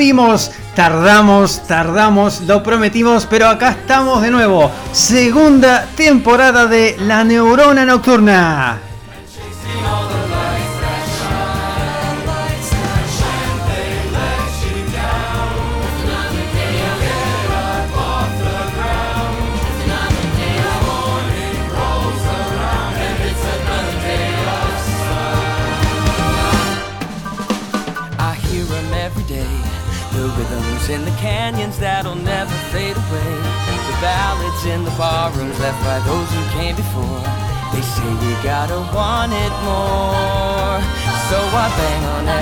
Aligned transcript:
Volvimos. 0.00 0.50
Tardamos, 0.74 1.66
tardamos, 1.66 2.40
lo 2.46 2.62
prometimos, 2.62 3.26
pero 3.26 3.46
acá 3.48 3.72
estamos 3.72 4.22
de 4.22 4.30
nuevo. 4.30 4.70
Segunda 4.92 5.86
temporada 5.94 6.66
de 6.66 6.96
La 7.00 7.22
Neurona 7.22 7.84
Nocturna. 7.84 8.89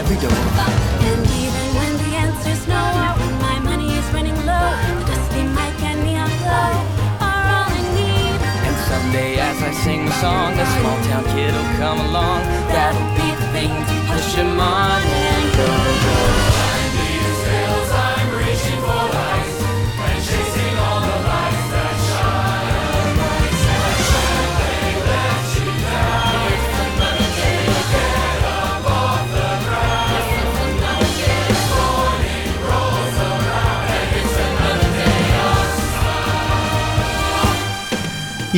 Bang 0.09 0.25
on 0.25 0.33
every. 0.33 1.09
And 1.09 1.23
even 1.45 1.67
when 1.77 1.93
the 2.03 2.11
answer's 2.17 2.67
no, 2.67 2.83
when 3.21 3.35
my 3.41 3.59
money 3.61 3.95
is 3.95 4.07
running 4.13 4.37
low, 4.47 4.69
the 4.99 5.05
dusty 5.07 5.43
mic 5.43 5.83
and 5.83 6.03
neon 6.05 6.31
glow 6.43 6.71
are 7.21 7.45
all 7.53 7.69
I 7.69 7.83
need. 7.95 8.41
And 8.69 8.77
someday 8.89 9.39
as 9.39 9.63
I 9.63 9.71
sing 9.85 10.07
the 10.07 10.13
song, 10.21 10.53
a 10.55 10.67
small 10.77 10.99
town 11.09 11.25
kid'll 11.35 11.71
come 11.77 12.01
along. 12.01 12.41
That'll 12.73 13.11
be 13.21 13.29
the 13.41 13.49
thing 13.53 13.71
to 13.71 13.97
push 14.13 14.35
him 14.35 14.59
on 14.59 15.28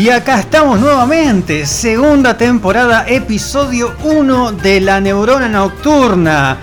Y 0.00 0.08
acá 0.08 0.40
estamos 0.40 0.80
nuevamente, 0.80 1.66
segunda 1.66 2.38
temporada, 2.38 3.04
episodio 3.06 3.94
1 4.02 4.52
de 4.52 4.80
la 4.80 4.98
neurona 4.98 5.46
nocturna. 5.46 6.56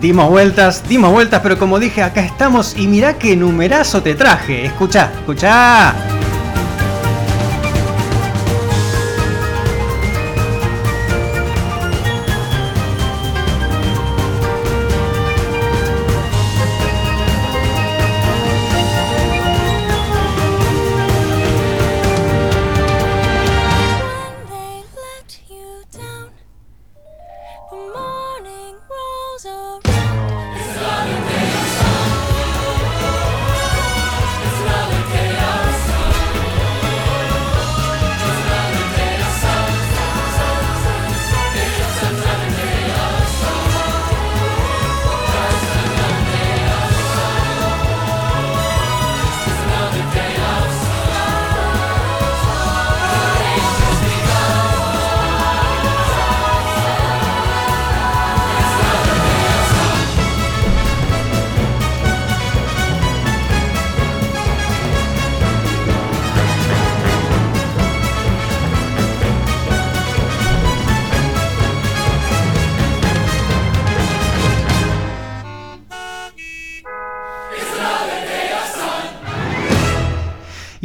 Dimos 0.00 0.30
vueltas, 0.30 0.84
dimos 0.88 1.10
vueltas, 1.10 1.40
pero 1.42 1.58
como 1.58 1.80
dije, 1.80 2.00
acá 2.00 2.20
estamos 2.20 2.76
y 2.78 2.86
mirá 2.86 3.14
qué 3.14 3.34
numerazo 3.34 4.04
te 4.04 4.14
traje. 4.14 4.66
Escucha, 4.66 5.10
escucha. 5.18 6.19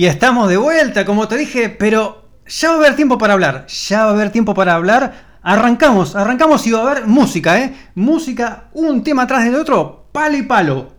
Estamos 0.08 0.48
de 0.50 0.58
vuelta, 0.58 1.04
como 1.04 1.28
te 1.28 1.36
dije, 1.36 1.70
pero 1.70 2.30
ya 2.46 2.70
va 2.70 2.76
a 2.76 2.78
haber 2.78 2.96
tiempo 2.96 3.18
para 3.18 3.34
hablar. 3.34 3.66
Ya 3.68 4.04
va 4.04 4.12
a 4.12 4.14
haber 4.14 4.32
tiempo 4.32 4.54
para 4.54 4.76
hablar. 4.76 5.40
Arrancamos, 5.42 6.16
arrancamos 6.16 6.66
y 6.68 6.72
va 6.72 6.80
a 6.80 6.92
haber 6.92 7.08
música, 7.08 7.60
¿eh? 7.60 7.76
Música, 7.96 8.66
un 8.74 9.04
tema 9.04 9.24
atrás 9.24 9.46
del 9.46 9.56
otro, 9.56 10.10
palo 10.12 10.38
y 10.38 10.44
palo. 10.44 10.96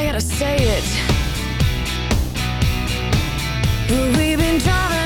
I 0.00 0.06
gotta 0.06 0.20
say 0.22 0.56
it. 0.56 0.84
We've 4.16 4.38
been 4.38 4.58
driving 4.58 4.99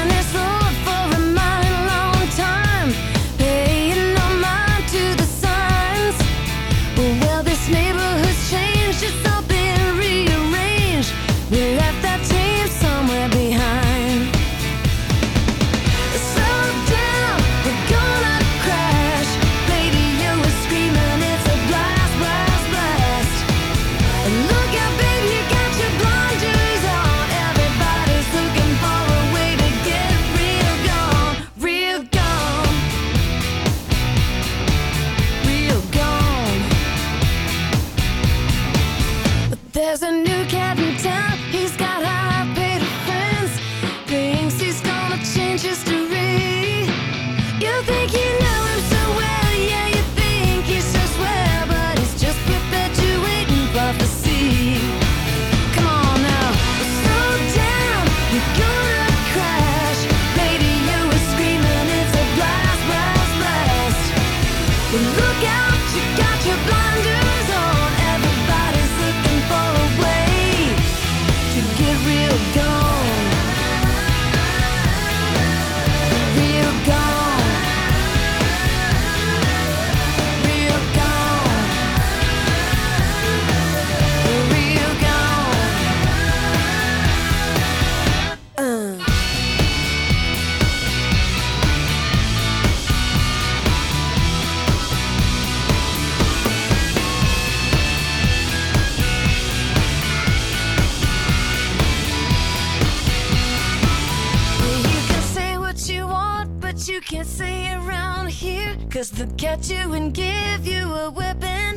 and 109.94 110.12
give 110.12 110.67
you 110.67 110.93
a 110.93 111.11
whipping. 111.11 111.76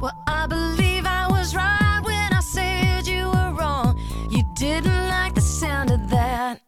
Well, 0.00 0.12
I 0.26 0.46
believe 0.46 1.06
I 1.06 1.26
was 1.30 1.54
right 1.54 2.00
when 2.04 2.32
I 2.32 2.40
said 2.40 3.06
you 3.06 3.26
were 3.26 3.52
wrong. 3.58 3.98
You 4.30 4.42
didn't 4.56 5.08
like 5.08 5.34
the 5.34 5.40
sound 5.40 5.90
of 5.90 6.10
that. 6.10 6.60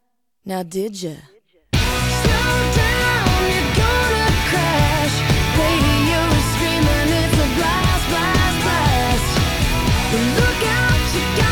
Now, 0.45 0.63
did 0.63 1.03
you? 1.03 1.17
Slow 1.75 2.53
down, 2.83 3.29
you're 3.53 3.73
gonna 3.85 4.29
crash. 4.51 5.15
Radio 5.61 6.21
is 6.39 6.47
screaming, 6.55 7.11
it's 7.21 7.39
a 7.45 7.49
blast, 7.59 8.05
blast, 8.13 8.59
blast. 8.65 9.31
Look 10.39 10.63
out, 10.81 11.03
you 11.17 11.25
got 11.41 11.46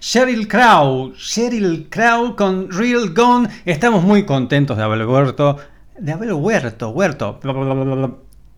Sheryl 0.00 0.46
Crow, 0.48 1.14
Sheryl 1.16 1.88
Crow 1.88 2.36
con 2.36 2.70
Real 2.70 3.14
Gone. 3.14 3.48
Estamos 3.64 4.02
muy 4.02 4.26
contentos 4.26 4.76
de 4.76 4.82
haber 4.82 5.06
huerto, 5.06 5.56
de 5.98 6.12
haber 6.12 6.34
huerto, 6.34 6.90
huerto. 6.90 7.40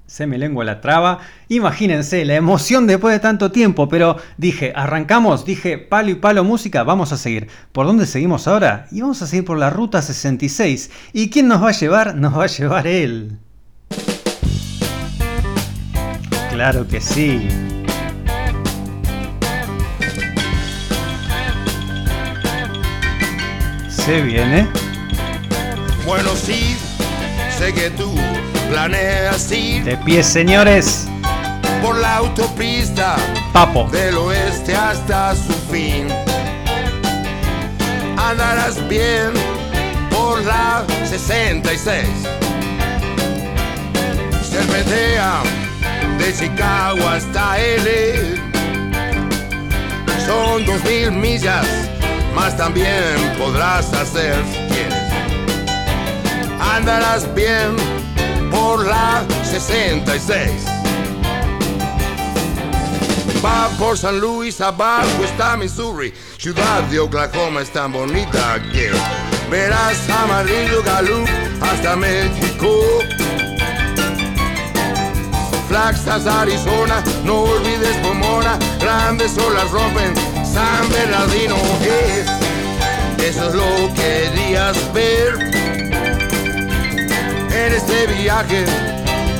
Se 0.06 0.26
me 0.26 0.38
lengua 0.38 0.64
la 0.64 0.80
traba. 0.80 1.21
Imagínense 1.49 2.25
la 2.25 2.35
emoción 2.35 2.88
después 2.88 3.14
de 3.14 3.21
tanto 3.21 3.52
tiempo, 3.52 3.88
pero 3.88 4.16
dije, 4.37 4.73
arrancamos, 4.75 5.45
dije, 5.45 5.78
palo 5.78 6.11
y 6.11 6.16
palo 6.16 6.42
música, 6.42 6.83
vamos 6.83 7.12
a 7.12 7.16
seguir. 7.16 7.49
¿Por 7.71 7.87
dónde 7.87 8.06
seguimos 8.06 8.49
ahora? 8.49 8.88
Y 8.90 9.02
vamos 9.02 9.23
a 9.23 9.28
seguir 9.28 9.45
por 9.45 9.56
la 9.56 9.71
ruta 9.71 10.02
66. 10.02 10.90
¿Y 11.12 11.30
quién 11.30 11.47
nos 11.47 11.62
va 11.62 11.68
a 11.68 11.73
llevar? 11.73 12.16
Nos 12.16 12.37
va 12.37 12.45
a 12.45 12.49
llevar 12.49 12.87
él. 12.88 13.38
Claro 16.50 16.88
que 16.88 17.00
sí. 17.00 17.47
Se 24.06 24.20
viene. 24.22 24.68
Bueno, 26.06 26.30
sí, 26.36 26.76
sé 27.58 27.72
que 27.75 27.90
tú 27.90 28.14
planeas 28.70 29.50
ir 29.50 29.82
De 29.84 29.96
pie, 29.96 30.22
señores. 30.22 31.06
por 31.82 31.96
la 31.98 32.16
autopista 32.18 33.16
Papo. 33.52 33.88
del 33.90 34.16
oeste 34.16 34.75
hasta 34.76 35.34
su 35.34 35.52
fin. 35.72 36.06
Andarás 38.16 38.86
bien 38.88 39.32
por 40.10 40.40
la 40.44 40.84
66. 41.04 42.06
Serpentea 44.48 45.42
de 46.18 46.32
Chicago 46.32 47.08
hasta 47.08 47.58
L. 47.58 48.36
Son 50.25 50.64
dos 50.64 50.82
mil 50.84 51.10
millas, 51.12 51.66
más 52.37 52.55
también 52.55 53.16
podrás 53.38 53.90
hacer 53.95 54.37
si 54.45 54.59
quieres. 54.75 55.12
Andarás 56.61 57.35
bien 57.35 57.75
por 58.50 58.87
la 58.87 59.25
66. 59.43 60.50
Va 63.43 63.69
por 63.78 63.97
San 63.97 64.21
Luis, 64.21 64.61
abajo 64.61 65.25
está 65.25 65.57
Missouri. 65.57 66.12
Ciudad 66.37 66.83
de 66.90 67.00
Oklahoma 67.00 67.62
es 67.62 67.71
tan 67.73 67.93
bonita 67.93 68.61
que 68.71 68.90
verás 69.50 69.99
Amarillo 70.11 70.83
Gallup 70.85 71.26
hasta 71.62 71.97
México. 71.97 72.69
Flagstaff, 75.69 76.26
Arizona, 76.26 77.02
no 77.25 77.40
olvides 77.45 77.97
Pomona, 77.97 78.59
grandes 78.78 79.37
olas 79.38 79.71
rompen 79.71 80.25
San 80.56 80.88
Bernardino. 80.88 81.56
eh, 81.82 82.25
eso 83.28 83.48
es 83.48 83.54
lo 83.54 83.92
que 83.94 84.30
querías 84.32 84.75
ver 84.94 85.34
en 87.52 87.75
este 87.75 88.06
viaje. 88.06 88.64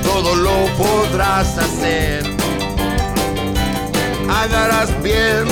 Todo 0.03 0.35
lo 0.35 0.67
podrás 0.77 1.57
hacer. 1.57 2.23
Andarás 4.29 4.91
bien 5.03 5.47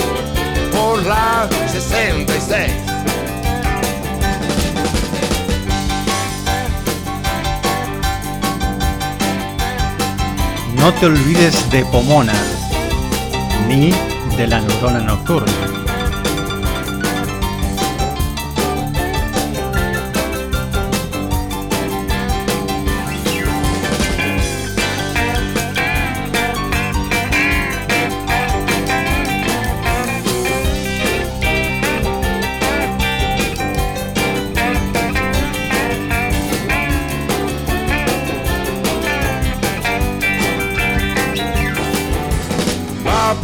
por 0.71 1.02
la 1.06 1.49
66. 1.73 2.71
No 10.76 10.92
te 10.92 11.06
olvides 11.06 11.71
de 11.71 11.87
Pomona, 11.87 12.35
ni 13.66 13.94
de 14.37 14.47
la 14.49 14.61
neurona 14.61 15.00
nocturna. 15.00 15.84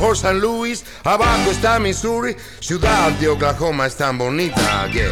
Por 0.01 0.17
San 0.17 0.41
Luis, 0.41 0.83
abajo 1.05 1.51
está 1.51 1.79
Missouri, 1.79 2.35
ciudad 2.61 3.13
de 3.13 3.29
Oklahoma 3.29 3.87
es 3.87 3.97
tan 3.97 4.17
bonita 4.17 4.89
que 4.91 5.07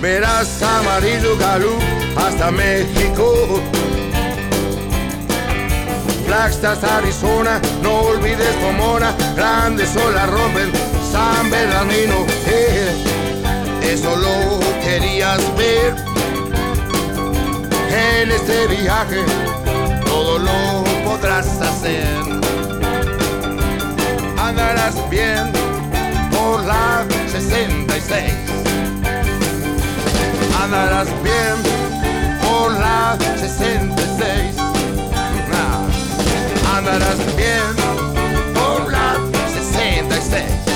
verás 0.00 0.62
amarillo 0.62 1.36
galú 1.36 1.76
hasta 2.16 2.50
México. 2.52 3.60
Flagstaff, 6.26 6.84
Arizona, 6.84 7.60
no 7.82 8.02
olvides 8.02 8.54
Pomona, 8.62 9.12
grandes 9.34 9.96
olas 9.96 10.30
rompen 10.30 10.70
San 11.10 11.50
Bernardino. 11.50 12.24
eso 13.82 14.14
lo 14.14 14.60
querías 14.80 15.40
ver 15.56 15.96
en 17.90 18.30
este 18.30 18.66
viaje, 18.68 19.24
todo 20.06 20.38
lo 20.38 20.84
podrás 21.04 21.48
hacer 21.60 22.30
andarás 24.50 24.96
bien 25.08 25.52
por 26.32 26.64
la 26.64 27.04
66. 27.30 28.32
Andarás 30.62 31.08
bien 31.22 31.56
por 32.42 32.72
la 32.72 33.16
66. 33.38 34.56
Ah, 35.52 36.76
Andarás 36.76 37.18
bien 37.36 37.76
por 38.54 38.90
la 38.90 39.16
66. 39.54 40.69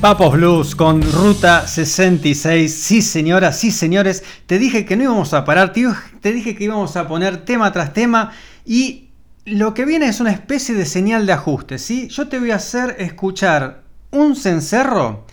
Papos 0.00 0.34
Blues 0.34 0.76
con 0.76 1.02
Ruta 1.02 1.66
66. 1.66 2.72
Sí, 2.72 3.02
señoras, 3.02 3.58
sí, 3.58 3.72
señores. 3.72 4.22
Te 4.46 4.60
dije 4.60 4.84
que 4.84 4.96
no 4.96 5.02
íbamos 5.02 5.34
a 5.34 5.44
parar. 5.44 5.72
Te 5.72 6.32
dije 6.32 6.54
que 6.54 6.64
íbamos 6.64 6.96
a 6.96 7.08
poner 7.08 7.38
tema 7.38 7.72
tras 7.72 7.92
tema. 7.92 8.30
Y 8.64 9.10
lo 9.44 9.74
que 9.74 9.84
viene 9.84 10.06
es 10.06 10.20
una 10.20 10.30
especie 10.30 10.76
de 10.76 10.86
señal 10.86 11.26
de 11.26 11.32
ajuste, 11.32 11.78
¿sí? 11.78 12.06
Yo 12.10 12.28
te 12.28 12.38
voy 12.38 12.52
a 12.52 12.56
hacer 12.56 12.94
escuchar 13.00 13.82
un 14.12 14.36
cencerro. 14.36 15.26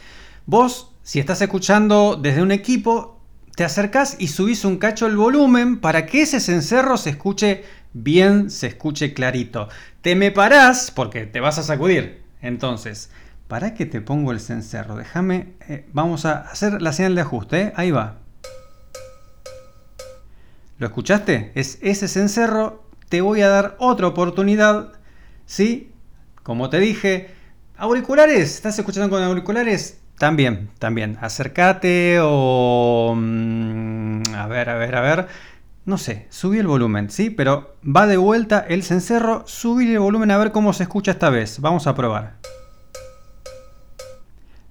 Vos, 0.48 0.96
si 1.04 1.20
estás 1.20 1.44
escuchando 1.44 2.20
desde 2.20 2.42
un 2.42 2.52
equipo, 2.52 3.22
te 3.56 3.66
acercás 3.66 4.16
y 4.18 4.30
subís 4.30 4.66
un 4.66 4.78
cacho 4.78 5.06
el 5.06 5.16
volumen 5.16 5.80
para 5.80 6.08
que 6.08 6.24
ese 6.24 6.40
cencerro 6.40 6.98
se 6.98 7.12
escuche 7.12 7.66
bien, 7.94 8.50
se 8.50 8.66
escuche 8.66 9.14
clarito. 9.14 9.70
Te 10.02 10.16
me 10.16 10.32
parás 10.32 10.90
porque 10.90 11.28
te 11.28 11.40
vas 11.40 11.60
a 11.60 11.64
sacudir. 11.64 12.24
Entonces, 12.42 13.12
¿para 13.48 13.74
qué 13.74 13.86
te 13.86 14.02
pongo 14.02 14.32
el 14.32 14.40
cencerro? 14.40 14.96
Déjame, 14.96 15.54
eh, 15.68 15.88
vamos 15.94 16.26
a 16.26 16.40
hacer 16.42 16.82
la 16.82 16.94
señal 16.94 17.16
de 17.16 17.22
ajuste. 17.22 17.62
¿eh? 17.62 17.74
Ahí 17.76 17.92
va. 17.92 18.18
¿Lo 20.78 20.88
escuchaste? 20.88 21.52
Es 21.56 21.78
ese 21.82 22.08
cencerro. 22.08 22.84
Te 23.10 23.22
voy 23.22 23.42
a 23.42 23.50
dar 23.50 23.76
otra 23.80 24.08
oportunidad. 24.08 24.94
¿Sí? 25.46 25.92
Como 26.44 26.70
te 26.70 26.80
dije, 26.80 27.30
auriculares. 27.78 28.56
¿Estás 28.56 28.78
escuchando 28.78 29.10
con 29.10 29.24
auriculares? 29.24 30.00
También, 30.18 30.70
también. 30.80 31.18
Acércate 31.22 32.18
o... 32.22 33.14
mm, 33.16 34.22
A 34.36 34.48
ver, 34.48 34.70
a 34.70 34.76
ver, 34.76 34.96
a 34.96 35.02
ver. 35.02 35.28
No 35.86 36.00
sé, 36.00 36.26
subí 36.30 36.58
el 36.58 36.66
volumen, 36.68 37.12
¿sí? 37.12 37.30
Pero 37.30 37.76
va 37.86 38.08
de 38.08 38.18
vuelta 38.18 38.66
el 38.68 38.82
cencerro. 38.84 39.44
Subí 39.46 39.92
el 39.94 40.00
volumen 40.00 40.32
a 40.32 40.38
ver 40.38 40.52
cómo 40.52 40.74
se 40.74 40.84
escucha 40.84 41.12
esta 41.12 41.30
vez. 41.30 41.60
Vamos 41.60 41.86
a 41.86 41.94
probar. 41.96 42.38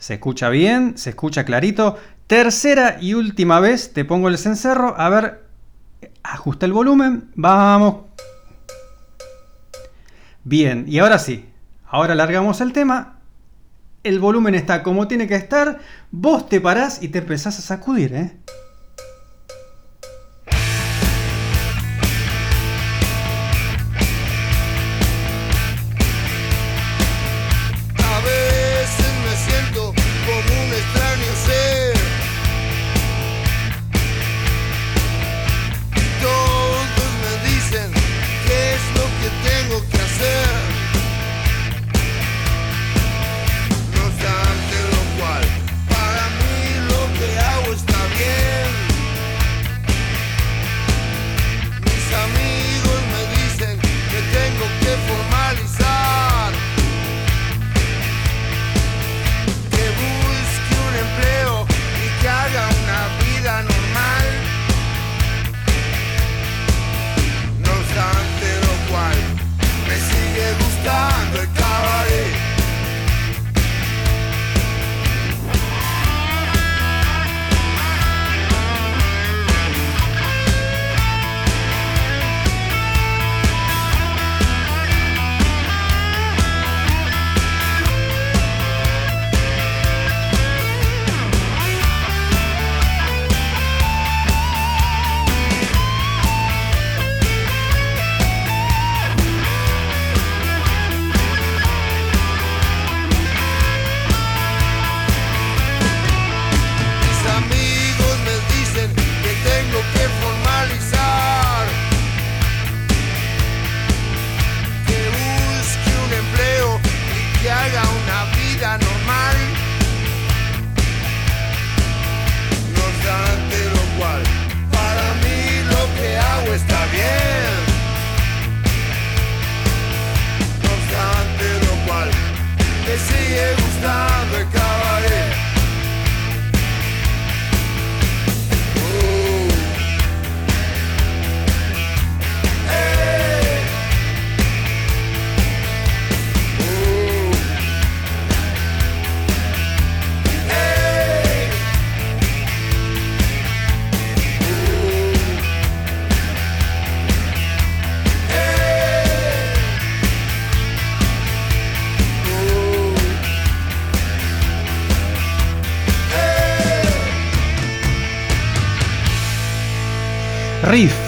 Se 0.05 0.13
escucha 0.13 0.51
bien, 0.51 0.99
se 0.99 1.09
escucha 1.09 1.47
clarito. 1.47 1.97
Tercera 2.27 2.99
y 3.01 3.15
última 3.15 3.59
vez 3.59 3.95
te 3.95 4.05
pongo 4.05 4.29
el 4.29 4.37
cencerro. 4.37 4.95
A 5.01 5.09
ver, 5.09 5.47
ajusta 6.23 6.67
el 6.67 6.75
volumen. 6.75 7.31
Vamos. 7.37 8.05
Bien, 10.43 10.85
y 10.87 10.99
ahora 10.99 11.19
sí. 11.19 11.49
Ahora 11.87 12.15
largamos 12.15 12.61
el 12.61 12.75
tema. 12.75 13.21
El 14.03 14.21
volumen 14.21 14.55
está 14.55 14.83
como 14.83 15.09
tiene 15.09 15.27
que 15.27 15.37
estar. 15.37 15.79
Vos 16.11 16.51
te 16.51 16.61
parás 16.61 17.03
y 17.03 17.09
te 17.09 17.21
empezás 17.21 17.59
a 17.59 17.63
sacudir, 17.63 18.13
¿eh? 18.13 18.37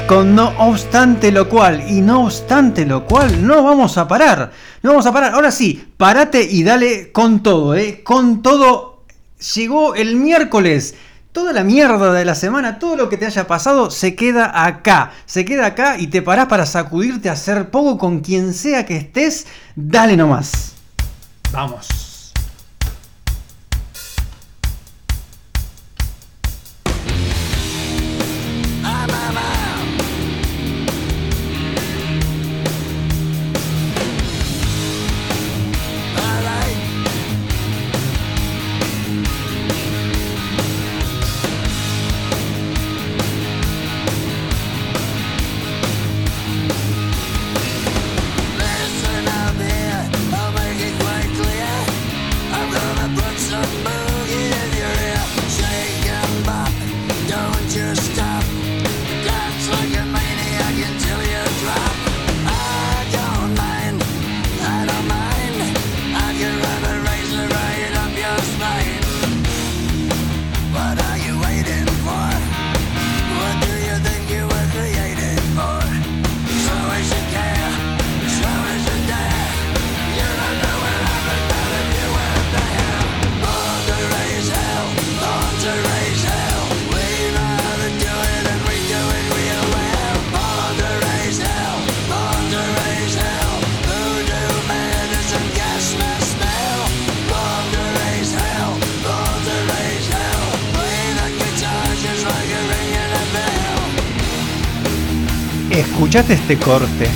Con 0.06 0.36
no 0.36 0.52
obstante 0.58 1.32
lo 1.32 1.48
cual 1.48 1.90
y 1.90 2.00
no 2.00 2.24
obstante 2.24 2.86
lo 2.86 3.06
cual 3.06 3.44
no 3.44 3.64
vamos 3.64 3.98
a 3.98 4.06
parar. 4.06 4.52
No 4.82 4.90
vamos 4.90 5.06
a 5.06 5.12
parar. 5.12 5.34
Ahora 5.34 5.50
sí, 5.50 5.92
parate 5.96 6.42
y 6.42 6.62
dale 6.62 7.10
con 7.10 7.42
todo, 7.42 7.74
¿eh? 7.74 8.02
Con 8.04 8.42
todo. 8.42 9.02
Llegó 9.54 9.94
el 9.94 10.16
miércoles. 10.16 10.94
Toda 11.32 11.52
la 11.52 11.64
mierda 11.64 12.12
de 12.12 12.24
la 12.24 12.34
semana, 12.34 12.78
todo 12.78 12.96
lo 12.96 13.08
que 13.08 13.18
te 13.18 13.26
haya 13.26 13.46
pasado, 13.46 13.90
se 13.90 14.14
queda 14.14 14.64
acá. 14.64 15.12
Se 15.26 15.44
queda 15.44 15.66
acá 15.66 15.98
y 15.98 16.06
te 16.06 16.22
parás 16.22 16.46
para 16.46 16.64
sacudirte, 16.64 17.28
a 17.28 17.32
hacer 17.32 17.70
poco 17.70 17.98
con 17.98 18.20
quien 18.20 18.54
sea 18.54 18.86
que 18.86 18.96
estés. 18.96 19.46
Dale 19.74 20.16
nomás. 20.16 20.76
Vamos. 21.52 22.05
Escuchaste 106.16 106.34
este 106.34 106.56
corte. 106.56 107.08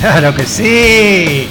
Claro 0.00 0.34
que 0.34 0.44
sí. 0.44 1.48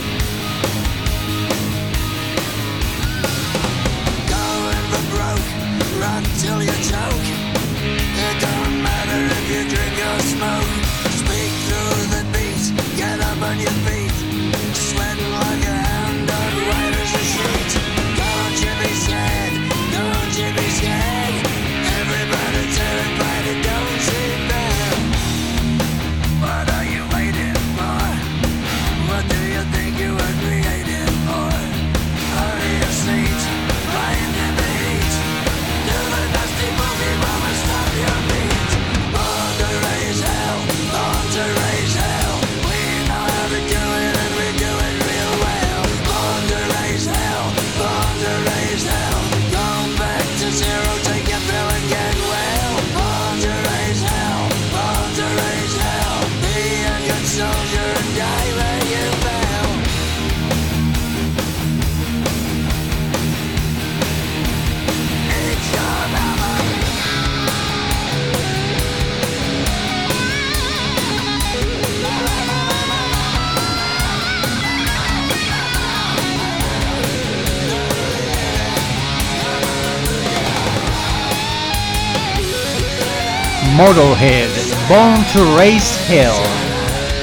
Motorhead, 83.77 84.49
Born 84.89 85.23
to 85.33 85.55
Raise 85.55 85.99
Hell. 86.09 86.33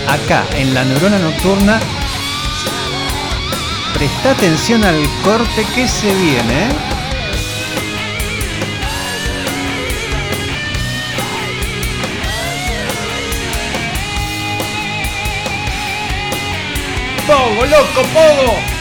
Acá 0.06 0.46
en 0.54 0.72
la 0.72 0.84
neurona 0.84 1.18
nocturna, 1.18 1.80
presta 3.92 4.30
atención 4.30 4.84
al 4.84 5.02
corte 5.24 5.66
que 5.74 5.88
se 5.88 6.14
viene. 6.14 6.68
¡Pogo, 17.26 17.66
loco, 17.66 18.02
pogo! 18.12 18.73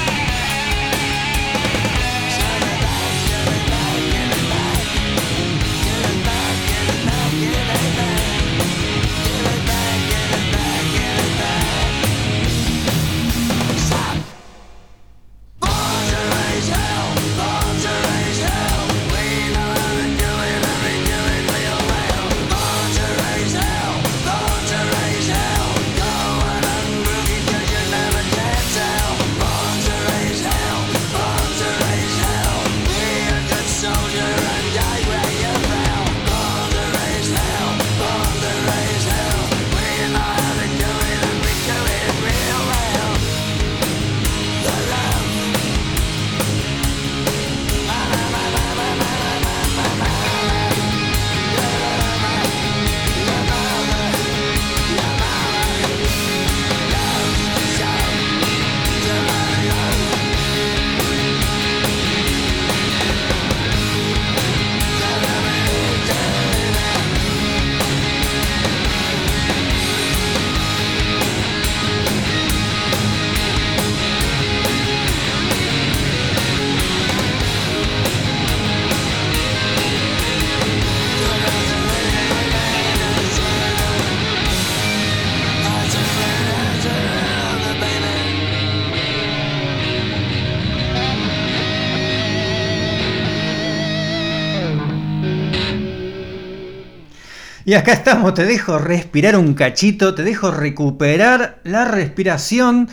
Y 97.73 97.75
acá 97.75 97.93
estamos, 97.93 98.36
te 98.36 98.45
dejo 98.45 98.77
respirar 98.77 99.36
un 99.36 99.55
cachito, 99.55 100.13
te 100.13 100.21
dejo 100.21 100.51
recuperar 100.51 101.59
la 101.63 101.86
respiración. 101.86 102.88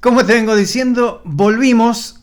Como 0.00 0.24
te 0.24 0.32
vengo 0.32 0.56
diciendo, 0.56 1.20
volvimos. 1.26 2.22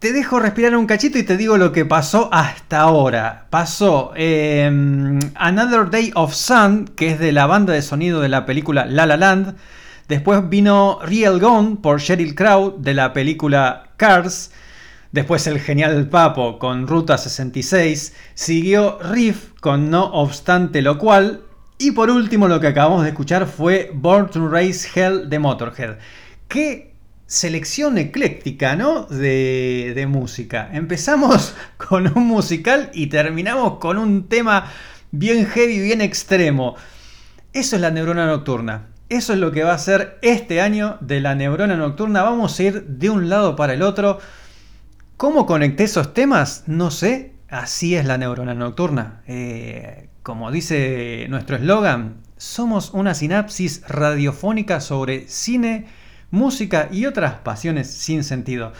Te 0.00 0.12
dejo 0.12 0.38
respirar 0.38 0.76
un 0.76 0.84
cachito 0.84 1.16
y 1.16 1.22
te 1.22 1.38
digo 1.38 1.56
lo 1.56 1.72
que 1.72 1.86
pasó 1.86 2.28
hasta 2.30 2.80
ahora. 2.80 3.46
Pasó 3.48 4.12
em, 4.16 5.18
Another 5.34 5.88
Day 5.88 6.12
of 6.14 6.34
Sun, 6.34 6.88
que 6.94 7.12
es 7.12 7.18
de 7.18 7.32
la 7.32 7.46
banda 7.46 7.72
de 7.72 7.80
sonido 7.80 8.20
de 8.20 8.28
la 8.28 8.44
película 8.44 8.84
La 8.84 9.06
La 9.06 9.16
Land. 9.16 9.56
Después 10.08 10.46
vino 10.50 10.98
Real 11.02 11.40
Gone 11.40 11.76
por 11.76 12.02
Sheryl 12.02 12.34
Crow 12.34 12.82
de 12.82 12.92
la 12.92 13.14
película 13.14 13.84
Cars. 13.96 14.50
Después 15.14 15.46
el 15.46 15.60
genial 15.60 16.08
Papo 16.08 16.58
con 16.58 16.88
Ruta 16.88 17.16
66. 17.16 18.14
Siguió 18.34 18.98
Riff 18.98 19.50
con 19.60 19.88
No 19.88 20.06
obstante 20.06 20.82
lo 20.82 20.98
cual. 20.98 21.42
Y 21.78 21.92
por 21.92 22.10
último 22.10 22.48
lo 22.48 22.58
que 22.58 22.66
acabamos 22.66 23.04
de 23.04 23.10
escuchar 23.10 23.46
fue 23.46 23.92
Born 23.94 24.28
to 24.30 24.48
Race 24.48 24.88
Hell 24.92 25.30
de 25.30 25.38
Motorhead. 25.38 25.98
Qué 26.48 26.96
selección 27.28 27.96
ecléctica, 27.96 28.74
¿no? 28.74 29.04
De, 29.04 29.92
de 29.94 30.06
música. 30.08 30.68
Empezamos 30.72 31.54
con 31.76 32.10
un 32.18 32.26
musical 32.26 32.90
y 32.92 33.06
terminamos 33.06 33.78
con 33.78 33.98
un 33.98 34.26
tema 34.26 34.66
bien 35.12 35.46
heavy, 35.46 35.78
bien 35.78 36.00
extremo. 36.00 36.74
Eso 37.52 37.76
es 37.76 37.82
la 37.82 37.92
neurona 37.92 38.26
nocturna. 38.26 38.88
Eso 39.08 39.32
es 39.32 39.38
lo 39.38 39.52
que 39.52 39.62
va 39.62 39.74
a 39.74 39.78
ser 39.78 40.18
este 40.22 40.60
año 40.60 40.98
de 41.00 41.20
la 41.20 41.36
neurona 41.36 41.76
nocturna. 41.76 42.24
Vamos 42.24 42.58
a 42.58 42.62
ir 42.64 42.82
de 42.82 43.10
un 43.10 43.28
lado 43.28 43.54
para 43.54 43.74
el 43.74 43.82
otro 43.82 44.18
¿Cómo 45.16 45.46
conecté 45.46 45.84
esos 45.84 46.12
temas? 46.12 46.64
No 46.66 46.90
sé. 46.90 47.34
Así 47.48 47.94
es 47.94 48.04
la 48.04 48.18
neurona 48.18 48.52
nocturna. 48.54 49.22
Eh, 49.28 50.08
como 50.22 50.50
dice 50.50 51.26
nuestro 51.28 51.56
eslogan, 51.56 52.16
somos 52.36 52.92
una 52.92 53.14
sinapsis 53.14 53.82
radiofónica 53.86 54.80
sobre 54.80 55.28
cine, 55.28 55.86
música 56.32 56.88
y 56.90 57.06
otras 57.06 57.34
pasiones 57.34 57.88
sin 57.90 58.24
sentido. 58.24 58.72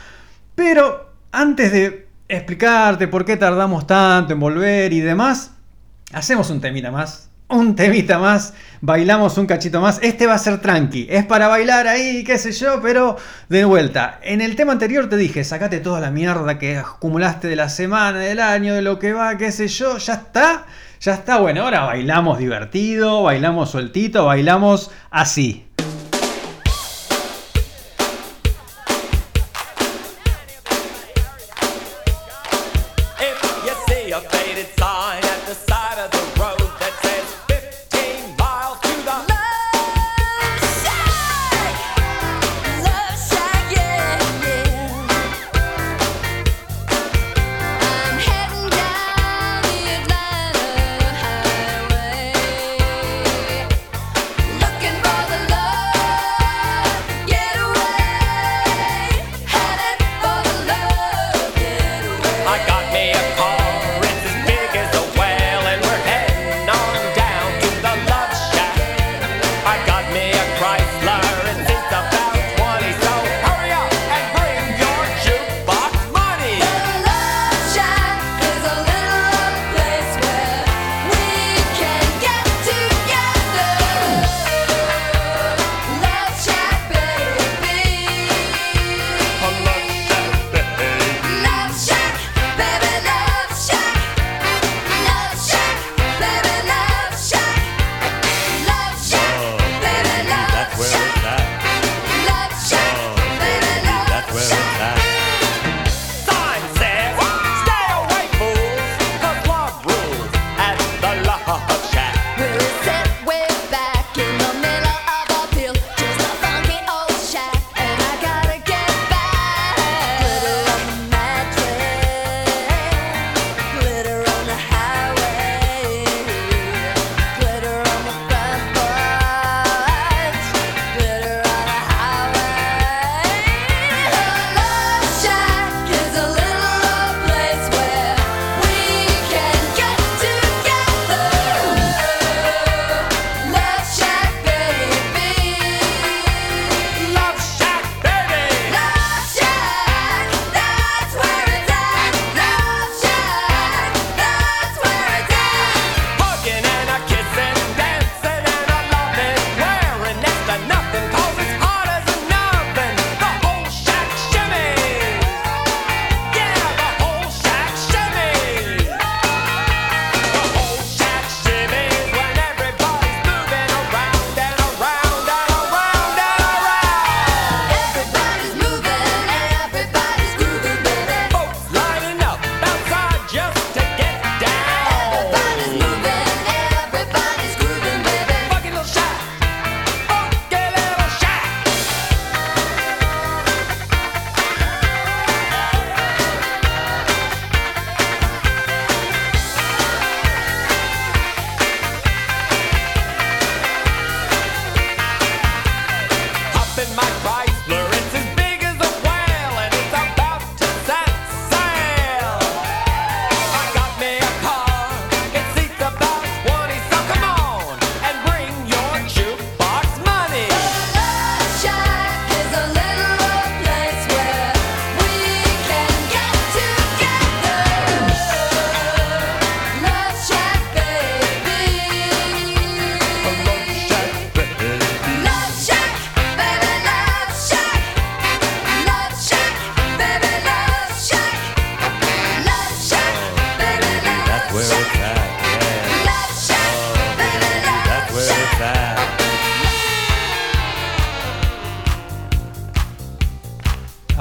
Pero 0.57 1.13
antes 1.31 1.71
de 1.71 2.09
explicarte 2.29 3.07
por 3.07 3.25
qué 3.25 3.37
tardamos 3.37 3.87
tanto 3.87 4.33
en 4.33 4.41
volver 4.41 4.93
y 4.93 5.01
demás, 5.01 5.53
hacemos 6.13 6.51
un 6.51 6.61
temita 6.61 6.91
más 6.91 7.31
un 7.49 7.77
temita 7.77 8.19
más, 8.19 8.55
bailamos 8.81 9.37
un 9.39 9.47
cachito 9.47 9.81
más. 9.81 9.99
Este 10.03 10.27
va 10.27 10.35
a 10.35 10.39
ser 10.39 10.61
tranqui, 10.61 11.07
es 11.11 11.25
para 11.25 11.49
bailar 11.49 11.87
ahí, 11.87 12.25
qué 12.25 12.39
sé 12.39 12.53
yo, 12.53 12.81
pero 12.83 13.17
de 13.49 13.65
vuelta. 13.65 14.19
En 14.23 14.41
el 14.41 14.57
tema 14.57 14.73
anterior 14.73 15.09
te 15.09 15.17
dije, 15.17 15.45
sacate 15.45 15.81
toda 15.81 16.01
la 16.01 16.11
mierda 16.11 16.59
que 16.59 16.79
acumulaste 16.79 17.49
de 17.49 17.57
la 17.57 17.69
semana, 17.69 18.19
del 18.19 18.41
año, 18.41 18.75
de 18.75 18.83
lo 18.83 18.99
que 18.99 19.13
va, 19.13 19.37
qué 19.37 19.53
sé 19.53 19.69
yo, 19.69 19.99
ya 19.99 20.15
está, 20.15 20.67
ya 21.01 21.15
está. 21.15 21.39
Bueno, 21.39 21.63
ahora 21.65 21.85
bailamos 21.85 22.39
divertido, 22.39 23.23
bailamos 23.23 23.71
sueltito, 23.71 24.27
bailamos 24.27 24.91
así. 25.11 25.67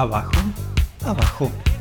Abajo, 0.03 0.31
abajo. 1.05 1.72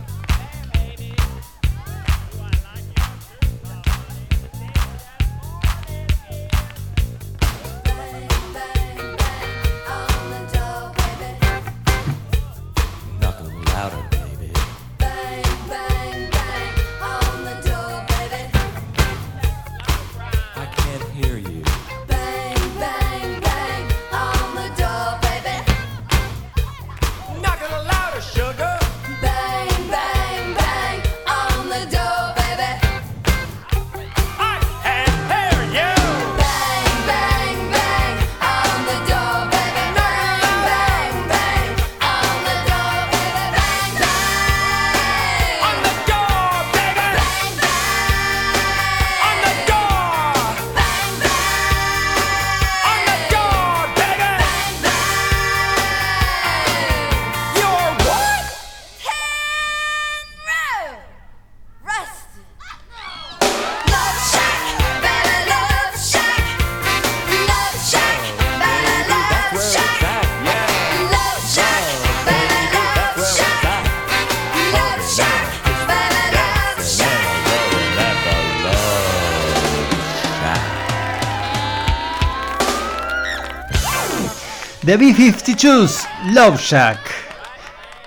The 84.93 84.99
B-52s, 84.99 86.07
Love 86.35 86.61
Shack. 86.61 86.99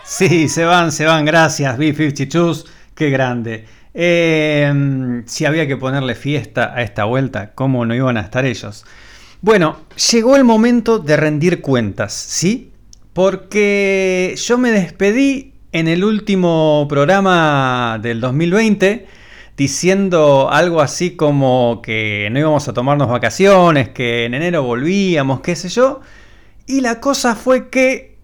Sí, 0.04 0.48
se 0.48 0.66
van, 0.66 0.92
se 0.92 1.04
van, 1.06 1.26
gracias 1.26 1.80
B-52s, 1.80 2.66
qué 2.94 3.10
grande. 3.10 3.66
Eh, 3.92 5.24
si 5.26 5.46
había 5.46 5.66
que 5.66 5.78
ponerle 5.78 6.14
fiesta 6.14 6.76
a 6.76 6.84
esta 6.84 7.06
vuelta, 7.06 7.54
¿cómo 7.56 7.88
no 7.88 7.96
iban 7.96 8.18
a 8.18 8.22
estar 8.22 8.46
ellos? 8.46 8.86
Bueno, 9.42 9.78
llegó 10.12 10.36
el 10.36 10.44
momento 10.44 11.00
de 11.00 11.18
rendir 11.18 11.60
cuentas, 11.62 12.14
¿sí? 12.14 12.72
Porque 13.14 14.36
yo 14.38 14.60
me 14.60 14.70
despedí 14.70 15.54
en 15.72 15.88
el 15.88 16.04
último 16.04 16.86
programa 16.88 17.98
del 18.00 18.22
2020 18.22 19.08
diciendo 19.58 20.50
algo 20.52 20.82
así 20.82 21.16
como 21.16 21.82
que 21.82 22.30
no 22.32 22.38
íbamos 22.38 22.68
a 22.68 22.74
tomarnos 22.74 23.10
vacaciones, 23.10 23.90
que 23.90 24.26
en 24.26 24.36
enero 24.36 24.62
volvíamos, 24.62 25.42
qué 25.42 25.56
sé 25.56 25.70
yo. 25.70 26.02
Y 26.68 26.82
la 26.82 27.00
cosa 27.00 27.36
fue 27.36 27.70
que 27.70 28.18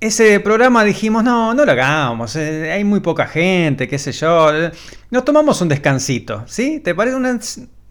ese 0.00 0.38
programa 0.40 0.84
dijimos, 0.84 1.24
no, 1.24 1.54
no 1.54 1.64
lo 1.64 1.72
hagamos, 1.72 2.36
eh, 2.36 2.70
hay 2.70 2.84
muy 2.84 3.00
poca 3.00 3.26
gente, 3.26 3.88
qué 3.88 3.98
sé 3.98 4.12
yo. 4.12 4.54
eh, 4.54 4.70
Nos 5.10 5.24
tomamos 5.24 5.60
un 5.62 5.68
descansito, 5.68 6.44
¿sí? 6.46 6.80
¿Te 6.80 6.94
parece 6.94 7.16
una, 7.16 7.38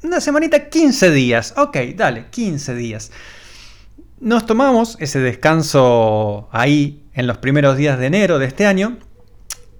una 0.03 0.21
semanita? 0.21 0.69
15 0.69 1.11
días. 1.11 1.53
Ok, 1.57 1.77
dale, 1.95 2.27
15 2.29 2.75
días. 2.75 3.11
Nos 4.19 4.45
tomamos 4.45 4.97
ese 4.99 5.19
descanso 5.19 6.47
ahí 6.51 7.03
en 7.13 7.27
los 7.27 7.37
primeros 7.39 7.75
días 7.75 7.99
de 7.99 8.05
enero 8.05 8.39
de 8.39 8.45
este 8.45 8.65
año. 8.65 8.97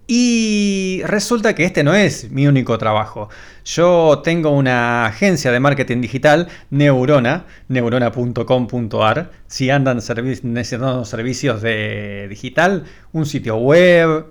Y 0.08 1.02
resulta 1.06 1.56
que 1.56 1.65
este 1.65 1.84
no 1.84 1.96
es 1.96 2.30
mi 2.30 2.46
único 2.46 2.78
trabajo. 2.78 3.30
Yo 3.63 4.22
tengo 4.24 4.52
una 4.52 5.08
agencia 5.08 5.52
de 5.52 5.60
marketing 5.60 6.02
digital, 6.02 6.48
Neurona, 6.70 7.46
neurona.com.ar. 7.70 9.32
Si 9.48 9.72
andan 9.72 9.98
necesitando 9.98 11.06
servicios 11.06 11.62
de 11.63 12.28
digital, 12.30 12.84
un 13.13 13.26
sitio 13.26 13.56
web, 13.56 14.28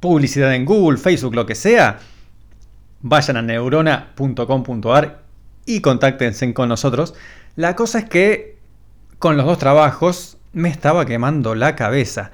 publicidad 0.00 0.54
en 0.54 0.64
Google, 0.64 0.96
Facebook, 0.96 1.34
lo 1.34 1.44
que 1.44 1.54
sea, 1.54 1.98
vayan 3.02 3.36
a 3.36 3.42
neurona.com.ar 3.42 5.22
y 5.66 5.80
contáctense 5.80 6.54
con 6.54 6.70
nosotros. 6.70 7.14
La 7.56 7.76
cosa 7.76 7.98
es 7.98 8.08
que 8.08 8.56
con 9.18 9.36
los 9.36 9.44
dos 9.44 9.58
trabajos 9.58 10.38
me 10.52 10.70
estaba 10.70 11.04
quemando 11.04 11.54
la 11.54 11.76
cabeza. 11.76 12.32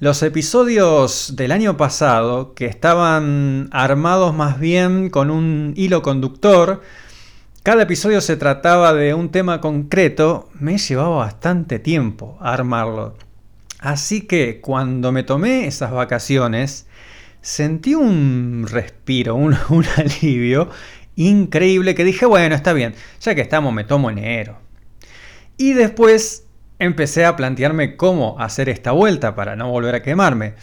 Los 0.00 0.22
episodios 0.22 1.34
del 1.36 1.52
año 1.52 1.76
pasado, 1.76 2.54
que 2.54 2.64
estaban 2.64 3.68
armados 3.70 4.34
más 4.34 4.58
bien 4.58 5.10
con 5.10 5.30
un 5.30 5.74
hilo 5.76 6.00
conductor, 6.00 6.80
cada 7.62 7.82
episodio 7.82 8.22
se 8.22 8.38
trataba 8.38 8.94
de 8.94 9.12
un 9.12 9.30
tema 9.30 9.60
concreto, 9.60 10.48
me 10.58 10.78
llevaba 10.78 11.18
bastante 11.18 11.78
tiempo 11.78 12.38
armarlo. 12.40 13.14
Así 13.78 14.22
que 14.22 14.62
cuando 14.62 15.12
me 15.12 15.22
tomé 15.22 15.66
esas 15.66 15.90
vacaciones, 15.90 16.86
sentí 17.42 17.94
un 17.94 18.64
respiro, 18.70 19.34
un, 19.34 19.54
un 19.68 19.84
alivio 19.98 20.70
increíble 21.14 21.94
que 21.94 22.04
dije, 22.04 22.24
bueno, 22.24 22.54
está 22.54 22.72
bien, 22.72 22.94
ya 23.20 23.34
que 23.34 23.42
estamos, 23.42 23.74
me 23.74 23.84
tomo 23.84 24.08
enero. 24.08 24.56
Y 25.58 25.74
después 25.74 26.46
empecé 26.80 27.26
a 27.26 27.36
plantearme 27.36 27.96
cómo 27.96 28.36
hacer 28.40 28.68
esta 28.68 28.90
vuelta 28.90 29.36
para 29.36 29.54
no 29.54 29.70
volver 29.70 29.94
a 29.94 30.02
quemarme. 30.02 30.54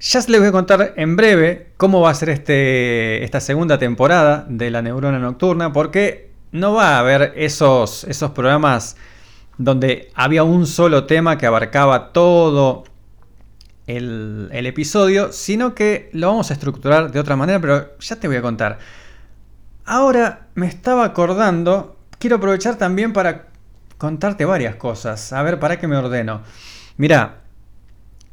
Ya 0.00 0.20
les 0.28 0.38
voy 0.38 0.48
a 0.48 0.52
contar 0.52 0.94
en 0.96 1.16
breve 1.16 1.72
cómo 1.76 2.00
va 2.00 2.10
a 2.10 2.14
ser 2.14 2.30
este, 2.30 3.24
esta 3.24 3.40
segunda 3.40 3.78
temporada 3.78 4.46
de 4.48 4.70
la 4.70 4.80
neurona 4.80 5.18
nocturna, 5.18 5.72
porque 5.72 6.30
no 6.52 6.72
va 6.72 6.96
a 6.96 6.98
haber 7.00 7.32
esos, 7.36 8.04
esos 8.04 8.30
programas 8.30 8.96
donde 9.58 10.12
había 10.14 10.44
un 10.44 10.68
solo 10.68 11.04
tema 11.04 11.36
que 11.36 11.46
abarcaba 11.46 12.12
todo 12.12 12.84
el, 13.88 14.48
el 14.52 14.66
episodio, 14.66 15.32
sino 15.32 15.74
que 15.74 16.10
lo 16.12 16.28
vamos 16.28 16.52
a 16.52 16.54
estructurar 16.54 17.10
de 17.10 17.18
otra 17.18 17.34
manera, 17.34 17.60
pero 17.60 17.98
ya 17.98 18.16
te 18.16 18.28
voy 18.28 18.36
a 18.36 18.42
contar. 18.42 18.78
Ahora 19.84 20.46
me 20.54 20.68
estaba 20.68 21.04
acordando, 21.04 21.96
quiero 22.20 22.36
aprovechar 22.36 22.76
también 22.76 23.12
para 23.12 23.47
contarte 23.98 24.44
varias 24.44 24.76
cosas. 24.76 25.32
A 25.32 25.42
ver, 25.42 25.58
para 25.58 25.78
que 25.78 25.86
me 25.86 25.96
ordeno. 25.96 26.42
Mira, 26.96 27.40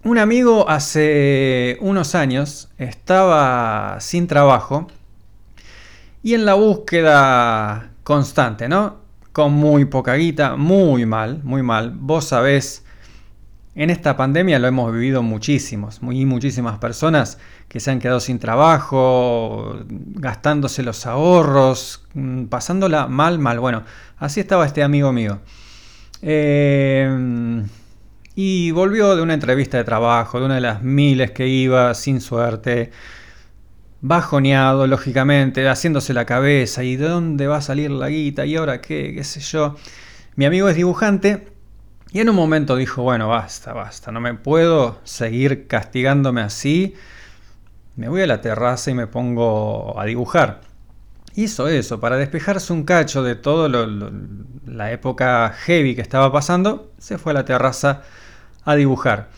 un 0.04 0.20
amigo 0.20 0.70
hace 0.70 1.78
unos 1.82 2.16
años 2.16 2.70
estaba 2.78 3.98
sin 4.00 4.28
trabajo 4.28 4.88
y 6.22 6.36
en 6.36 6.46
la 6.46 6.54
búsqueda 6.54 7.92
constante, 8.04 8.70
¿no? 8.70 8.98
Con 9.34 9.54
muy 9.54 9.86
poca 9.86 10.14
guita, 10.14 10.56
muy 10.56 11.06
mal, 11.06 11.42
muy 11.44 11.64
mal. 11.64 11.92
Vos 11.96 12.26
sabés, 12.26 12.85
en 13.76 13.90
esta 13.90 14.16
pandemia 14.16 14.58
lo 14.58 14.68
hemos 14.68 14.92
vivido 14.94 15.22
muchísimos, 15.22 16.02
muy 16.02 16.26
muchísimas 16.26 16.80
personas 16.80 17.38
que 17.68 17.82
se 17.82 17.92
han 17.92 18.00
quedado 18.00 18.22
sin 18.22 18.40
trabajo, 18.40 19.80
gastándose 19.88 20.82
los 20.82 21.06
ahorros, 21.06 22.06
mm, 22.14 22.46
pasándola 22.46 23.08
mal, 23.08 23.38
mal. 23.38 23.60
Bueno, 23.60 23.84
así 24.18 24.40
estaba 24.40 24.66
este 24.66 24.82
amigo 24.82 25.12
mío. 25.12 25.40
Eh, 26.22 27.64
y 28.34 28.72
volvió 28.72 29.16
de 29.16 29.22
una 29.22 29.34
entrevista 29.34 29.78
de 29.78 29.84
trabajo, 29.84 30.40
de 30.40 30.46
una 30.46 30.56
de 30.56 30.62
las 30.62 30.82
miles 30.82 31.32
que 31.32 31.48
iba, 31.48 31.94
sin 31.96 32.22
suerte, 32.22 32.92
bajoneado, 34.00 34.88
lógicamente, 34.88 35.68
haciéndose 35.68 36.14
la 36.14 36.26
cabeza, 36.26 36.84
¿y 36.84 36.96
de 36.96 37.10
dónde 37.10 37.48
va 37.48 37.58
a 37.58 37.62
salir 37.62 37.92
la 37.92 38.10
guita? 38.10 38.46
¿Y 38.46 38.56
ahora 38.56 38.80
qué? 38.80 39.14
¿Qué 39.16 39.24
sé 39.26 39.42
yo? 39.42 39.76
Mi 40.36 40.46
amigo 40.46 40.70
es 40.70 40.76
dibujante 40.76 41.55
y 42.12 42.20
en 42.20 42.30
un 42.30 42.36
momento 42.36 42.76
dijo, 42.76 43.04
bueno, 43.04 43.28
basta, 43.28 43.74
basta, 43.74 44.12
no 44.12 44.22
me 44.22 44.34
puedo 44.34 45.00
seguir 45.04 45.68
castigándome 45.68 46.42
así, 46.42 46.96
me 47.96 48.10
voy 48.10 48.22
a 48.22 48.28
la 48.28 48.42
terraza 48.42 48.92
y 48.92 48.94
me 48.94 49.08
pongo 49.08 50.00
a 50.00 50.06
dibujar. 50.06 50.62
Hizo 51.36 51.68
eso, 51.68 52.00
para 52.00 52.16
despejarse 52.16 52.72
un 52.72 52.84
cacho 52.84 53.22
de 53.22 53.36
toda 53.36 53.68
la 54.66 54.92
época 54.92 55.54
heavy 55.66 55.96
que 55.96 56.02
estaba 56.02 56.32
pasando, 56.32 56.94
se 56.98 57.18
fue 57.18 57.32
a 57.32 57.36
la 57.36 57.46
terraza 57.46 58.04
a 58.64 58.76
dibujar. 58.76 59.30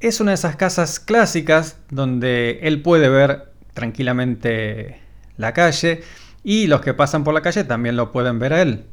Es 0.00 0.20
una 0.20 0.30
de 0.30 0.36
esas 0.36 0.56
casas 0.56 1.00
clásicas 1.00 1.78
donde 1.90 2.60
él 2.62 2.82
puede 2.82 3.08
ver 3.08 3.50
tranquilamente 3.74 5.00
la 5.36 5.52
calle 5.52 6.02
y 6.44 6.68
los 6.68 6.80
que 6.80 6.94
pasan 6.94 7.24
por 7.24 7.34
la 7.34 7.42
calle 7.42 7.64
también 7.64 7.96
lo 7.96 8.12
pueden 8.12 8.38
ver 8.38 8.52
a 8.52 8.62
él. 8.62 8.84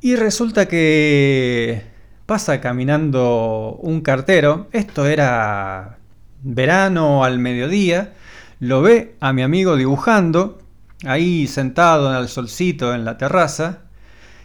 Y 0.00 0.16
resulta 0.16 0.66
que 0.66 1.95
pasa 2.26 2.60
caminando 2.60 3.78
un 3.80 4.00
cartero, 4.00 4.68
esto 4.72 5.06
era 5.06 5.98
verano 6.42 7.24
al 7.24 7.38
mediodía, 7.38 8.12
lo 8.58 8.82
ve 8.82 9.14
a 9.20 9.32
mi 9.32 9.42
amigo 9.42 9.76
dibujando, 9.76 10.58
ahí 11.04 11.46
sentado 11.46 12.10
al 12.10 12.28
solcito 12.28 12.94
en 12.94 13.04
la 13.04 13.16
terraza, 13.16 13.80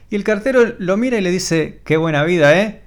y 0.10 0.16
el 0.16 0.24
cartero 0.24 0.62
lo 0.78 0.96
mira 0.98 1.18
y 1.18 1.22
le 1.22 1.32
dice, 1.32 1.82
qué 1.84 1.98
buena 1.98 2.24
vida, 2.24 2.56
¿eh? 2.60 2.82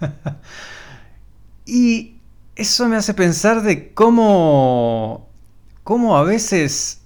y 1.66 2.14
eso 2.56 2.88
me 2.88 2.96
hace 2.96 3.12
pensar 3.12 3.62
de 3.62 3.92
cómo, 3.92 5.28
cómo 5.84 6.16
a 6.16 6.22
veces 6.22 7.02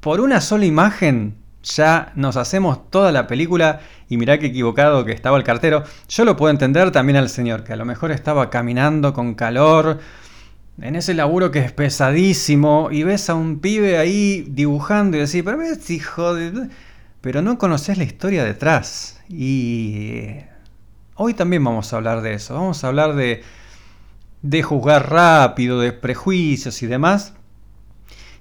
por 0.00 0.20
una 0.20 0.40
sola 0.40 0.66
imagen 0.66 1.41
ya 1.62 2.12
nos 2.16 2.36
hacemos 2.36 2.90
toda 2.90 3.12
la 3.12 3.26
película 3.26 3.80
y 4.08 4.16
mirá 4.16 4.38
qué 4.38 4.46
equivocado 4.46 5.04
que 5.04 5.12
estaba 5.12 5.36
el 5.36 5.44
cartero. 5.44 5.84
Yo 6.08 6.24
lo 6.24 6.36
puedo 6.36 6.50
entender 6.50 6.90
también 6.90 7.16
al 7.16 7.28
señor, 7.28 7.64
que 7.64 7.72
a 7.72 7.76
lo 7.76 7.84
mejor 7.84 8.10
estaba 8.10 8.50
caminando 8.50 9.12
con 9.12 9.34
calor 9.34 10.00
en 10.80 10.96
ese 10.96 11.14
laburo 11.14 11.50
que 11.50 11.60
es 11.60 11.72
pesadísimo 11.72 12.88
y 12.90 13.02
ves 13.04 13.28
a 13.28 13.34
un 13.34 13.60
pibe 13.60 13.98
ahí 13.98 14.46
dibujando 14.48 15.16
y 15.16 15.20
decís, 15.20 15.42
pero 15.44 15.58
ves, 15.58 15.90
hijo 15.90 16.34
de... 16.34 16.68
Pero 17.20 17.40
no 17.40 17.56
conoces 17.56 17.98
la 17.98 18.04
historia 18.04 18.42
detrás. 18.42 19.20
Y 19.28 20.38
hoy 21.14 21.34
también 21.34 21.62
vamos 21.62 21.92
a 21.92 21.96
hablar 21.96 22.20
de 22.20 22.34
eso. 22.34 22.54
Vamos 22.54 22.82
a 22.82 22.88
hablar 22.88 23.14
de, 23.14 23.44
de 24.42 24.62
juzgar 24.62 25.08
rápido, 25.08 25.78
de 25.78 25.92
prejuicios 25.92 26.82
y 26.82 26.86
demás. 26.86 27.34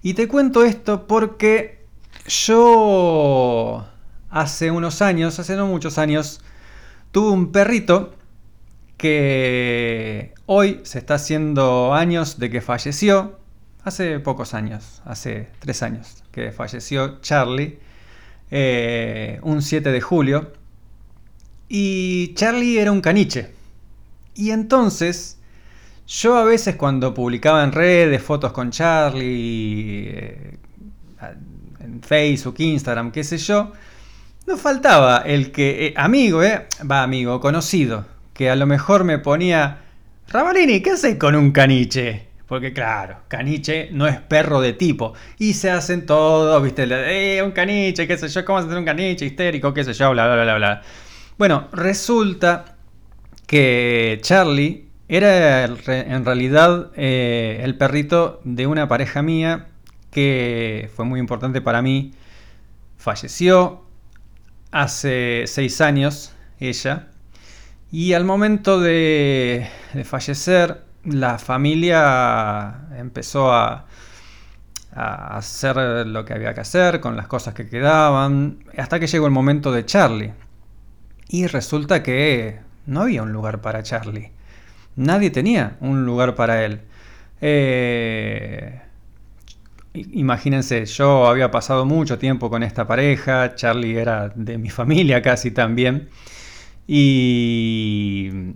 Y 0.01 0.15
te 0.15 0.27
cuento 0.27 0.63
esto 0.63 1.05
porque 1.05 1.80
yo 2.27 3.85
hace 4.29 4.71
unos 4.71 5.01
años, 5.01 5.39
hace 5.39 5.55
no 5.55 5.67
muchos 5.67 5.97
años, 5.97 6.41
tuve 7.11 7.31
un 7.31 7.51
perrito 7.51 8.15
que 8.97 10.33
hoy 10.45 10.79
se 10.83 10.99
está 10.99 11.15
haciendo 11.15 11.93
años 11.93 12.37
de 12.39 12.49
que 12.49 12.61
falleció. 12.61 13.39
Hace 13.83 14.19
pocos 14.19 14.53
años, 14.53 15.01
hace 15.05 15.49
tres 15.57 15.81
años, 15.81 16.23
que 16.31 16.51
falleció 16.51 17.19
Charlie, 17.21 17.79
eh, 18.51 19.39
un 19.41 19.63
7 19.63 19.91
de 19.91 20.01
julio. 20.01 20.53
Y 21.67 22.35
Charlie 22.35 22.77
era 22.77 22.91
un 22.91 23.01
caniche. 23.01 23.49
Y 24.35 24.51
entonces, 24.51 25.39
yo 26.05 26.37
a 26.37 26.43
veces 26.43 26.75
cuando 26.75 27.13
publicaba 27.13 27.63
en 27.63 27.71
redes 27.71 28.21
fotos 28.21 28.51
con 28.51 28.69
Charlie, 28.69 30.09
eh, 30.09 30.57
Facebook, 32.01 32.55
Instagram, 32.59 33.11
qué 33.11 33.23
sé 33.23 33.37
yo, 33.37 33.71
no 34.47 34.57
faltaba 34.57 35.23
el 35.25 35.51
que, 35.51 35.87
eh, 35.87 35.93
amigo, 35.95 36.43
eh, 36.43 36.67
va 36.89 37.03
amigo, 37.03 37.39
conocido, 37.39 38.05
que 38.33 38.49
a 38.49 38.55
lo 38.55 38.65
mejor 38.65 39.03
me 39.03 39.19
ponía, 39.19 39.79
Ravalini, 40.27 40.81
¿qué 40.81 40.91
haces 40.91 41.17
con 41.17 41.35
un 41.35 41.51
caniche? 41.51 42.27
Porque 42.47 42.73
claro, 42.73 43.17
caniche 43.27 43.89
no 43.91 44.07
es 44.07 44.19
perro 44.19 44.59
de 44.59 44.73
tipo. 44.73 45.13
Y 45.37 45.53
se 45.53 45.71
hacen 45.71 46.05
todos, 46.05 46.61
viste, 46.61 46.85
eh, 46.89 47.41
un 47.41 47.51
caniche, 47.51 48.07
qué 48.07 48.17
sé 48.17 48.27
yo, 48.27 48.43
¿cómo 48.43 48.57
hacer 48.59 48.77
un 48.77 48.83
caniche 48.83 49.25
histérico, 49.25 49.73
qué 49.73 49.83
sé 49.83 49.93
yo, 49.93 50.11
bla, 50.11 50.25
bla, 50.25 50.43
bla, 50.43 50.55
bla. 50.55 50.81
Bueno, 51.37 51.69
resulta 51.71 52.75
que 53.47 54.19
Charlie 54.21 54.85
era 55.07 55.65
en 55.65 56.25
realidad 56.25 56.91
eh, 56.95 57.59
el 57.63 57.77
perrito 57.77 58.39
de 58.45 58.67
una 58.67 58.87
pareja 58.87 59.21
mía 59.21 59.67
que 60.11 60.91
fue 60.95 61.05
muy 61.05 61.19
importante 61.19 61.61
para 61.61 61.81
mí. 61.81 62.13
Falleció 62.97 63.85
hace 64.71 65.45
seis 65.47 65.81
años 65.81 66.33
ella. 66.59 67.07
Y 67.91 68.13
al 68.13 68.23
momento 68.23 68.79
de, 68.79 69.67
fallecer, 70.05 70.83
la 71.03 71.39
familia 71.39 72.87
empezó 72.97 73.51
a, 73.51 73.85
a, 74.93 75.37
hacer 75.37 76.07
lo 76.07 76.23
que 76.23 76.33
había 76.33 76.53
que 76.53 76.61
hacer 76.61 77.01
con 77.01 77.17
las 77.17 77.27
cosas 77.27 77.53
que 77.53 77.67
quedaban, 77.67 78.59
hasta 78.77 78.99
que 78.99 79.07
llegó 79.07 79.25
el 79.25 79.33
momento 79.33 79.71
de 79.71 79.85
Charlie. 79.85 80.33
Y 81.27 81.47
resulta 81.47 82.03
que 82.03 82.59
no 82.85 83.01
había 83.01 83.23
un 83.23 83.33
lugar 83.33 83.61
para 83.61 83.83
Charlie. 83.83 84.31
Nadie 84.95 85.31
tenía 85.31 85.77
un 85.79 86.05
lugar 86.05 86.35
para 86.35 86.63
él. 86.63 86.81
Eh, 87.41 88.81
Imagínense, 89.93 90.85
yo 90.85 91.27
había 91.27 91.51
pasado 91.51 91.85
mucho 91.85 92.17
tiempo 92.17 92.49
con 92.49 92.63
esta 92.63 92.87
pareja, 92.87 93.55
Charlie 93.55 93.97
era 93.97 94.29
de 94.35 94.57
mi 94.57 94.69
familia 94.79 95.21
casi 95.21 95.51
también, 95.51 96.09
y 96.87 98.53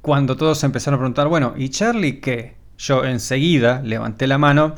cuando 0.00 0.36
todos 0.36 0.62
empezaron 0.64 0.98
a 0.98 1.00
preguntar, 1.00 1.28
bueno, 1.28 1.54
¿y 1.56 1.68
Charlie 1.70 2.20
qué? 2.20 2.56
Yo 2.78 3.04
enseguida 3.04 3.80
levanté 3.82 4.26
la 4.26 4.38
mano, 4.38 4.74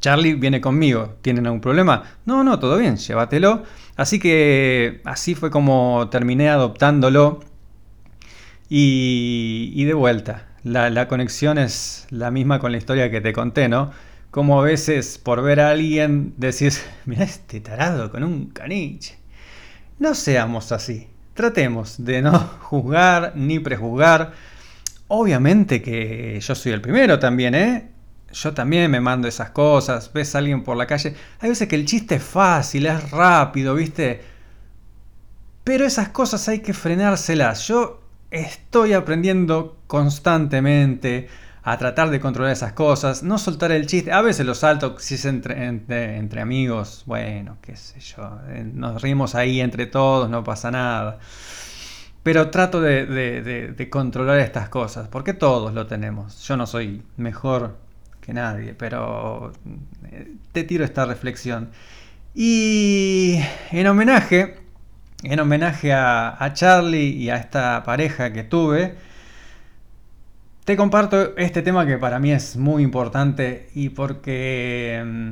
Charlie 0.00 0.34
viene 0.34 0.60
conmigo, 0.60 1.16
¿tienen 1.22 1.46
algún 1.46 1.60
problema? 1.60 2.04
No, 2.24 2.44
no, 2.44 2.58
todo 2.58 2.78
bien, 2.78 2.96
llévatelo. 2.96 3.64
Así 3.96 4.18
que 4.20 5.00
así 5.04 5.34
fue 5.34 5.50
como 5.50 6.08
terminé 6.10 6.48
adoptándolo 6.48 7.40
y, 8.68 9.84
de 9.84 9.94
vuelta. 9.94 10.46
La, 10.62 10.90
la 10.90 11.08
conexión 11.08 11.58
es 11.58 12.06
la 12.10 12.30
misma 12.30 12.58
con 12.60 12.72
la 12.72 12.78
historia 12.78 13.10
que 13.10 13.20
te 13.20 13.32
conté, 13.32 13.68
¿no? 13.68 13.90
Como 14.30 14.60
a 14.60 14.64
veces 14.64 15.18
por 15.18 15.42
ver 15.42 15.60
a 15.60 15.70
alguien 15.70 16.34
decís, 16.36 16.84
mira 17.06 17.24
este 17.24 17.60
tarado 17.60 18.10
con 18.10 18.24
un 18.24 18.46
caniche. 18.46 19.16
No 19.98 20.14
seamos 20.14 20.70
así. 20.72 21.08
Tratemos 21.34 22.04
de 22.04 22.22
no 22.22 22.38
juzgar 22.60 23.32
ni 23.36 23.58
prejuzgar. 23.58 24.32
Obviamente 25.08 25.80
que 25.80 26.38
yo 26.40 26.54
soy 26.54 26.72
el 26.72 26.80
primero 26.80 27.18
también, 27.18 27.54
¿eh? 27.54 27.88
Yo 28.30 28.52
también 28.52 28.90
me 28.90 29.00
mando 29.00 29.26
esas 29.26 29.50
cosas. 29.50 30.12
Ves 30.12 30.34
a 30.34 30.38
alguien 30.38 30.62
por 30.62 30.76
la 30.76 30.86
calle. 30.86 31.14
Hay 31.40 31.48
veces 31.48 31.66
que 31.66 31.76
el 31.76 31.86
chiste 31.86 32.16
es 32.16 32.22
fácil, 32.22 32.86
es 32.86 33.10
rápido, 33.10 33.74
¿viste? 33.74 34.20
Pero 35.64 35.86
esas 35.86 36.10
cosas 36.10 36.46
hay 36.48 36.60
que 36.60 36.74
frenárselas. 36.74 37.66
Yo 37.66 38.02
estoy 38.30 38.92
aprendiendo 38.92 39.78
constantemente 39.86 41.28
a 41.70 41.76
tratar 41.76 42.08
de 42.08 42.18
controlar 42.18 42.52
esas 42.52 42.72
cosas, 42.72 43.22
no 43.22 43.36
soltar 43.36 43.72
el 43.72 43.86
chiste. 43.86 44.10
A 44.10 44.22
veces 44.22 44.46
lo 44.46 44.54
salto 44.54 44.96
si 44.98 45.16
es 45.16 45.24
entre, 45.26 45.66
entre, 45.66 46.40
amigos, 46.40 47.02
bueno, 47.04 47.58
qué 47.60 47.76
sé 47.76 48.00
yo, 48.00 48.40
eh, 48.48 48.66
nos 48.72 49.02
rimos 49.02 49.34
ahí 49.34 49.60
entre 49.60 49.84
todos, 49.86 50.30
no 50.30 50.42
pasa 50.42 50.70
nada. 50.70 51.18
Pero 52.22 52.48
trato 52.48 52.80
de, 52.80 53.04
de, 53.06 53.90
controlar 53.90 54.38
estas 54.40 54.70
cosas, 54.70 55.08
porque 55.08 55.34
todos 55.34 55.74
lo 55.74 55.86
tenemos. 55.86 56.42
Yo 56.46 56.56
no 56.56 56.66
soy 56.66 57.02
mejor 57.18 57.76
que 58.22 58.32
nadie, 58.32 58.72
pero 58.74 59.52
eh, 60.10 60.32
te 60.52 60.64
tiro 60.64 60.84
esta 60.86 61.04
reflexión. 61.04 61.70
Y 62.34 63.40
en 63.72 63.86
homenaje, 63.86 64.56
en 65.22 65.38
homenaje 65.38 65.92
a, 65.92 66.42
a 66.42 66.52
Charlie 66.54 67.10
y 67.10 67.28
a 67.28 67.36
esta 67.36 67.82
pareja 67.84 68.32
que 68.32 68.42
tuve, 68.42 69.07
te 70.68 70.76
comparto 70.76 71.34
este 71.38 71.62
tema 71.62 71.86
que 71.86 71.96
para 71.96 72.18
mí 72.18 72.30
es 72.30 72.58
muy 72.58 72.82
importante 72.82 73.70
y 73.74 73.88
porque 73.88 75.02
mm, 75.02 75.30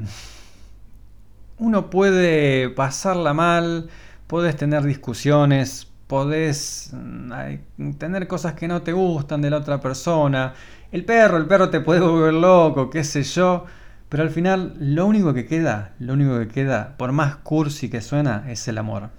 uno 1.58 1.90
puede 1.90 2.70
pasarla 2.70 3.34
mal, 3.34 3.90
puedes 4.28 4.56
tener 4.56 4.82
discusiones, 4.84 5.88
podés 6.06 6.90
mm, 6.94 7.90
tener 7.98 8.26
cosas 8.28 8.54
que 8.54 8.66
no 8.66 8.80
te 8.80 8.94
gustan 8.94 9.42
de 9.42 9.50
la 9.50 9.58
otra 9.58 9.78
persona. 9.78 10.54
El 10.90 11.04
perro, 11.04 11.36
el 11.36 11.44
perro 11.44 11.68
te 11.68 11.80
puede 11.80 12.00
volver 12.00 12.32
loco, 12.32 12.88
qué 12.88 13.04
sé 13.04 13.22
yo. 13.22 13.66
Pero 14.08 14.22
al 14.22 14.30
final 14.30 14.72
lo 14.80 15.04
único 15.04 15.34
que 15.34 15.44
queda, 15.44 15.92
lo 15.98 16.14
único 16.14 16.38
que 16.38 16.48
queda, 16.48 16.96
por 16.96 17.12
más 17.12 17.36
cursi 17.36 17.90
que 17.90 18.00
suena, 18.00 18.50
es 18.50 18.66
el 18.68 18.78
amor. 18.78 19.10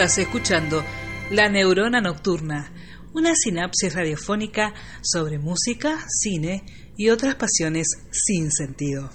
Estás 0.00 0.16
escuchando 0.16 0.82
La 1.30 1.50
Neurona 1.50 2.00
Nocturna, 2.00 2.72
una 3.12 3.34
sinapsis 3.34 3.94
radiofónica 3.94 4.72
sobre 5.02 5.38
música, 5.38 5.98
cine 6.08 6.64
y 6.96 7.10
otras 7.10 7.34
pasiones 7.34 7.86
sin 8.10 8.50
sentido. 8.50 9.10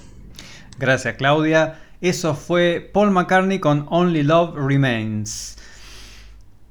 Gracias 0.78 1.16
Claudia. 1.16 1.80
Eso 2.02 2.36
fue 2.36 2.88
Paul 2.94 3.10
McCartney 3.10 3.58
con 3.58 3.88
Only 3.90 4.22
Love 4.22 4.58
Remains. 4.58 5.58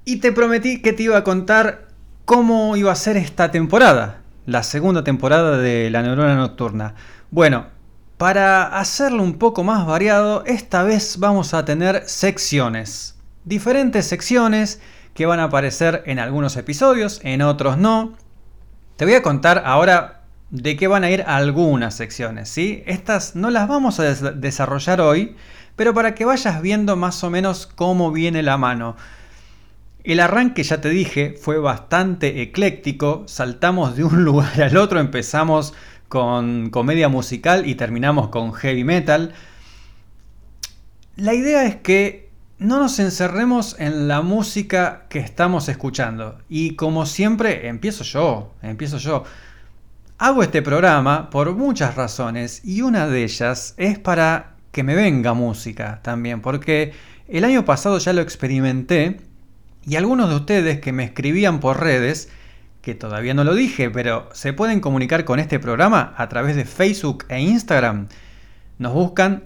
Y 0.05 0.19
te 0.19 0.31
prometí 0.31 0.81
que 0.81 0.93
te 0.93 1.03
iba 1.03 1.19
a 1.19 1.25
contar 1.25 1.89
cómo 2.25 2.77
iba 2.77 2.93
a 2.93 2.95
ser 2.95 3.17
esta 3.17 3.51
temporada, 3.51 4.23
la 4.47 4.62
segunda 4.62 5.03
temporada 5.03 5.59
de 5.59 5.91
La 5.91 6.03
Neurona 6.03 6.37
Nocturna. 6.37 6.95
Bueno, 7.33 7.67
para 8.17 8.79
hacerlo 8.79 9.25
un 9.25 9.39
poco 9.39 9.65
más 9.65 9.85
variado, 9.85 10.45
esta 10.47 10.85
vez 10.85 11.19
vamos 11.19 11.53
a 11.53 11.65
tener 11.65 12.05
secciones. 12.07 13.14
Diferentes 13.45 14.07
secciones 14.07 14.80
que 15.14 15.26
van 15.26 15.38
a 15.40 15.45
aparecer 15.45 16.03
en 16.07 16.18
algunos 16.18 16.57
episodios, 16.57 17.20
en 17.22 17.42
otros 17.42 17.78
no. 17.78 18.14
Te 18.97 19.05
voy 19.05 19.14
a 19.14 19.22
contar 19.22 19.62
ahora 19.66 20.22
de 20.51 20.76
qué 20.76 20.86
van 20.88 21.05
a 21.05 21.11
ir 21.11 21.22
algunas 21.26 21.95
secciones, 21.95 22.49
¿sí? 22.49 22.82
Estas 22.86 23.34
no 23.36 23.51
las 23.51 23.68
vamos 23.68 24.01
a 24.01 24.05
des- 24.05 24.40
desarrollar 24.40 25.01
hoy, 25.01 25.36
pero 25.76 25.92
para 25.95 26.14
que 26.14 26.24
vayas 26.24 26.62
viendo 26.62 26.97
más 26.97 27.22
o 27.24 27.30
menos 27.30 27.66
cómo 27.66 28.12
viene 28.12 28.42
la 28.42 28.57
mano. 28.57 28.97
El 30.05 30.20
arranque, 30.20 30.62
ya 30.62 30.80
te 30.80 30.90
dije, 30.90 31.34
fue 31.40 31.59
bastante 31.59 32.42
ecléctico. 32.42 33.24
Saltamos 33.26 33.97
de 33.97 34.05
un 34.05 34.24
lugar 34.24 34.61
al 34.62 34.76
otro, 34.76 35.01
empezamos 35.01 35.74
con 36.09 36.70
comedia 36.70 37.09
musical 37.09 37.66
y 37.66 37.74
terminamos 37.74 38.28
con 38.28 38.53
heavy 38.53 38.84
metal. 38.84 39.32
La 41.16 41.34
idea 41.34 41.64
es 41.64 41.76
que 41.76 42.24
no 42.59 42.79
nos 42.79 42.99
encerremos 42.99 43.77
en 43.79 44.09
la 44.09 44.23
música 44.23 45.07
que 45.09 45.19
estamos 45.19 45.69
escuchando. 45.69 46.39
Y 46.49 46.77
como 46.77 47.07
siempre, 47.07 47.69
empiezo 47.69 48.05
yo, 48.05 48.55
empiezo 48.63 48.99
yo. 48.99 49.25
Hago 50.19 50.43
este 50.43 50.63
programa 50.63 51.31
por 51.31 51.55
muchas 51.55 51.97
razones 51.97 52.65
y 52.65 52.83
una 52.83 53.09
de 53.09 53.25
ellas 53.25 53.75
es 53.77 53.99
para 53.99 54.55
que 54.71 54.83
me 54.83 54.95
venga 54.95 55.35
música 55.35 56.01
también, 56.03 56.41
porque 56.41 56.93
el 57.29 57.45
año 57.45 57.65
pasado 57.65 57.99
ya 57.99 58.13
lo 58.13 58.23
experimenté 58.23 59.21
y 59.85 59.97
algunos 59.97 60.29
de 60.29 60.37
ustedes 60.37 60.81
que 60.81 60.93
me 60.93 61.05
escribían 61.05 61.61
por 61.61 61.81
redes, 61.81 62.29
que 62.81 62.95
todavía 62.95 63.35
no 63.35 63.45
lo 63.45 63.55
dije, 63.55 63.91
pero 63.91 64.29
se 64.33 64.53
pueden 64.53 64.81
comunicar 64.81 65.25
con 65.25 65.41
este 65.41 65.59
programa 65.59 66.15
a 66.17 66.29
través 66.29 66.57
de 66.57 66.65
Facebook 66.65 67.25
e 67.29 67.41
Instagram. 67.41 68.09
Nos 68.79 68.93
buscan 68.93 69.43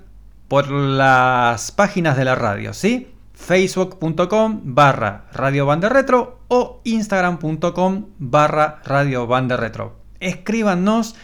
por 0.49 0.71
las 0.71 1.71
páginas 1.71 2.17
de 2.17 2.25
la 2.25 2.35
radio, 2.35 2.73
¿sí? 2.73 3.13
facebook.com 3.35 4.63
barra 4.65 5.27
Radio 5.33 5.65
Banda 5.65 5.89
Retro 5.89 6.41
o 6.49 6.81
instagram.com 6.85 8.07
barra 8.19 8.83
Radio 8.85 9.27
Banda 9.27 9.57
Retro. 9.57 9.97
Escríbanos. 10.19 11.15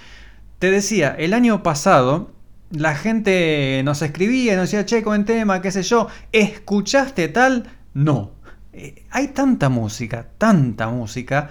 Te 0.58 0.70
decía, 0.70 1.16
el 1.18 1.32
año 1.32 1.62
pasado 1.62 2.30
la 2.70 2.94
gente 2.94 3.82
nos 3.84 4.02
escribía, 4.02 4.56
nos 4.56 4.70
decía, 4.70 4.86
che, 4.86 5.02
con 5.02 5.24
tema, 5.24 5.60
qué 5.60 5.70
sé 5.70 5.82
yo, 5.82 6.08
¿escuchaste 6.32 7.28
tal? 7.28 7.70
No. 7.94 8.32
Eh, 8.72 9.04
hay 9.10 9.28
tanta 9.28 9.68
música, 9.68 10.28
tanta 10.38 10.88
música, 10.88 11.50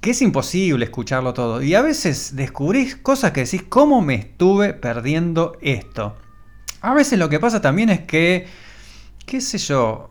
que 0.00 0.10
es 0.10 0.22
imposible 0.22 0.84
escucharlo 0.84 1.34
todo. 1.34 1.62
Y 1.62 1.74
a 1.74 1.82
veces 1.82 2.36
descubrís 2.36 2.96
cosas 2.96 3.32
que 3.32 3.44
decís, 3.44 3.64
¿cómo 3.68 4.00
me 4.00 4.14
estuve 4.14 4.72
perdiendo 4.72 5.56
esto? 5.60 6.16
A 6.80 6.94
veces 6.94 7.18
lo 7.18 7.28
que 7.28 7.40
pasa 7.40 7.60
también 7.60 7.90
es 7.90 8.00
que, 8.00 8.46
qué 9.26 9.40
sé 9.40 9.58
yo, 9.58 10.10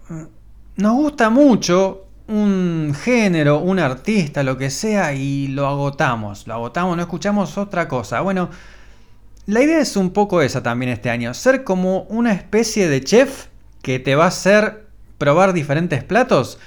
nos 0.76 0.94
gusta 0.94 1.30
mucho 1.30 2.06
un 2.28 2.94
género, 2.96 3.60
un 3.60 3.80
artista, 3.80 4.44
lo 4.44 4.58
que 4.58 4.70
sea, 4.70 5.14
y 5.14 5.48
lo 5.48 5.66
agotamos, 5.68 6.46
lo 6.46 6.54
agotamos, 6.54 6.96
no 6.96 7.02
escuchamos 7.02 7.58
otra 7.58 7.88
cosa. 7.88 8.22
Bueno, 8.22 8.50
la 9.48 9.64
idea 9.64 9.80
es 9.80 9.96
un 9.98 10.12
poco 10.12 10.44
esa 10.44 10.62
también 10.62 10.92
este 10.92 11.10
año, 11.10 11.34
ser 11.34 11.64
como 11.64 12.04
una 12.04 12.34
especie 12.34 12.88
de 12.88 13.04
chef 13.04 13.48
que 13.82 13.98
te 13.98 14.14
va 14.14 14.26
a 14.26 14.28
hacer 14.28 14.86
probar 15.18 15.54
diferentes 15.54 16.04
platos, 16.04 16.60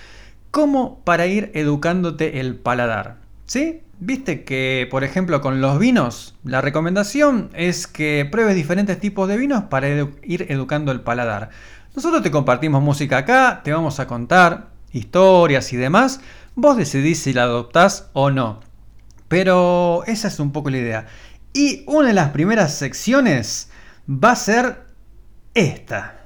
como 0.51 0.99
para 1.05 1.27
ir 1.27 1.53
educándote 1.55 2.41
el 2.41 2.57
paladar. 2.57 3.19
¿Sí? 3.47 3.83
Viste 4.05 4.43
que, 4.43 4.89
por 4.91 5.05
ejemplo, 5.05 5.41
con 5.41 5.61
los 5.61 5.79
vinos, 5.79 6.35
la 6.43 6.61
recomendación 6.61 7.51
es 7.55 7.87
que 7.87 8.27
pruebes 8.29 8.57
diferentes 8.57 8.99
tipos 8.99 9.29
de 9.29 9.37
vinos 9.37 9.63
para 9.71 9.89
ir 10.25 10.47
educando 10.49 10.91
el 10.91 11.03
paladar. 11.03 11.51
Nosotros 11.95 12.21
te 12.21 12.33
compartimos 12.33 12.83
música 12.83 13.19
acá, 13.19 13.61
te 13.63 13.73
vamos 13.73 14.01
a 14.01 14.09
contar 14.09 14.71
historias 14.91 15.73
y 15.73 15.77
demás. 15.77 16.21
Vos 16.57 16.77
decidís 16.77 17.23
si 17.23 17.33
la 17.33 17.45
adoptás 17.45 18.11
o 18.13 18.33
no. 18.33 18.59
Pero 19.29 20.03
esa 20.09 20.27
es 20.27 20.41
un 20.41 20.51
poco 20.51 20.71
la 20.71 20.79
idea. 20.79 21.07
Y 21.53 21.85
una 21.87 22.09
de 22.09 22.15
las 22.15 22.31
primeras 22.31 22.75
secciones 22.75 23.71
va 24.09 24.33
a 24.33 24.37
ser 24.37 24.85
esta. 25.55 26.23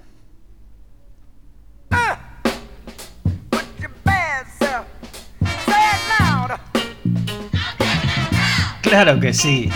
Claro 8.88 9.18
que 9.18 9.34
sí. 9.34 9.68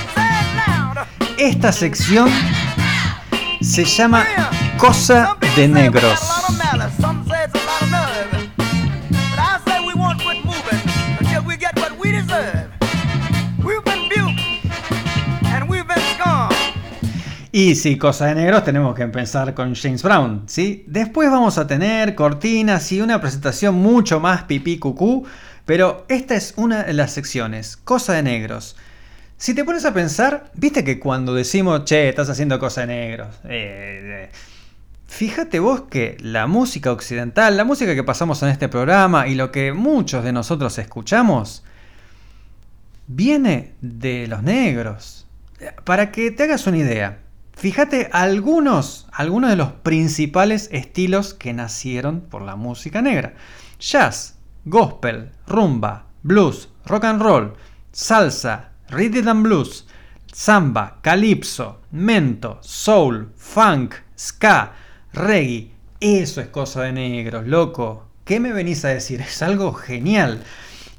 Esta 1.36 1.72
sección 1.72 2.28
se 3.60 3.84
llama 3.84 4.24
Cosa 4.78 5.36
de 5.56 5.66
Negros. 5.66 6.20
Y 17.52 17.74
sí, 17.74 17.98
cosa 17.98 18.26
de 18.26 18.36
negros, 18.36 18.62
tenemos 18.62 18.94
que 18.94 19.02
empezar 19.02 19.54
con 19.54 19.74
James 19.74 20.04
Brown, 20.04 20.44
¿sí? 20.46 20.84
Después 20.86 21.28
vamos 21.32 21.58
a 21.58 21.66
tener 21.66 22.14
cortinas 22.14 22.92
y 22.92 23.00
una 23.00 23.20
presentación 23.20 23.74
mucho 23.74 24.20
más 24.20 24.44
pipí 24.44 24.78
cucú, 24.78 25.26
pero 25.64 26.04
esta 26.08 26.36
es 26.36 26.54
una 26.56 26.84
de 26.84 26.92
las 26.92 27.10
secciones, 27.12 27.76
cosa 27.76 28.12
de 28.12 28.22
negros. 28.22 28.76
Si 29.40 29.54
te 29.54 29.64
pones 29.64 29.86
a 29.86 29.94
pensar, 29.94 30.50
viste 30.52 30.84
que 30.84 31.00
cuando 31.00 31.32
decimos, 31.32 31.86
che, 31.86 32.10
estás 32.10 32.28
haciendo 32.28 32.58
cosa 32.58 32.82
de 32.82 32.88
negros, 32.88 33.36
eh, 33.44 34.28
eh, 34.28 34.30
fíjate 35.06 35.60
vos 35.60 35.84
que 35.88 36.18
la 36.20 36.46
música 36.46 36.92
occidental, 36.92 37.56
la 37.56 37.64
música 37.64 37.94
que 37.94 38.04
pasamos 38.04 38.42
en 38.42 38.50
este 38.50 38.68
programa 38.68 39.28
y 39.28 39.34
lo 39.34 39.50
que 39.50 39.72
muchos 39.72 40.24
de 40.24 40.34
nosotros 40.34 40.76
escuchamos, 40.76 41.64
viene 43.06 43.72
de 43.80 44.26
los 44.26 44.42
negros. 44.42 45.26
Para 45.84 46.12
que 46.12 46.30
te 46.30 46.42
hagas 46.42 46.66
una 46.66 46.76
idea, 46.76 47.20
Fíjate 47.54 48.08
algunos, 48.12 49.06
algunos 49.10 49.48
de 49.48 49.56
los 49.56 49.72
principales 49.72 50.68
estilos 50.72 51.32
que 51.34 51.52
nacieron 51.52 52.20
por 52.20 52.40
la 52.42 52.56
música 52.56 53.00
negra. 53.02 53.34
Jazz, 53.78 54.36
gospel, 54.66 55.30
rumba, 55.46 56.06
blues, 56.22 56.70
rock 56.86 57.04
and 57.04 57.22
roll, 57.22 57.52
salsa, 57.92 58.69
rhythm 58.90 59.28
and 59.28 59.42
blues, 59.42 59.86
samba, 60.32 60.98
calipso, 61.02 61.80
mento, 61.92 62.58
soul, 62.62 63.32
funk, 63.36 63.94
ska, 64.16 64.72
reggae. 65.12 65.70
Eso 66.00 66.40
es 66.40 66.48
cosa 66.48 66.82
de 66.82 66.92
negros, 66.92 67.46
loco. 67.46 68.06
¿Qué 68.24 68.40
me 68.40 68.52
venís 68.52 68.84
a 68.84 68.88
decir? 68.88 69.20
Es 69.28 69.42
algo 69.42 69.72
genial. 69.72 70.42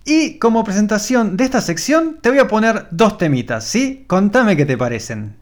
Y 0.05 0.39
como 0.39 0.63
presentación 0.63 1.37
de 1.37 1.43
esta 1.43 1.61
sección 1.61 2.19
te 2.21 2.29
voy 2.29 2.39
a 2.39 2.47
poner 2.47 2.87
dos 2.91 3.17
temitas, 3.17 3.63
¿sí? 3.65 4.05
Contame 4.07 4.57
qué 4.57 4.65
te 4.65 4.77
parecen. 4.77 5.40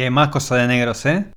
Y 0.00 0.02
hay 0.02 0.08
más 0.08 0.30
cosas 0.30 0.60
de 0.60 0.66
negros, 0.66 1.04
¿eh? 1.04 1.30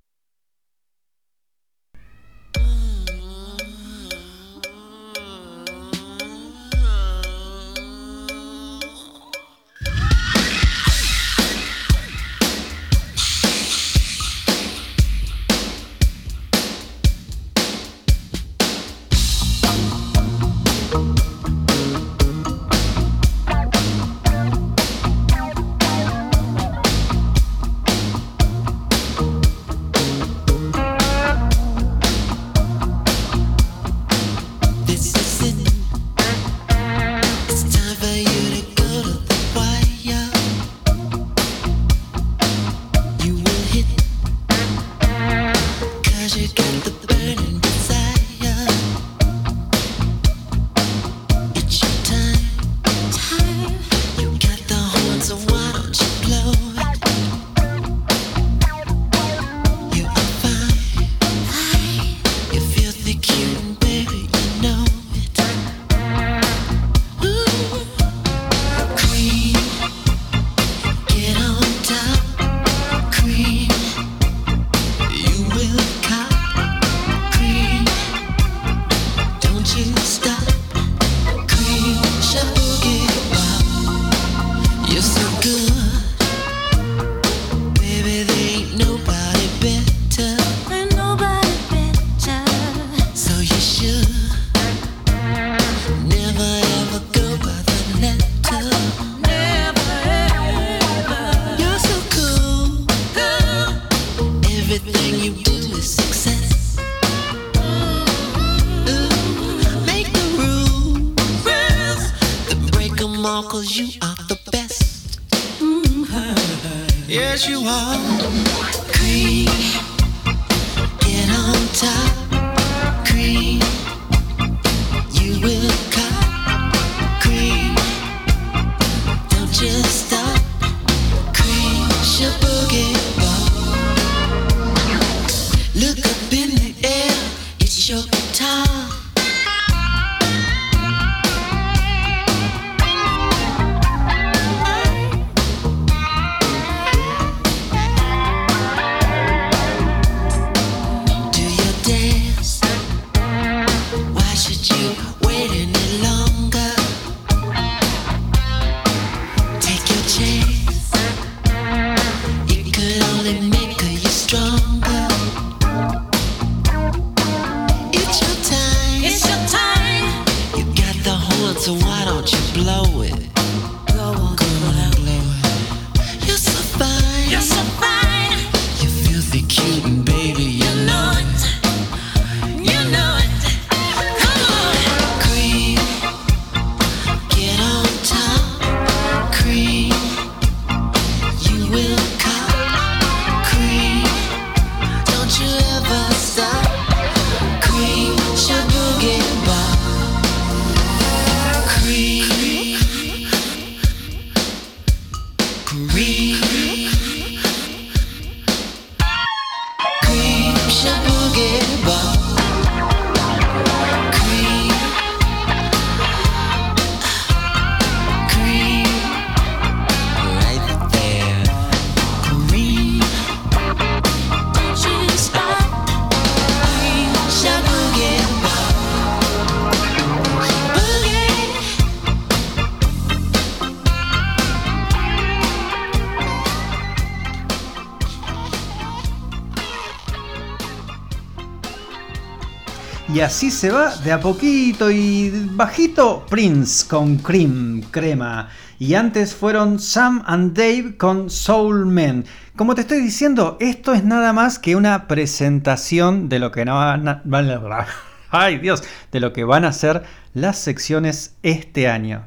Así 243.23 243.51
se 243.51 243.69
va 243.69 243.95
de 243.97 244.11
a 244.11 244.19
poquito 244.19 244.91
y 244.91 245.31
bajito 245.51 246.25
Prince 246.29 246.87
con 246.87 247.17
Cream, 247.17 247.81
crema. 247.89 248.49
Y 248.79 248.95
antes 248.95 249.33
fueron 249.33 249.79
Sam 249.79 250.23
and 250.25 250.57
Dave 250.57 250.97
con 250.97 251.29
Soul 251.29 251.85
Men. 251.85 252.25
Como 252.55 252.75
te 252.75 252.81
estoy 252.81 252.99
diciendo, 252.99 253.57
esto 253.61 253.93
es 253.93 254.03
nada 254.03 254.33
más 254.33 254.59
que 254.59 254.75
una 254.75 255.07
presentación 255.07 256.27
de 256.27 256.39
lo 256.39 256.51
que 256.51 256.65
no 256.65 256.75
van 256.75 257.07
a... 257.07 257.87
Ay 258.29 258.57
Dios, 258.57 258.83
de 259.11 259.19
lo 259.19 259.31
que 259.31 259.43
van 259.43 259.63
a 259.63 259.71
ser 259.71 260.03
las 260.33 260.57
secciones 260.57 261.35
este 261.43 261.87
año. 261.87 262.25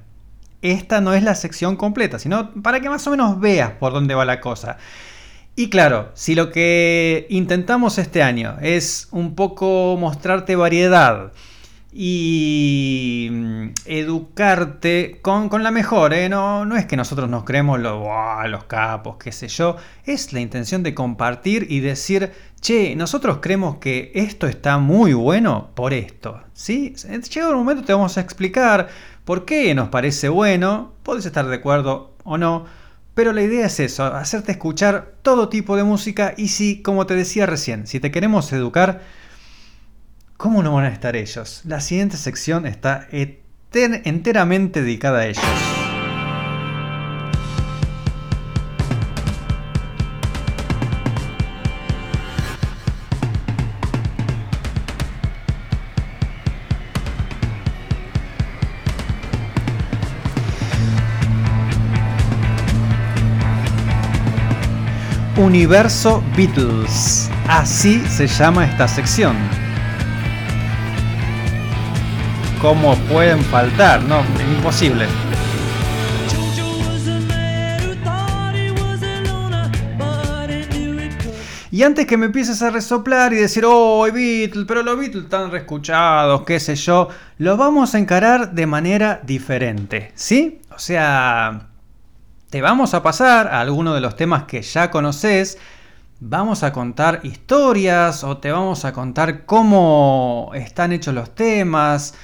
Esta 0.62 1.00
no 1.00 1.12
es 1.12 1.22
la 1.22 1.34
sección 1.34 1.76
completa, 1.76 2.18
sino 2.18 2.52
para 2.62 2.80
que 2.80 2.88
más 2.88 3.06
o 3.06 3.10
menos 3.10 3.38
veas 3.38 3.72
por 3.72 3.92
dónde 3.92 4.14
va 4.14 4.24
la 4.24 4.40
cosa. 4.40 4.78
Y 5.58 5.70
claro, 5.70 6.10
si 6.12 6.34
lo 6.34 6.50
que 6.50 7.26
intentamos 7.30 7.96
este 7.96 8.22
año 8.22 8.58
es 8.60 9.08
un 9.10 9.34
poco 9.34 9.96
mostrarte 9.98 10.54
variedad 10.54 11.32
y 11.94 13.28
mm, 13.32 13.68
educarte 13.86 15.18
con, 15.22 15.48
con 15.48 15.62
la 15.62 15.70
mejor, 15.70 16.12
¿eh? 16.12 16.28
no, 16.28 16.66
no 16.66 16.76
es 16.76 16.84
que 16.84 16.98
nosotros 16.98 17.30
nos 17.30 17.44
creemos 17.44 17.80
los, 17.80 17.98
"Buah, 17.98 18.46
los 18.48 18.64
capos, 18.64 19.16
qué 19.16 19.32
sé 19.32 19.48
yo, 19.48 19.76
es 20.04 20.34
la 20.34 20.40
intención 20.40 20.82
de 20.82 20.92
compartir 20.92 21.66
y 21.70 21.80
decir, 21.80 22.32
che, 22.60 22.94
nosotros 22.94 23.38
creemos 23.40 23.78
que 23.78 24.12
esto 24.14 24.46
está 24.46 24.76
muy 24.76 25.14
bueno 25.14 25.70
por 25.74 25.94
esto, 25.94 26.38
¿sí? 26.52 26.94
Llega 27.32 27.48
un 27.48 27.56
momento 27.56 27.82
te 27.82 27.94
vamos 27.94 28.18
a 28.18 28.20
explicar 28.20 28.88
por 29.24 29.46
qué 29.46 29.74
nos 29.74 29.88
parece 29.88 30.28
bueno, 30.28 30.92
podés 31.02 31.24
estar 31.24 31.46
de 31.46 31.56
acuerdo 31.56 32.12
o 32.24 32.36
no, 32.36 32.66
Pero 33.16 33.32
la 33.32 33.40
idea 33.40 33.64
es 33.64 33.80
eso, 33.80 34.04
hacerte 34.04 34.52
escuchar 34.52 35.14
todo 35.22 35.48
tipo 35.48 35.74
de 35.74 35.84
música 35.84 36.34
y 36.36 36.48
si, 36.48 36.82
como 36.82 37.06
te 37.06 37.14
decía 37.14 37.46
recién, 37.46 37.86
si 37.86 37.98
te 37.98 38.10
queremos 38.10 38.52
educar, 38.52 39.00
¿cómo 40.36 40.62
no 40.62 40.74
van 40.74 40.84
a 40.84 40.88
estar 40.88 41.16
ellos? 41.16 41.62
La 41.64 41.80
siguiente 41.80 42.18
sección 42.18 42.66
está 42.66 43.08
enter- 43.10 44.02
enteramente 44.04 44.82
dedicada 44.82 45.20
a 45.20 45.26
ellos. 45.28 45.42
Universo 65.46 66.24
Beatles. 66.36 67.30
Así 67.46 68.00
se 68.08 68.26
llama 68.26 68.64
esta 68.64 68.88
sección. 68.88 69.36
¿Cómo 72.60 72.96
pueden 73.08 73.38
faltar? 73.44 74.02
No, 74.02 74.22
imposible. 74.56 75.06
Y 81.70 81.82
antes 81.84 82.06
que 82.06 82.16
me 82.16 82.26
empieces 82.26 82.60
a 82.62 82.70
resoplar 82.70 83.32
y 83.32 83.36
decir, 83.36 83.64
oh, 83.64 84.02
Beatles, 84.12 84.64
pero 84.66 84.82
los 84.82 84.98
Beatles 84.98 85.24
están 85.24 85.52
reescuchados, 85.52 86.42
qué 86.42 86.58
sé 86.58 86.74
yo, 86.74 87.08
lo 87.38 87.56
vamos 87.56 87.94
a 87.94 87.98
encarar 88.00 88.52
de 88.52 88.66
manera 88.66 89.20
diferente, 89.22 90.10
¿sí? 90.16 90.60
O 90.74 90.78
sea, 90.80 91.68
te 92.56 92.62
vamos 92.62 92.94
a 92.94 93.02
pasar 93.02 93.48
a 93.48 93.60
alguno 93.60 93.92
de 93.92 94.00
los 94.00 94.16
temas 94.16 94.44
que 94.44 94.62
ya 94.62 94.90
conoces, 94.90 95.58
vamos 96.20 96.62
a 96.62 96.72
contar 96.72 97.20
historias 97.22 98.24
o 98.24 98.38
te 98.38 98.50
vamos 98.50 98.86
a 98.86 98.94
contar 98.94 99.44
cómo 99.44 100.52
están 100.54 100.92
hechos 100.92 101.14
los 101.14 101.34
temas. 101.34 102.14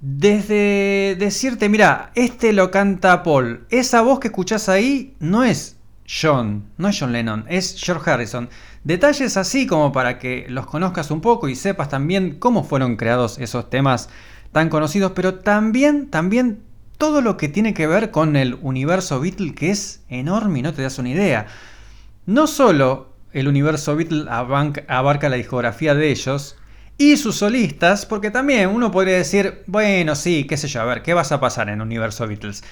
Desde 0.00 1.14
decirte, 1.16 1.68
mira, 1.68 2.10
este 2.16 2.52
lo 2.52 2.72
canta 2.72 3.22
Paul. 3.22 3.66
Esa 3.70 4.02
voz 4.02 4.18
que 4.18 4.26
escuchás 4.26 4.68
ahí 4.68 5.14
no 5.20 5.44
es 5.44 5.76
John, 6.08 6.64
no 6.76 6.88
es 6.88 6.98
John 6.98 7.12
Lennon, 7.12 7.44
es 7.48 7.80
George 7.80 8.10
Harrison. 8.10 8.48
Detalles 8.82 9.36
así 9.36 9.68
como 9.68 9.92
para 9.92 10.18
que 10.18 10.46
los 10.48 10.66
conozcas 10.66 11.12
un 11.12 11.20
poco 11.20 11.48
y 11.48 11.54
sepas 11.54 11.88
también 11.88 12.40
cómo 12.40 12.64
fueron 12.64 12.96
creados 12.96 13.38
esos 13.38 13.70
temas 13.70 14.08
tan 14.50 14.68
conocidos, 14.70 15.12
pero 15.14 15.36
también, 15.36 16.10
también 16.10 16.64
todo 17.00 17.22
lo 17.22 17.38
que 17.38 17.48
tiene 17.48 17.72
que 17.72 17.86
ver 17.86 18.10
con 18.10 18.36
el 18.36 18.58
universo 18.60 19.20
Beatle 19.20 19.54
que 19.54 19.70
es 19.70 20.04
enorme 20.10 20.58
y 20.58 20.62
no 20.62 20.74
te 20.74 20.82
das 20.82 20.98
una 20.98 21.08
idea. 21.08 21.46
No 22.26 22.46
solo 22.46 23.14
el 23.32 23.48
universo 23.48 23.96
Beatle 23.96 24.26
abarca 24.28 25.28
la 25.30 25.36
discografía 25.36 25.94
de 25.94 26.10
ellos 26.10 26.58
y 26.98 27.16
sus 27.16 27.36
solistas, 27.36 28.04
porque 28.04 28.30
también 28.30 28.68
uno 28.68 28.90
podría 28.90 29.16
decir, 29.16 29.62
bueno, 29.66 30.14
sí, 30.14 30.44
qué 30.46 30.58
sé 30.58 30.68
yo, 30.68 30.82
a 30.82 30.84
ver, 30.84 31.00
¿qué 31.00 31.14
vas 31.14 31.32
a 31.32 31.40
pasar 31.40 31.70
en 31.70 31.76
el 31.76 31.80
universo 31.80 32.26
Beatles? 32.26 32.62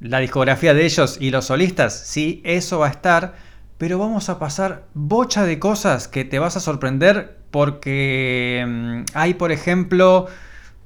La 0.00 0.18
discografía 0.18 0.74
de 0.74 0.84
ellos 0.84 1.16
y 1.18 1.30
los 1.30 1.46
solistas, 1.46 1.98
sí, 1.98 2.42
eso 2.44 2.80
va 2.80 2.88
a 2.88 2.90
estar, 2.90 3.36
pero 3.78 3.98
vamos 3.98 4.28
a 4.28 4.38
pasar 4.38 4.84
bocha 4.92 5.46
de 5.46 5.58
cosas 5.58 6.08
que 6.08 6.26
te 6.26 6.38
vas 6.38 6.58
a 6.58 6.60
sorprender 6.60 7.38
porque 7.50 8.66
mm, 8.68 9.00
hay, 9.14 9.32
por 9.32 9.50
ejemplo, 9.50 10.28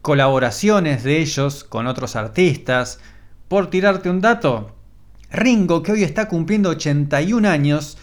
colaboraciones 0.02 1.04
de 1.04 1.18
ellos 1.18 1.64
con 1.64 1.86
otros 1.86 2.16
artistas. 2.16 3.00
Por 3.48 3.70
tirarte 3.70 4.10
un 4.10 4.20
dato, 4.20 4.74
Ringo, 5.30 5.82
que 5.82 5.92
hoy 5.92 6.02
está 6.02 6.28
cumpliendo 6.28 6.70
81 6.70 7.48
años, 7.48 7.98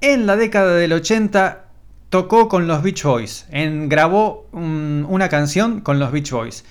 en 0.00 0.26
la 0.26 0.36
década 0.36 0.74
del 0.76 0.92
80 0.92 1.64
tocó 2.08 2.48
con 2.48 2.66
los 2.66 2.82
Beach 2.82 3.02
Boys, 3.02 3.46
en, 3.50 3.88
grabó 3.88 4.48
un- 4.52 5.04
una 5.08 5.28
canción 5.28 5.80
con 5.80 5.98
los 5.98 6.12
Beach 6.12 6.30
Boys. 6.30 6.64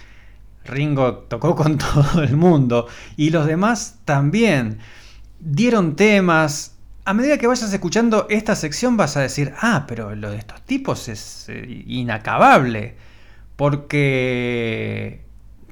Ringo 0.64 1.14
tocó 1.28 1.56
con 1.56 1.78
todo 1.78 2.24
el 2.24 2.36
mundo 2.36 2.88
y 3.18 3.30
los 3.30 3.46
demás 3.46 4.00
también. 4.06 4.80
Dieron 5.40 5.96
temas. 5.96 6.76
A 7.04 7.14
medida 7.14 7.38
que 7.38 7.46
vayas 7.46 7.72
escuchando 7.72 8.26
esta 8.30 8.56
sección 8.56 8.98
vas 8.98 9.16
a 9.18 9.22
decir, 9.22 9.54
ah, 9.62 9.86
pero 9.88 10.16
lo 10.16 10.32
de 10.32 10.38
estos 10.38 10.62
tipos 10.64 11.08
es 11.08 11.46
eh, 11.50 11.84
inacabable. 11.86 12.96
Porque 13.56 15.26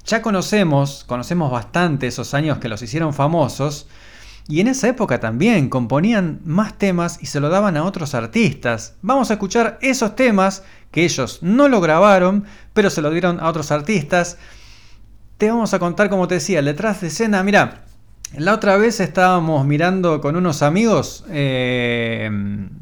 ya 0.06 0.22
conocemos, 0.22 1.04
conocemos 1.06 1.52
bastante 1.52 2.08
esos 2.08 2.34
años 2.34 2.58
que 2.58 2.70
los 2.70 2.82
hicieron 2.82 3.14
famosos. 3.14 3.88
Y 4.48 4.60
en 4.60 4.68
esa 4.68 4.90
época 4.90 5.22
también 5.22 5.70
componían 5.70 6.42
más 6.44 6.78
temas 6.78 7.20
y 7.22 7.28
se 7.28 7.40
lo 7.40 7.50
daban 7.50 7.78
a 7.78 7.84
otros 7.84 8.14
artistas. 8.14 8.96
Vamos 9.02 9.30
a 9.30 9.36
escuchar 9.36 9.80
esos 9.82 10.16
temas 10.16 10.64
que 10.92 11.06
ellos 11.06 11.40
no 11.42 11.70
lo 11.70 11.80
grabaron, 11.80 12.44
pero 12.74 12.90
se 12.90 13.02
lo 13.02 13.10
dieron 13.10 13.40
a 13.40 13.48
otros 13.48 13.72
artistas. 13.72 14.38
Te 15.38 15.50
vamos 15.50 15.74
a 15.74 15.80
contar, 15.80 16.10
como 16.10 16.28
te 16.28 16.36
decía, 16.36 16.62
detrás 16.62 17.00
de 17.00 17.08
escena. 17.08 17.42
Mira, 17.42 17.86
la 18.38 18.54
otra 18.54 18.76
vez 18.78 19.00
estábamos 19.00 19.66
mirando 19.66 20.20
con 20.20 20.36
unos 20.36 20.62
amigos 20.62 21.24
eh, 21.30 22.30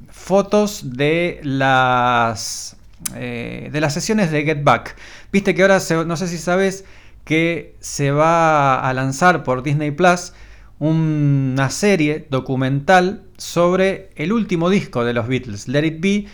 fotos 0.10 0.95
de 0.95 1.41
las 1.43 2.76
eh, 3.16 3.70
de 3.72 3.82
las 3.82 3.93
sesiones 3.93 4.32
de 4.32 4.43
Get 4.43 4.64
Back. 4.64 4.95
Viste 5.32 5.54
que 5.56 5.62
ahora, 5.62 5.80
no 6.06 6.18
sé 6.18 6.28
si 6.28 6.38
sabes, 6.38 6.86
que 7.24 7.76
se 7.80 8.12
va 8.12 8.80
a 8.80 8.93
lanzar 8.93 9.43
por 9.43 9.64
Disney 9.64 9.91
Plus 9.91 10.34
una 10.80 11.70
serie 11.70 12.26
documental 12.32 13.24
sobre 13.38 14.10
el 14.16 14.34
último 14.34 14.70
disco 14.70 15.06
de 15.06 15.14
los 15.14 15.28
Beatles, 15.28 15.68
Let 15.68 15.86
It 15.86 16.02
Be. 16.02 16.26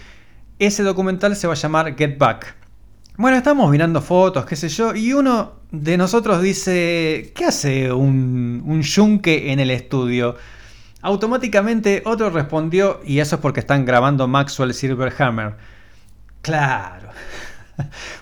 Ese 0.59 0.83
documental 0.83 1.35
se 1.35 1.47
va 1.47 1.53
a 1.53 1.57
llamar 1.57 1.97
Get 1.97 2.17
Back. 2.17 2.55
Bueno, 3.17 3.35
estamos 3.35 3.69
mirando 3.69 4.01
fotos, 4.01 4.45
qué 4.45 4.55
sé 4.55 4.69
yo, 4.69 4.95
y 4.95 5.11
uno 5.11 5.55
de 5.71 5.97
nosotros 5.97 6.41
dice, 6.41 7.33
¿qué 7.35 7.45
hace 7.45 7.91
un, 7.91 8.63
un 8.65 8.81
yunque 8.83 9.51
en 9.51 9.59
el 9.59 9.71
estudio? 9.71 10.35
Automáticamente 11.01 12.03
otro 12.05 12.29
respondió, 12.29 13.01
y 13.03 13.19
eso 13.19 13.35
es 13.35 13.41
porque 13.41 13.59
están 13.59 13.85
grabando 13.85 14.27
Maxwell 14.27 14.73
Silverhammer. 14.73 15.55
Claro. 16.47 17.09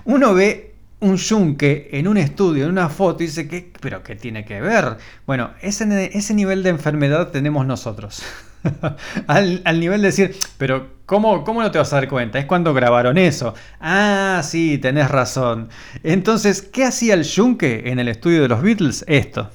Uno 0.05 0.33
ve 0.33 0.73
un 1.01 1.15
yunque 1.15 1.89
en 1.91 2.07
un 2.07 2.17
estudio, 2.17 2.63
en 2.63 2.71
una 2.71 2.89
foto, 2.89 3.21
y 3.21 3.27
dice, 3.27 3.47
¿qué, 3.47 3.71
¿pero 3.79 4.01
qué 4.01 4.15
tiene 4.15 4.43
que 4.43 4.59
ver? 4.61 4.97
Bueno, 5.27 5.51
ese, 5.61 5.85
nivel 6.33 6.63
de 6.63 6.71
enfermedad 6.71 7.27
tenemos 7.29 7.67
nosotros. 7.67 8.23
al, 9.27 9.61
al 9.63 9.79
nivel 9.79 10.01
de 10.01 10.07
decir, 10.07 10.35
pero 10.57 10.95
¿cómo, 11.05 11.43
¿cómo 11.43 11.61
no 11.61 11.69
te 11.69 11.77
vas 11.77 11.93
a 11.93 11.97
dar 11.97 12.09
cuenta? 12.09 12.39
Es 12.39 12.45
cuando 12.45 12.73
grabaron 12.73 13.19
eso. 13.19 13.53
Ah, 13.79 14.41
sí, 14.43 14.79
tenés 14.79 15.11
razón. 15.11 15.69
Entonces, 16.01 16.63
¿qué 16.63 16.83
hacía 16.83 17.13
el 17.13 17.25
yunque 17.25 17.91
en 17.91 17.99
el 17.99 18.07
estudio 18.07 18.41
de 18.41 18.47
los 18.47 18.63
Beatles? 18.63 19.05
Esto. 19.07 19.51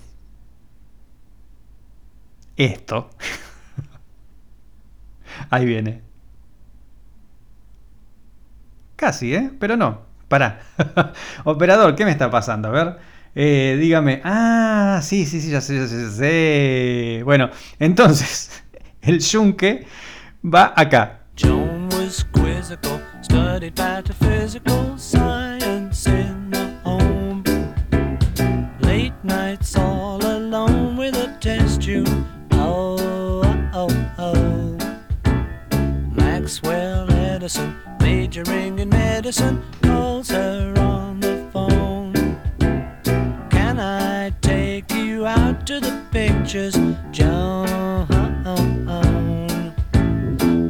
Esto. 2.57 3.11
Ahí 5.51 5.65
viene. 5.65 6.10
Casi, 9.01 9.35
¿eh? 9.35 9.51
Pero 9.59 9.79
no. 9.79 10.03
Pará. 10.29 10.61
Operador, 11.45 11.95
¿qué 11.95 12.05
me 12.05 12.11
está 12.11 12.31
pasando? 12.31 12.69
A 12.69 12.71
ver. 12.71 12.99
Eh, 13.35 13.79
dígame. 13.81 14.21
Ah, 14.25 15.01
sí, 15.03 15.25
sí, 15.25 15.41
sí, 15.41 15.51
ya 15.51 15.63
sé, 15.63 15.77
ya 15.77 15.87
sé, 15.87 16.03
ya 16.03 16.11
sé. 16.11 17.23
Bueno, 17.25 17.49
entonces, 17.79 18.63
el 19.01 19.21
yunque 19.21 19.87
va 20.45 20.75
acá. 20.77 21.21
Joan 21.35 21.89
was 21.93 22.27
quizzical, 22.35 23.01
studied 23.23 23.73
metaphysical 23.79 24.99
science 24.99 26.07
in 26.07 26.51
the 26.51 26.71
home. 26.85 27.43
Late 28.81 29.15
nights 29.25 29.77
all 29.77 30.23
alone 30.23 30.99
with 30.99 31.17
a 31.17 31.35
test 31.41 31.81
tube. 31.81 32.07
Oh, 32.53 33.41
oh, 33.73 33.89
oh. 34.19 34.77
Maxwell 36.15 37.11
Edison, 37.11 37.75
majoring 38.31 38.79
in 38.79 38.89
medicine, 38.89 39.61
calls 39.83 40.31
her 40.31 40.73
on 40.79 41.19
the 41.19 41.49
phone. 41.53 42.13
Can 43.51 43.81
I 43.81 44.31
take 44.41 44.93
you 44.93 45.27
out 45.27 45.67
to 45.67 45.81
the 45.81 46.01
pictures, 46.13 46.77
Joan? 47.11 47.67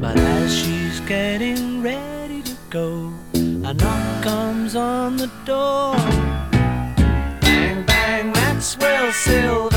But 0.00 0.16
as 0.16 0.58
she's 0.58 1.00
getting 1.00 1.82
ready 1.82 2.42
to 2.42 2.56
go, 2.70 3.12
a 3.34 3.74
knock 3.74 4.22
comes 4.22 4.74
on 4.74 5.18
the 5.18 5.30
door. 5.44 5.94
Bang, 7.42 7.84
bang, 7.84 8.32
that's 8.32 8.78
Maxwell 8.78 9.12
Silver 9.12 9.69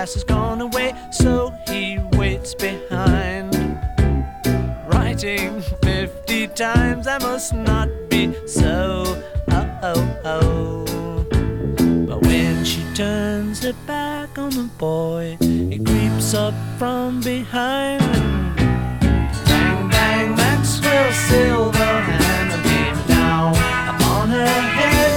has 0.00 0.24
gone 0.24 0.62
away, 0.62 0.94
so 1.10 1.52
he 1.68 1.98
waits 2.12 2.54
behind. 2.54 3.54
Writing 4.88 5.60
fifty 5.82 6.48
times, 6.48 7.06
I 7.06 7.18
must 7.18 7.52
not 7.52 7.88
be 8.08 8.34
so. 8.46 9.04
Oh, 9.50 9.78
oh, 9.82 10.18
oh. 10.24 11.26
But 12.08 12.22
when 12.22 12.64
she 12.64 12.82
turns 12.94 13.62
her 13.62 13.74
back 13.86 14.38
on 14.38 14.50
the 14.50 14.70
boy, 14.78 15.36
he 15.40 15.78
creeps 15.78 16.32
up 16.32 16.54
from 16.78 17.20
behind. 17.20 18.00
Bang, 19.44 19.88
bang, 19.90 20.34
Maxwell 20.34 21.12
Silverhammer 21.28 22.62
came 22.62 23.06
down 23.06 23.52
upon 23.94 24.30
her 24.30 24.46
head. 24.46 25.09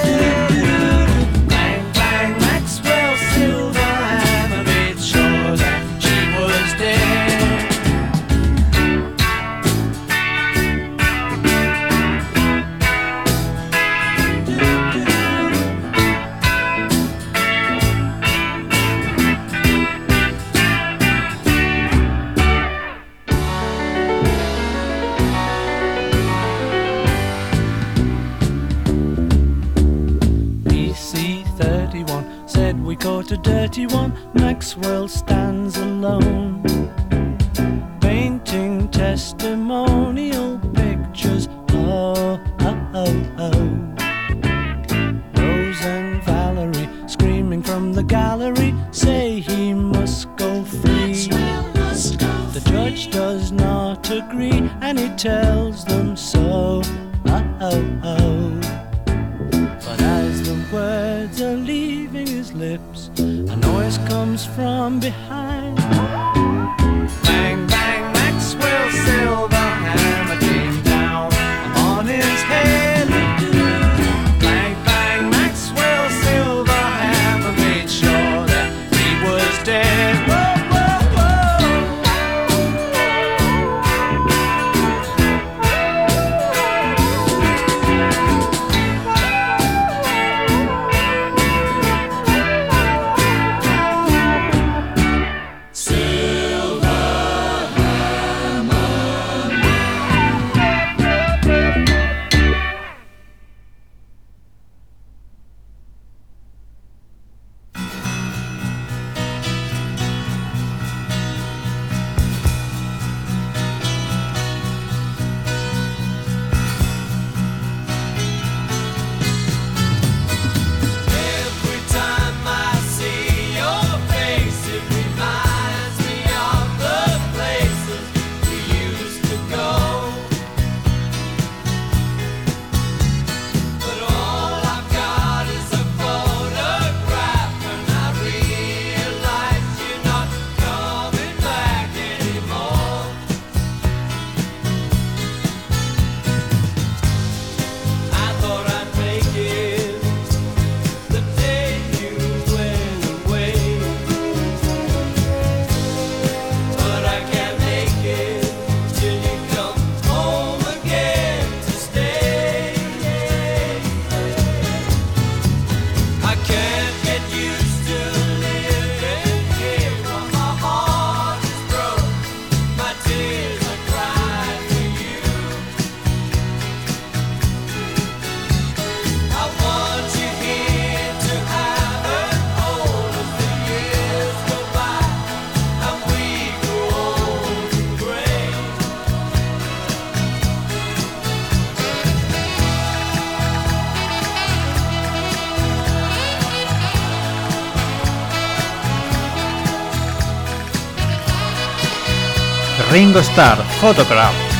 Star 203.22 203.58
Photograph. 203.80 204.53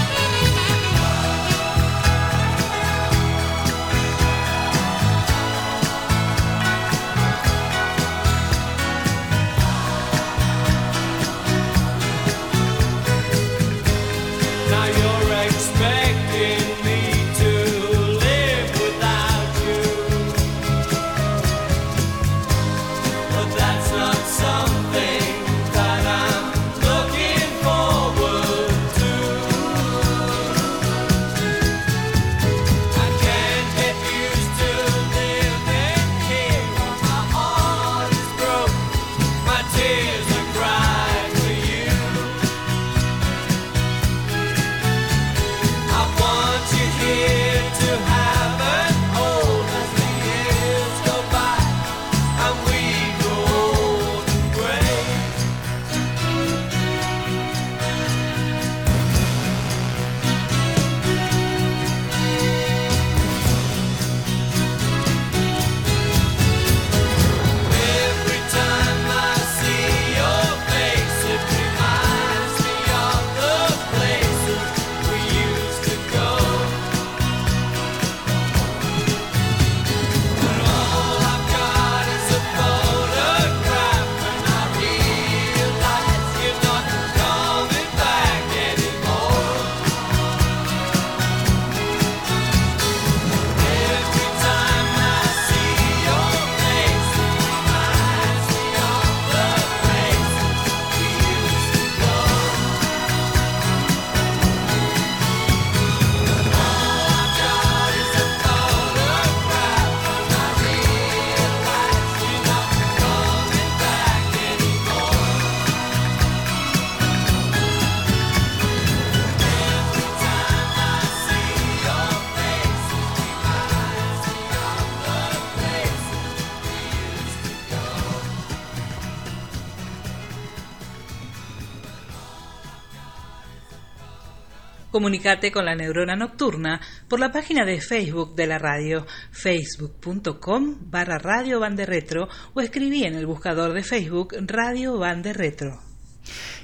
Comunicate 135.08 135.52
con 135.52 135.66
la 135.66 135.76
Neurona 135.76 136.16
Nocturna 136.16 136.80
por 137.10 137.20
la 137.20 137.30
página 137.34 137.66
de 137.66 137.82
Facebook 137.82 138.36
de 138.36 138.48
la 138.48 138.58
radio, 138.58 139.06
facebook.com 139.32 140.76
barra 140.90 141.18
Radio 141.18 141.60
Bande 141.60 141.86
Retro 141.86 142.30
o 142.54 142.62
escribí 142.62 143.04
en 143.04 143.16
el 143.16 143.26
buscador 143.28 143.74
de 143.74 143.84
Facebook 143.84 144.34
Radio 144.48 144.98
Bande 144.98 145.34
Retro. 145.34 145.82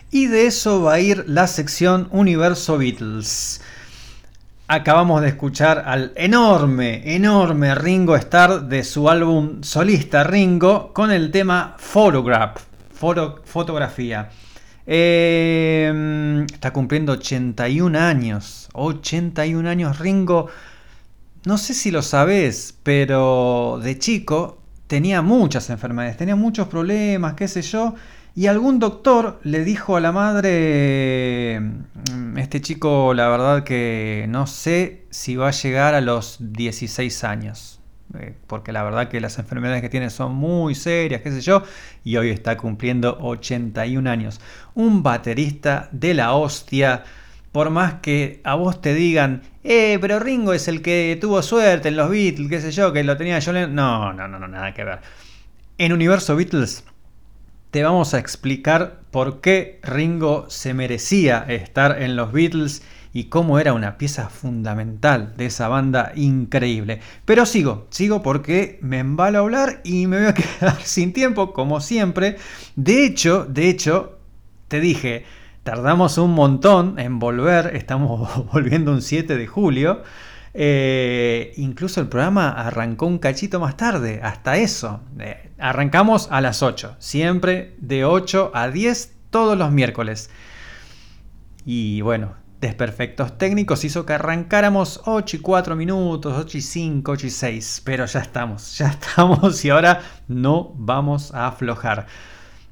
Y 0.10 0.28
de 0.28 0.46
eso 0.48 0.82
va 0.84 0.94
a 0.94 1.00
ir 1.02 1.26
la 1.28 1.48
sección 1.48 2.08
Universo 2.12 2.78
Beatles. 2.78 3.60
Acabamos 4.70 5.22
de 5.22 5.28
escuchar 5.28 5.84
al 5.86 6.14
enorme, 6.16 7.14
enorme 7.14 7.76
Ringo 7.76 8.16
Starr 8.16 8.70
de 8.70 8.86
su 8.86 9.10
álbum 9.10 9.64
solista 9.64 10.24
Ringo 10.24 10.94
con 10.94 11.12
el 11.12 11.30
tema 11.30 11.76
Photograph, 11.78 12.58
foto- 12.98 13.42
fotografía. 13.44 14.30
Eh, 14.92 16.46
está 16.52 16.74
cumpliendo 16.74 17.12
81 17.12 17.96
años, 18.00 18.70
81 18.74 19.70
años 19.70 20.00
Ringo. 20.00 20.48
No 21.46 21.60
sé 21.60 21.76
si 21.76 21.92
lo 21.92 22.02
sabes, 22.02 22.76
pero 22.82 23.80
de 23.84 24.00
chico 24.00 24.64
tenía 24.88 25.22
muchas 25.22 25.70
enfermedades, 25.70 26.18
tenía 26.18 26.36
muchos 26.36 26.70
problemas, 26.70 27.36
qué 27.36 27.48
sé 27.48 27.62
yo. 27.62 27.94
Y 28.36 28.48
algún 28.48 28.80
doctor 28.80 29.40
le 29.44 29.64
dijo 29.64 29.96
a 29.96 30.00
la 30.00 30.12
madre, 30.12 31.60
"Mm, 31.60 32.38
este 32.40 32.60
chico 32.60 33.14
la 33.14 33.28
verdad 33.30 33.64
que 33.64 34.26
no 34.30 34.48
sé 34.48 35.06
si 35.12 35.36
va 35.36 35.50
a 35.50 35.52
llegar 35.52 35.94
a 35.94 36.02
los 36.02 36.38
16 36.40 37.24
años. 37.24 37.79
Eh, 38.18 38.34
Porque 38.48 38.72
la 38.72 38.84
verdad 38.84 39.10
que 39.10 39.20
las 39.20 39.38
enfermedades 39.40 39.82
que 39.82 39.90
tiene 39.90 40.10
son 40.10 40.36
muy 40.36 40.76
serias, 40.76 41.22
qué 41.22 41.32
sé 41.32 41.42
yo. 41.42 41.64
Y 42.04 42.18
hoy 42.18 42.30
está 42.30 42.58
cumpliendo 42.58 43.18
81 43.22 44.10
años. 44.10 44.40
Un 44.74 45.04
baterista 45.04 45.90
de 45.92 46.14
la 46.14 46.34
hostia. 46.34 47.04
Por 47.52 47.72
más 47.72 47.96
que 47.96 48.42
a 48.44 48.54
vos 48.56 48.80
te 48.80 48.94
digan, 48.94 49.42
eh, 49.64 49.98
pero 50.00 50.20
Ringo 50.20 50.54
es 50.54 50.68
el 50.68 50.82
que 50.84 51.18
tuvo 51.20 51.42
suerte 51.42 51.90
en 51.90 51.96
los 51.96 52.10
Beatles, 52.10 52.48
qué 52.48 52.62
sé 52.62 52.72
yo, 52.72 52.94
que 52.94 53.04
lo 53.04 53.18
tenía 53.18 53.40
Lennon". 53.40 53.74
No, 53.74 54.14
no, 54.14 54.28
no, 54.28 54.38
no, 54.40 54.48
nada 54.48 54.74
que 54.74 54.84
ver. 54.84 55.00
En 55.80 55.94
Universo 55.94 56.36
Beatles 56.36 56.84
te 57.72 57.84
vamos 57.84 58.14
a 58.14 58.20
explicar 58.20 59.02
por 59.12 59.42
qué 59.42 59.80
Ringo 59.84 60.46
se 60.50 60.74
merecía 60.74 61.46
estar 61.48 62.02
en 62.02 62.16
los 62.16 62.32
Beatles 62.32 62.84
y 63.14 63.26
cómo 63.26 63.60
era 63.60 63.74
una 63.74 63.98
pieza 63.98 64.30
fundamental 64.30 65.34
de 65.36 65.48
esa 65.48 65.68
banda 65.68 66.12
increíble. 66.16 67.00
Pero 67.26 67.46
sigo, 67.46 67.88
sigo 67.90 68.22
porque 68.22 68.80
me 68.82 69.00
embalo 69.00 69.40
a 69.40 69.42
hablar 69.42 69.82
y 69.84 70.08
me 70.08 70.18
voy 70.18 70.28
a 70.28 70.34
quedar 70.60 70.82
sin 70.82 71.14
tiempo, 71.14 71.54
como 71.54 71.82
siempre. 71.82 72.38
De 72.76 73.06
hecho, 73.06 73.46
de 73.46 73.70
hecho, 73.70 74.20
te 74.68 74.80
dije, 74.80 75.26
tardamos 75.64 76.18
un 76.18 76.34
montón 76.34 77.00
en 77.00 77.20
volver, 77.20 77.76
estamos 77.76 78.46
volviendo 78.54 78.92
un 78.92 79.02
7 79.02 79.36
de 79.36 79.48
julio. 79.48 80.04
Eh, 80.54 81.54
incluso 81.58 82.02
el 82.02 82.08
programa 82.08 82.50
arrancó 82.50 83.06
un 83.06 83.20
cachito 83.20 83.60
más 83.60 83.78
tarde, 83.78 84.20
hasta 84.24 84.58
eso. 84.58 85.02
Eh, 85.20 85.52
arrancamos 85.58 86.28
a 86.32 86.42
las 86.42 86.64
8, 86.64 86.96
siempre 87.00 87.76
de 87.80 88.06
8 88.06 88.52
a 88.54 88.70
10 88.70 89.14
todos 89.30 89.58
los 89.58 89.72
miércoles. 89.72 90.30
Y 91.66 92.02
bueno, 92.02 92.34
desperfectos 92.60 93.38
técnicos 93.38 93.86
hizo 93.86 94.06
que 94.06 94.14
arrancáramos 94.14 95.02
8 95.06 95.38
y 95.38 95.40
4 95.40 95.76
minutos, 95.76 96.34
8 96.38 96.58
y 96.58 96.62
5, 96.62 97.12
8 97.12 97.28
y 97.28 97.30
6. 97.30 97.82
Pero 97.86 98.06
ya 98.06 98.20
estamos, 98.20 98.78
ya 98.78 98.88
estamos 98.90 99.64
y 99.64 99.70
ahora 99.70 100.02
no 100.28 100.74
vamos 100.76 101.34
a 101.34 101.48
aflojar. 101.48 102.08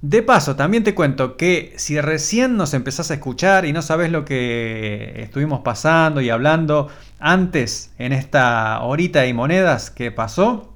De 0.01 0.21
paso, 0.21 0.55
también 0.55 0.83
te 0.83 0.93
cuento 0.93 1.37
que 1.37 1.73
si 1.77 1.99
recién 1.99 2.55
nos 2.55 2.75
empezás 2.75 3.09
a 3.09 3.15
escuchar 3.15 3.65
y 3.65 3.73
no 3.73 3.81
sabes 3.81 4.11
lo 4.11 4.25
que 4.25 5.23
estuvimos 5.23 5.61
pasando 5.61 6.21
y 6.21 6.29
hablando 6.29 6.89
antes 7.19 7.91
en 7.97 8.13
esta 8.13 8.79
horita 8.81 9.25
y 9.25 9.33
monedas 9.33 9.89
que 9.89 10.11
pasó, 10.11 10.71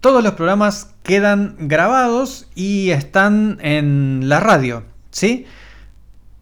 todos 0.00 0.22
los 0.22 0.34
programas 0.34 0.94
quedan 1.02 1.56
grabados 1.58 2.48
y 2.54 2.90
están 2.90 3.58
en 3.62 4.28
la 4.28 4.38
radio, 4.38 4.84
¿sí? 5.10 5.46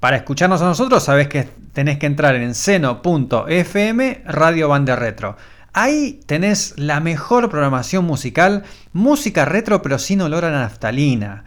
Para 0.03 0.17
escucharnos 0.17 0.61
a 0.61 0.65
nosotros 0.65 1.05
sabes 1.05 1.29
que 1.29 1.49
tenés 1.73 1.97
que 1.97 2.07
entrar 2.07 2.35
en 2.35 2.57
seno.fm 2.57 4.23
Radio 4.25 4.69
Bande 4.69 4.97
Retro. 4.97 5.37
Ahí 5.73 6.19
tenés 6.27 6.75
la 6.77 6.99
mejor 6.99 7.49
programación 7.49 8.05
musical, 8.05 8.65
música 8.93 9.45
retro 9.45 9.81
pero 9.81 10.01
sin 10.01 10.21
olor 10.21 10.45
a 10.45 10.51
naftalina. 10.51 11.45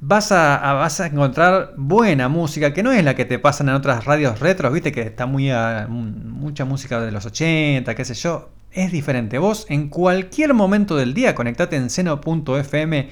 Vas 0.00 0.32
a, 0.32 0.72
vas 0.72 0.98
a 0.98 1.06
encontrar 1.06 1.74
buena 1.76 2.28
música, 2.28 2.74
que 2.74 2.82
no 2.82 2.90
es 2.90 3.04
la 3.04 3.14
que 3.14 3.24
te 3.24 3.38
pasan 3.38 3.68
en 3.68 3.76
otras 3.76 4.06
radios 4.06 4.40
retros, 4.40 4.72
viste 4.72 4.90
que 4.90 5.02
está 5.02 5.26
muy 5.26 5.52
mucha 5.88 6.64
música 6.64 7.00
de 7.00 7.12
los 7.12 7.26
80, 7.26 7.94
qué 7.94 8.04
sé 8.04 8.14
yo. 8.14 8.50
Es 8.72 8.90
diferente. 8.90 9.38
Vos 9.38 9.66
en 9.68 9.88
cualquier 9.88 10.52
momento 10.52 10.96
del 10.96 11.14
día 11.14 11.36
conectate 11.36 11.76
en 11.76 11.90
seno.fm 11.90 13.08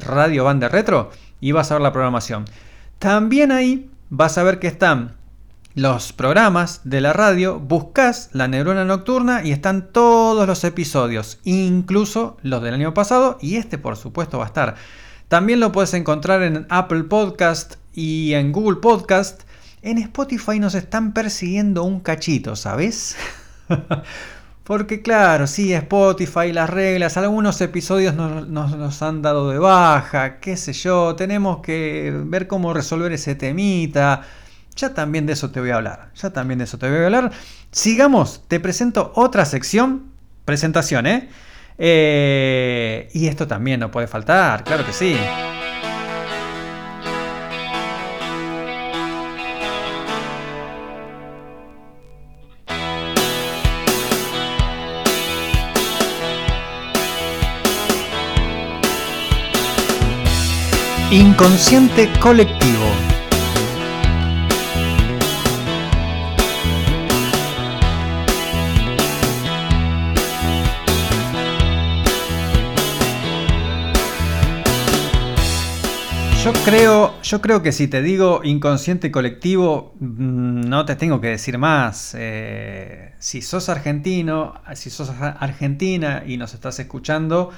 Radio 0.00 0.44
Bande 0.44 0.70
Retro 0.70 1.10
y 1.38 1.52
vas 1.52 1.70
a 1.70 1.74
ver 1.74 1.82
la 1.82 1.92
programación. 1.92 2.46
También 2.98 3.52
ahí 3.52 3.90
vas 4.10 4.38
a 4.38 4.42
ver 4.42 4.58
que 4.58 4.66
están 4.66 5.16
los 5.74 6.12
programas 6.12 6.80
de 6.84 7.02
la 7.02 7.12
radio, 7.12 7.58
buscas 7.58 8.30
la 8.32 8.48
neurona 8.48 8.84
nocturna 8.84 9.44
y 9.44 9.52
están 9.52 9.92
todos 9.92 10.46
los 10.46 10.64
episodios, 10.64 11.38
incluso 11.44 12.38
los 12.42 12.62
del 12.62 12.74
año 12.74 12.94
pasado 12.94 13.36
y 13.42 13.56
este 13.56 13.76
por 13.76 13.96
supuesto 13.96 14.38
va 14.38 14.44
a 14.44 14.46
estar. 14.48 14.74
También 15.28 15.60
lo 15.60 15.72
puedes 15.72 15.92
encontrar 15.92 16.42
en 16.42 16.66
Apple 16.70 17.04
Podcast 17.04 17.74
y 17.92 18.32
en 18.34 18.52
Google 18.52 18.80
Podcast. 18.80 19.42
En 19.82 19.98
Spotify 19.98 20.58
nos 20.60 20.74
están 20.74 21.12
persiguiendo 21.12 21.82
un 21.84 22.00
cachito, 22.00 22.56
¿sabes? 22.56 23.16
Porque 24.66 25.00
claro, 25.00 25.46
sí, 25.46 25.72
Spotify, 25.72 26.52
las 26.52 26.68
reglas, 26.68 27.16
algunos 27.16 27.60
episodios 27.60 28.14
nos, 28.16 28.48
nos- 28.48 29.00
han 29.02 29.22
dado 29.22 29.48
de 29.50 29.58
baja, 29.60 30.40
qué 30.40 30.56
sé 30.56 30.72
yo, 30.72 31.14
tenemos 31.14 31.58
que 31.62 32.12
ver 32.24 32.48
cómo 32.48 32.74
resolver 32.74 33.12
ese 33.12 33.36
temita. 33.36 34.22
Ya 34.74 34.92
también 34.92 35.24
de 35.24 35.34
eso 35.34 35.50
te 35.52 35.60
voy 35.60 35.70
a 35.70 35.76
hablar, 35.76 36.10
ya 36.16 36.30
también 36.30 36.58
de 36.58 36.64
eso 36.64 36.78
te 36.78 36.88
voy 36.90 36.98
a 36.98 37.04
hablar. 37.06 37.30
Sigamos, 37.70 38.42
te 38.48 38.58
presento 38.58 39.12
otra 39.14 39.44
sección, 39.44 40.10
presentación, 40.44 41.06
¿eh? 41.06 41.28
Eh, 41.78 43.08
y 43.14 43.28
esto 43.28 43.46
también 43.46 43.78
no 43.80 43.90
puede 43.92 44.08
faltar, 44.08 44.64
claro 44.64 44.84
que 44.84 44.92
sí. 44.92 45.16
Inconsciente 61.10 62.08
colectivo. 62.20 62.84
Yo 76.44 76.52
creo, 76.64 77.20
yo 77.22 77.40
creo 77.40 77.60
que 77.60 77.72
si 77.72 77.88
te 77.88 78.02
digo 78.02 78.40
inconsciente 78.44 79.10
colectivo, 79.10 79.94
mm, 79.98 80.60
no 80.68 80.84
te 80.84 80.94
tengo 80.94 81.20
que 81.20 81.28
decir 81.28 81.58
más. 81.58 82.14
Eh, 82.16 83.14
si 83.18 83.42
sos 83.42 83.68
argentino, 83.68 84.54
si 84.74 84.90
sos 84.90 85.10
ar- 85.10 85.38
argentina 85.40 86.22
y 86.24 86.36
nos 86.36 86.54
estás 86.54 86.78
escuchando, 86.78 87.50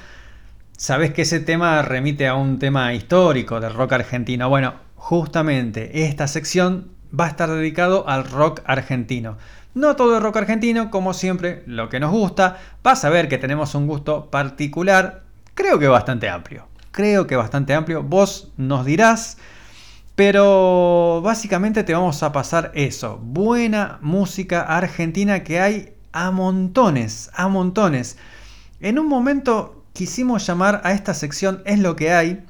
sabes 0.79 1.13
que 1.13 1.23
ese 1.23 1.41
tema 1.41 1.83
remite 1.83 2.29
a 2.29 2.35
un 2.37 2.59
tema 2.61 2.95
histórico 2.95 3.61
del 3.61 3.75
rock 3.75 3.95
argentino. 3.95 4.49
Bueno, 4.49 4.75
justamente 4.95 6.05
esta 6.05 6.29
sección 6.29 6.93
va 7.19 7.27
a 7.27 7.29
estar 7.29 7.51
dedicado 7.51 8.09
al 8.09 8.25
rock 8.25 8.63
argentino. 8.65 9.37
No 9.75 9.97
todo 9.97 10.17
el 10.17 10.23
rock 10.23 10.37
argentino, 10.37 10.91
como 10.91 11.15
siempre, 11.15 11.65
lo 11.67 11.89
que 11.89 12.01
nos 12.01 12.13
gusta. 12.13 12.59
Vas 12.83 13.05
a 13.05 13.11
ver 13.11 13.29
que 13.29 13.39
tenemos 13.39 13.75
un 13.75 13.87
gusto 13.87 14.31
particular, 14.31 15.25
creo 15.55 15.79
que 15.79 15.89
bastante 15.89 16.29
amplio. 16.29 16.69
Creo 16.93 17.27
que 17.27 17.37
bastante 17.37 17.75
amplio. 17.75 18.03
Vos 18.03 18.53
nos 18.57 18.87
dirás. 18.87 19.37
Pero 20.15 21.21
básicamente 21.23 21.85
te 21.85 21.93
vamos 21.93 22.23
a 22.23 22.33
pasar 22.33 22.71
eso. 22.75 23.19
Buena 23.23 23.99
música 24.01 24.63
argentina 24.63 25.43
que 25.43 25.61
hay 25.61 25.95
a 26.13 26.31
montones, 26.31 27.31
a 27.35 27.49
montones. 27.49 28.17
En 28.81 28.99
un 28.99 29.07
momento 29.07 29.78
quisimos 29.99 30.47
llamar 30.47 30.81
a 30.85 30.93
esta 30.93 31.13
sección 31.15 31.63
Es 31.67 31.79
lo 31.81 31.97
que 31.97 32.13
hay. 32.13 32.45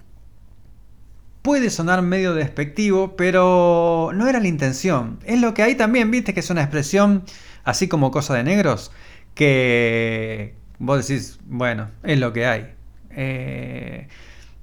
Puede 1.42 1.70
sonar 1.70 2.03
medio 2.03 2.34
despectivo, 2.34 3.16
pero 3.16 4.11
no 4.14 4.28
era 4.28 4.40
la 4.40 4.49
intención. 4.49 5.18
Es 5.24 5.40
lo 5.40 5.55
que 5.55 5.62
hay 5.62 5.76
también, 5.76 6.11
viste 6.11 6.34
que 6.34 6.40
es 6.40 6.51
una 6.51 6.62
expresión 6.62 7.24
así 7.64 7.88
como 7.88 8.11
cosa 8.11 8.34
de 8.34 8.44
negros, 8.44 8.92
que 9.34 10.57
vos 10.78 11.07
decís, 11.07 11.38
bueno, 11.46 11.90
es 12.03 12.18
lo 12.18 12.32
que 12.32 12.46
hay. 12.46 12.74
Eh, 13.11 14.09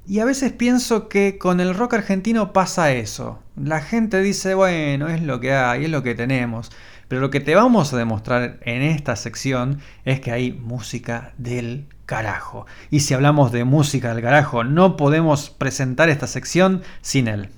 Y 0.05 0.19
a 0.19 0.25
veces 0.25 0.53
pienso 0.53 1.09
que 1.09 1.37
con 1.39 1.59
el 1.61 1.75
rock 1.75 1.95
argentino 1.95 2.53
pasa 2.53 2.93
eso. 2.93 3.43
La 3.55 3.81
gente 3.81 4.21
dice, 4.21 4.55
bueno, 4.55 5.09
es 5.09 5.21
lo 5.23 5.39
que 5.41 5.53
hay, 5.53 5.85
es 5.85 5.91
lo 5.91 6.03
que 6.03 6.15
tenemos. 6.15 6.71
Pero 7.07 7.21
lo 7.21 7.29
que 7.29 7.39
te 7.39 7.55
vamos 7.55 7.93
a 7.93 7.97
demostrar 7.97 8.59
en 8.61 8.81
esta 8.81 9.15
sección 9.15 9.79
es 10.05 10.19
que 10.19 10.31
hay 10.31 10.51
música 10.51 11.33
del 11.37 11.87
carajo. 12.05 12.65
Y 12.89 13.01
si 13.01 13.13
hablamos 13.13 13.51
de 13.51 13.63
música 13.63 14.13
del 14.13 14.23
carajo, 14.23 14.63
no 14.63 14.97
podemos 14.97 15.49
presentar 15.49 16.09
esta 16.09 16.27
sección 16.27 16.81
sin 17.01 17.27
él. 17.27 17.49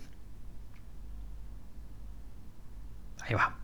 Ahí 3.22 3.36
va. 3.36 3.56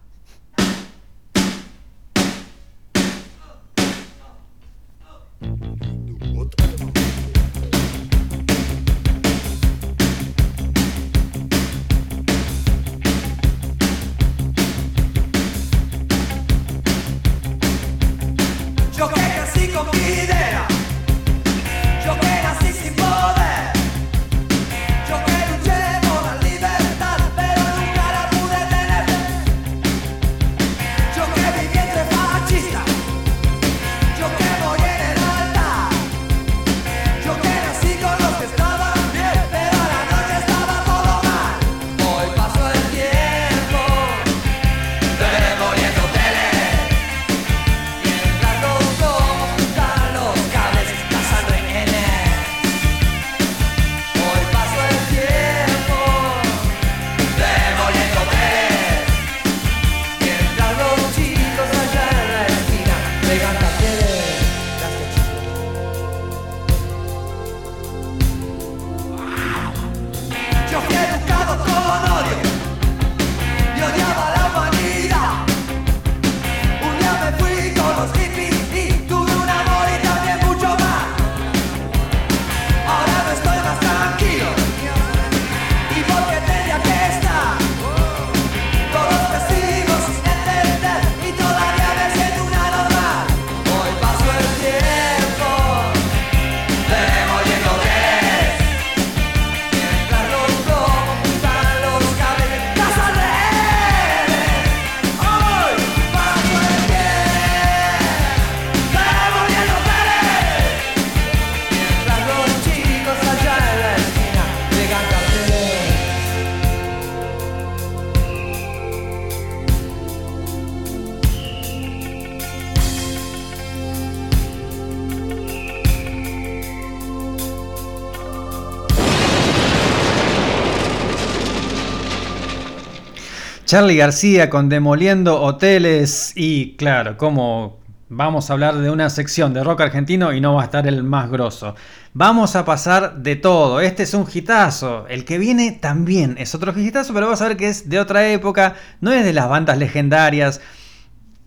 Charlie 133.74 133.95
García 133.95 134.52
con 134.52 134.70
Demoliendo 134.70 135.41
Hoteles 135.41 136.34
y 136.36 136.76
claro, 136.76 137.18
como 137.18 137.80
vamos 138.08 138.48
a 138.48 138.54
hablar 138.54 138.78
de 138.78 138.91
una 138.91 139.10
sección 139.10 139.52
de 139.52 139.64
rock 139.64 139.82
argentino 139.82 140.32
y 140.32 140.40
no 140.40 140.54
va 140.54 140.62
a 140.62 140.66
estar 140.66 140.86
el 140.86 141.02
más 141.02 141.32
grosso. 141.32 141.74
Vamos 142.14 142.56
a 142.56 142.66
pasar 142.66 143.16
de 143.24 143.36
todo. 143.36 143.82
Este 143.82 144.04
es 144.04 144.14
un 144.14 144.28
hitazo. 144.32 145.08
El 145.08 145.26
que 145.26 145.40
viene 145.40 145.72
también 145.72 146.36
es 146.38 146.54
otro 146.54 146.72
hitazo, 146.80 147.16
pero 147.16 147.28
vas 147.28 147.41
a 147.41 147.48
ver 147.48 147.58
que 147.58 147.68
es 147.68 147.90
de 147.90 148.00
otra 148.00 148.30
época. 148.30 148.76
No 149.02 149.12
es 149.12 149.26
de 149.26 149.34
las 149.34 149.50
bandas 149.50 149.80
legendarias. 149.80 150.62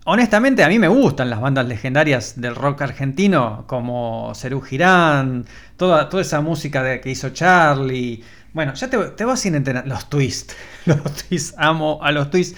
Honestamente, 0.03 0.65
a 0.65 0.67
mí 0.67 0.79
me 0.79 0.89
gustan 0.89 1.29
las 1.29 1.39
bandas 1.39 1.65
legendarias 1.65 2.41
del 2.41 2.55
rock 2.55 2.81
argentino, 2.81 3.63
como 3.67 4.33
Cerú 4.35 4.59
Girán, 4.59 5.45
toda, 5.77 6.09
toda 6.09 6.23
esa 6.23 6.41
música 6.41 6.83
de, 6.83 6.99
que 6.99 7.09
hizo 7.09 7.29
Charlie. 7.29 8.21
Bueno, 8.57 8.73
ya 8.73 8.89
te, 8.89 8.97
te 8.97 9.23
vas 9.23 9.39
sin 9.39 9.53
entender. 9.53 9.85
Los 9.87 10.09
twists. 10.09 10.55
Los 10.85 11.03
twists, 11.13 11.53
amo 11.59 11.99
a 12.01 12.11
los 12.11 12.31
twists. 12.31 12.57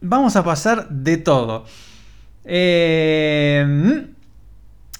Vamos 0.00 0.34
a 0.34 0.42
pasar 0.42 0.88
de 0.88 1.18
todo. 1.18 1.66
Eh, 2.44 4.08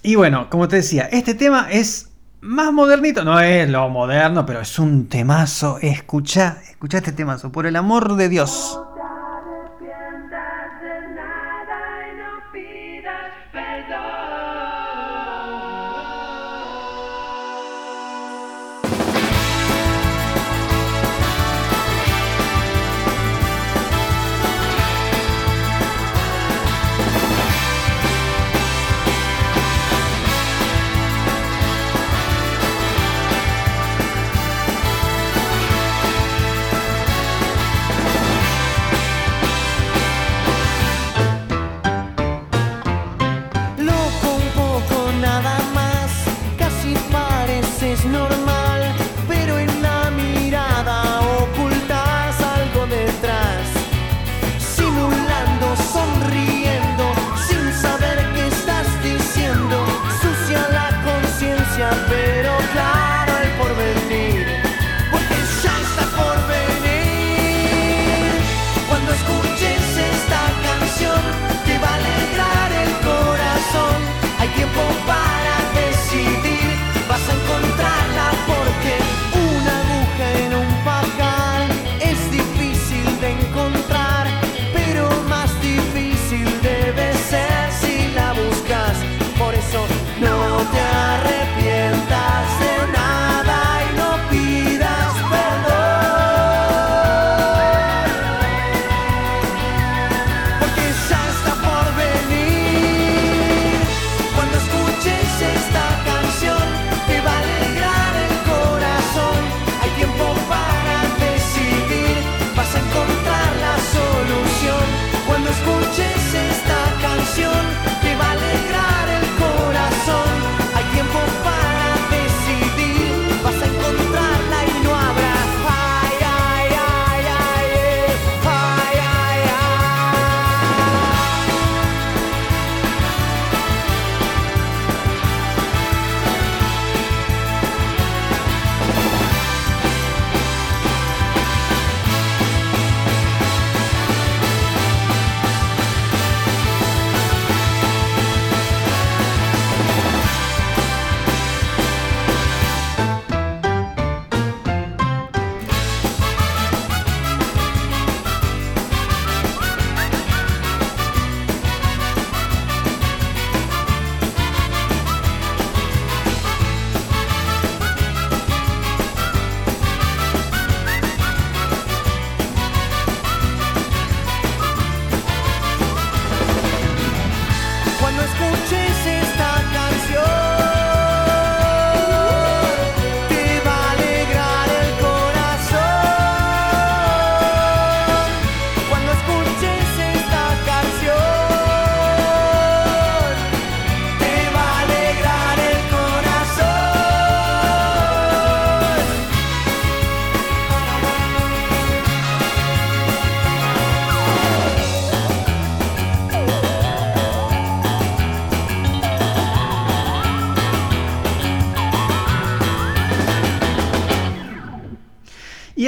y 0.05 0.15
bueno, 0.15 0.49
como 0.51 0.69
te 0.69 0.77
decía, 0.77 1.09
este 1.11 1.35
tema 1.35 1.67
es 1.69 2.11
más 2.43 2.73
modernito. 2.73 3.25
No 3.25 3.41
es 3.41 3.69
lo 3.69 3.89
moderno, 3.89 4.47
pero 4.47 4.61
es 4.61 4.79
un 4.79 5.09
temazo. 5.09 5.79
Escucha, 5.83 6.59
escucha 6.71 6.99
este 6.99 7.11
temazo, 7.11 7.51
por 7.51 7.67
el 7.67 7.75
amor 7.75 8.15
de 8.15 8.29
Dios. 8.29 8.79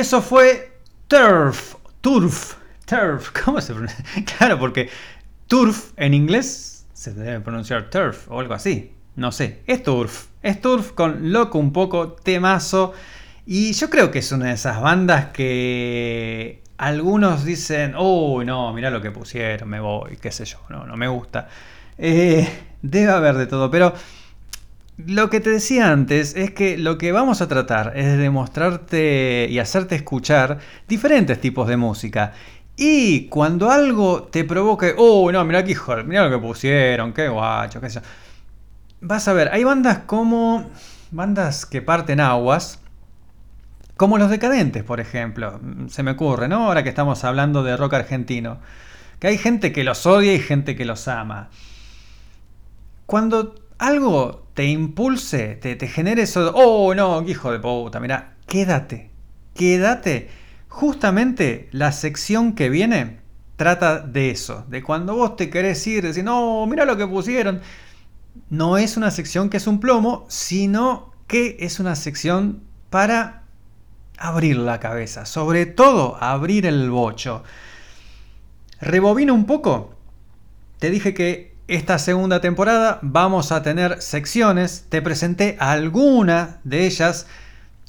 Eso 0.06 0.22
fue 0.22 0.70
Turf, 1.08 1.74
Turf, 2.00 2.54
Turf, 2.84 3.32
¿cómo 3.44 3.60
se 3.60 3.74
pronuncia? 3.74 4.04
Claro, 4.38 4.56
porque 4.56 4.88
Turf 5.48 5.90
en 5.96 6.14
inglés 6.14 6.86
se 6.92 7.12
debe 7.12 7.40
pronunciar 7.40 7.90
Turf 7.90 8.30
o 8.30 8.38
algo 8.38 8.54
así, 8.54 8.92
no 9.16 9.32
sé, 9.32 9.64
es 9.66 9.82
Turf, 9.82 10.26
es 10.42 10.60
Turf 10.60 10.92
con 10.92 11.32
loco 11.32 11.58
un 11.58 11.72
poco, 11.72 12.12
temazo, 12.12 12.92
y 13.46 13.72
yo 13.72 13.90
creo 13.90 14.12
que 14.12 14.20
es 14.20 14.30
una 14.30 14.46
de 14.46 14.52
esas 14.52 14.80
bandas 14.80 15.32
que 15.32 16.62
algunos 16.78 17.44
dicen, 17.44 17.94
oh, 17.96 18.44
no, 18.44 18.72
mira 18.72 18.90
lo 18.90 19.02
que 19.02 19.10
pusieron, 19.10 19.68
me 19.68 19.80
voy, 19.80 20.18
qué 20.18 20.30
sé 20.30 20.44
yo, 20.44 20.60
no, 20.68 20.86
no 20.86 20.96
me 20.96 21.08
gusta. 21.08 21.48
Eh, 21.98 22.48
debe 22.80 23.10
haber 23.10 23.34
de 23.34 23.48
todo, 23.48 23.72
pero 23.72 23.92
lo 24.98 25.28
que 25.28 25.40
te 25.40 25.51
decía 25.51 25.93
antes 25.93 26.35
es 26.36 26.52
que 26.52 26.78
lo 26.78 26.97
que 26.97 27.12
vamos 27.12 27.43
a 27.43 27.48
tratar 27.48 27.93
es 27.97 28.16
de 28.16 28.31
mostrarte 28.31 29.47
y 29.51 29.59
hacerte 29.59 29.94
escuchar 29.94 30.59
diferentes 30.89 31.40
tipos 31.40 31.68
de 31.68 31.77
música. 31.77 32.32
Y 32.77 33.28
cuando 33.28 33.70
algo 33.70 34.24
te 34.24 34.44
provoque, 34.44 34.94
oh, 34.97 35.31
no, 35.32 35.44
mira 35.44 35.60
aquí, 35.60 35.74
mira 36.06 36.28
lo 36.28 36.31
que 36.31 36.47
pusieron, 36.47 37.12
qué 37.12 37.28
guacho, 37.28 37.81
qué 37.81 37.90
sé 37.90 38.01
yo. 38.01 38.06
Vas 39.01 39.28
a 39.28 39.35
ver, 39.35 39.51
hay 39.52 39.64
bandas 39.64 39.98
como 40.06 40.70
bandas 41.10 41.66
que 41.66 41.82
parten 41.82 42.20
aguas, 42.20 42.81
como 43.97 44.18
los 44.18 44.31
decadentes, 44.31 44.82
por 44.82 45.01
ejemplo. 45.01 45.60
Se 45.89 46.02
me 46.02 46.12
ocurre, 46.12 46.48
¿no? 46.48 46.66
Ahora 46.66 46.82
que 46.82 46.89
estamos 46.89 47.24
hablando 47.24 47.62
de 47.62 47.77
rock 47.77 47.94
argentino. 47.94 48.59
Que 49.18 49.28
hay 49.28 49.39
gente 49.39 49.73
que 49.73 49.85
los 49.85 50.06
odia 50.06 50.35
y 50.35 50.40
gente 50.40 50.77
que 50.77 50.85
los 50.85 51.09
ama. 51.09 51.48
Cuando 53.06 53.55
algo 53.78 54.48
te 54.55 54.65
impulse, 54.65 55.57
te, 55.57 55.77
te 55.77 55.89
genere 55.89 56.23
eso, 56.23 56.53
oh 56.55 56.94
no, 56.94 57.23
hijo 57.28 57.53
de 57.53 57.59
puta, 57.59 58.01
mira, 58.01 58.36
quédate, 58.47 59.11
quédate. 59.55 60.28
Justamente 60.69 61.69
la 61.73 61.93
sección 61.93 62.55
que 62.55 62.69
viene 62.69 63.20
trata 63.57 64.01
de 64.01 64.31
eso, 64.31 64.65
de 64.69 64.82
cuando 64.82 65.15
vos 65.15 65.36
te 65.36 65.51
querés 65.51 65.86
ir, 65.86 66.05
decir, 66.05 66.24
no, 66.24 66.66
mira 66.66 66.85
lo 66.85 66.97
que 66.97 67.07
pusieron. 67.07 67.61
No 68.51 68.77
es 68.77 68.97
una 68.97 69.11
sección 69.11 69.48
que 69.48 69.57
es 69.57 69.66
un 69.66 69.81
plomo, 69.81 70.27
sino 70.28 71.12
que 71.27 71.57
es 71.61 71.81
una 71.81 71.97
sección 71.97 72.62
para 72.90 73.43
abrir 74.19 74.57
la 74.57 74.78
cabeza, 74.81 75.27
sobre 75.27 75.66
todo 75.66 76.16
abrir 76.23 76.66
el 76.66 76.90
bocho. 76.90 77.43
Rebobino 78.81 79.35
un 79.35 79.47
poco. 79.47 79.94
Te 80.78 80.90
dije 80.90 81.15
que 81.15 81.55
esta 81.68 81.98
segunda 81.98 82.40
temporada 82.40 83.01
vamos 83.02 83.51
a 83.51 83.62
tener 83.62 84.01
secciones. 84.01 84.86
Te 84.88 85.02
presenté 85.02 85.56
alguna 85.59 86.60
de 86.62 86.86
ellas. 86.86 87.26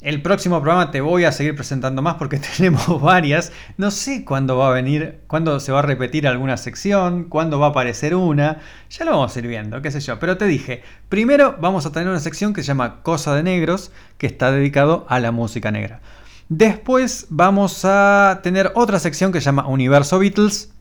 El 0.00 0.20
próximo 0.20 0.60
programa 0.60 0.90
te 0.90 1.00
voy 1.00 1.24
a 1.24 1.32
seguir 1.32 1.54
presentando 1.54 2.02
más 2.02 2.14
porque 2.14 2.40
tenemos 2.56 3.00
varias. 3.00 3.52
No 3.76 3.92
sé 3.92 4.24
cuándo 4.24 4.58
va 4.58 4.70
a 4.70 4.72
venir, 4.72 5.20
cuándo 5.28 5.60
se 5.60 5.70
va 5.70 5.78
a 5.78 5.82
repetir 5.82 6.26
alguna 6.26 6.56
sección, 6.56 7.24
cuándo 7.24 7.60
va 7.60 7.66
a 7.66 7.70
aparecer 7.70 8.16
una. 8.16 8.58
Ya 8.90 9.04
lo 9.04 9.12
vamos 9.12 9.36
a 9.36 9.38
ir 9.38 9.46
viendo, 9.46 9.80
qué 9.80 9.92
sé 9.92 10.00
yo. 10.00 10.18
Pero 10.18 10.36
te 10.36 10.46
dije, 10.46 10.82
primero 11.08 11.56
vamos 11.60 11.86
a 11.86 11.92
tener 11.92 12.08
una 12.08 12.20
sección 12.20 12.54
que 12.54 12.62
se 12.62 12.68
llama 12.68 13.02
Cosa 13.02 13.34
de 13.36 13.44
Negros, 13.44 13.92
que 14.18 14.26
está 14.26 14.50
dedicado 14.50 15.06
a 15.08 15.20
la 15.20 15.30
música 15.30 15.70
negra. 15.70 16.00
Después 16.48 17.26
vamos 17.28 17.84
a 17.84 18.40
tener 18.42 18.72
otra 18.74 18.98
sección 18.98 19.30
que 19.30 19.40
se 19.40 19.46
llama 19.46 19.68
Universo 19.68 20.18
Beatles, 20.18 20.72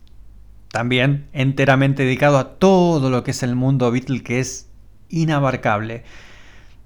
también 0.72 1.28
enteramente 1.34 2.04
dedicado 2.04 2.38
a 2.38 2.56
todo 2.58 3.10
lo 3.10 3.24
que 3.24 3.32
es 3.32 3.44
el 3.44 3.56
mundo 3.56 3.92
Beatle, 3.92 4.24
que 4.24 4.40
es 4.40 4.70
inabarcable. 5.10 6.04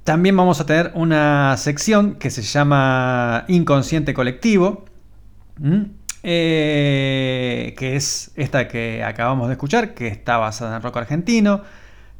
También 0.04 0.36
vamos 0.36 0.60
a 0.60 0.66
tener 0.66 0.92
una 0.96 1.56
sección 1.58 2.16
que 2.16 2.30
se 2.30 2.42
llama 2.42 3.46
Inconsciente 3.48 4.14
Colectivo, 4.14 4.86
eh, 6.24 7.76
que 7.78 7.96
es 7.96 8.32
esta 8.36 8.68
que 8.68 9.04
acabamos 9.04 9.48
de 9.48 9.54
escuchar, 9.54 9.94
que 9.94 10.08
está 10.08 10.38
basada 10.38 10.76
en 10.76 10.82
rock 10.82 10.98
argentino. 10.98 11.62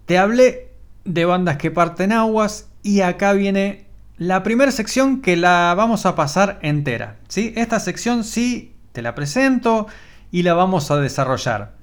Te 0.06 0.18
hablé 0.18 0.70
de 1.06 1.26
bandas 1.26 1.58
que 1.58 1.72
parten 1.72 2.12
aguas 2.12 2.70
y 2.84 3.02
acá 3.02 3.34
viene 3.34 3.86
la 4.18 4.44
primera 4.44 4.72
sección 4.72 5.22
que 5.22 5.36
la 5.36 5.74
vamos 5.76 6.06
a 6.06 6.16
pasar 6.16 6.60
entera. 6.62 7.18
¿sí? 7.28 7.54
Esta 7.56 7.80
sección 7.80 8.24
sí 8.24 8.76
te 8.92 9.02
la 9.02 9.16
presento 9.16 9.88
y 10.32 10.44
la 10.44 10.54
vamos 10.54 10.90
a 10.92 10.98
desarrollar. 10.98 11.74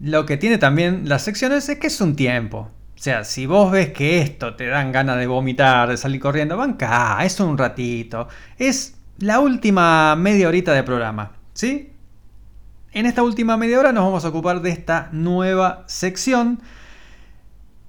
Lo 0.00 0.26
que 0.26 0.36
tiene 0.36 0.58
también 0.58 1.08
las 1.08 1.22
secciones 1.22 1.68
es 1.68 1.78
que 1.78 1.86
es 1.86 2.00
un 2.00 2.16
tiempo. 2.16 2.70
O 2.96 2.98
sea, 2.98 3.24
si 3.24 3.46
vos 3.46 3.70
ves 3.70 3.92
que 3.92 4.20
esto 4.20 4.56
te 4.56 4.66
dan 4.66 4.90
ganas 4.90 5.18
de 5.18 5.26
vomitar, 5.26 5.88
de 5.88 5.96
salir 5.96 6.20
corriendo, 6.20 6.56
banca, 6.56 7.18
es 7.24 7.38
un 7.40 7.56
ratito. 7.56 8.28
Es 8.58 8.96
la 9.18 9.38
última 9.40 10.16
media 10.16 10.48
horita 10.48 10.72
de 10.72 10.82
programa. 10.82 11.32
¿Sí? 11.52 11.92
En 12.92 13.06
esta 13.06 13.22
última 13.22 13.56
media 13.56 13.78
hora 13.78 13.92
nos 13.92 14.04
vamos 14.04 14.24
a 14.24 14.28
ocupar 14.28 14.62
de 14.62 14.70
esta 14.70 15.10
nueva 15.12 15.84
sección. 15.86 16.60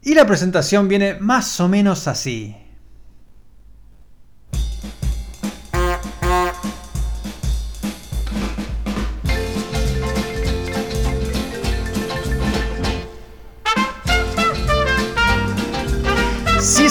Y 0.04 0.14
la 0.14 0.26
presentación 0.26 0.88
viene 0.88 1.16
más 1.20 1.60
o 1.60 1.70
menos 1.70 2.08
así. 2.08 2.56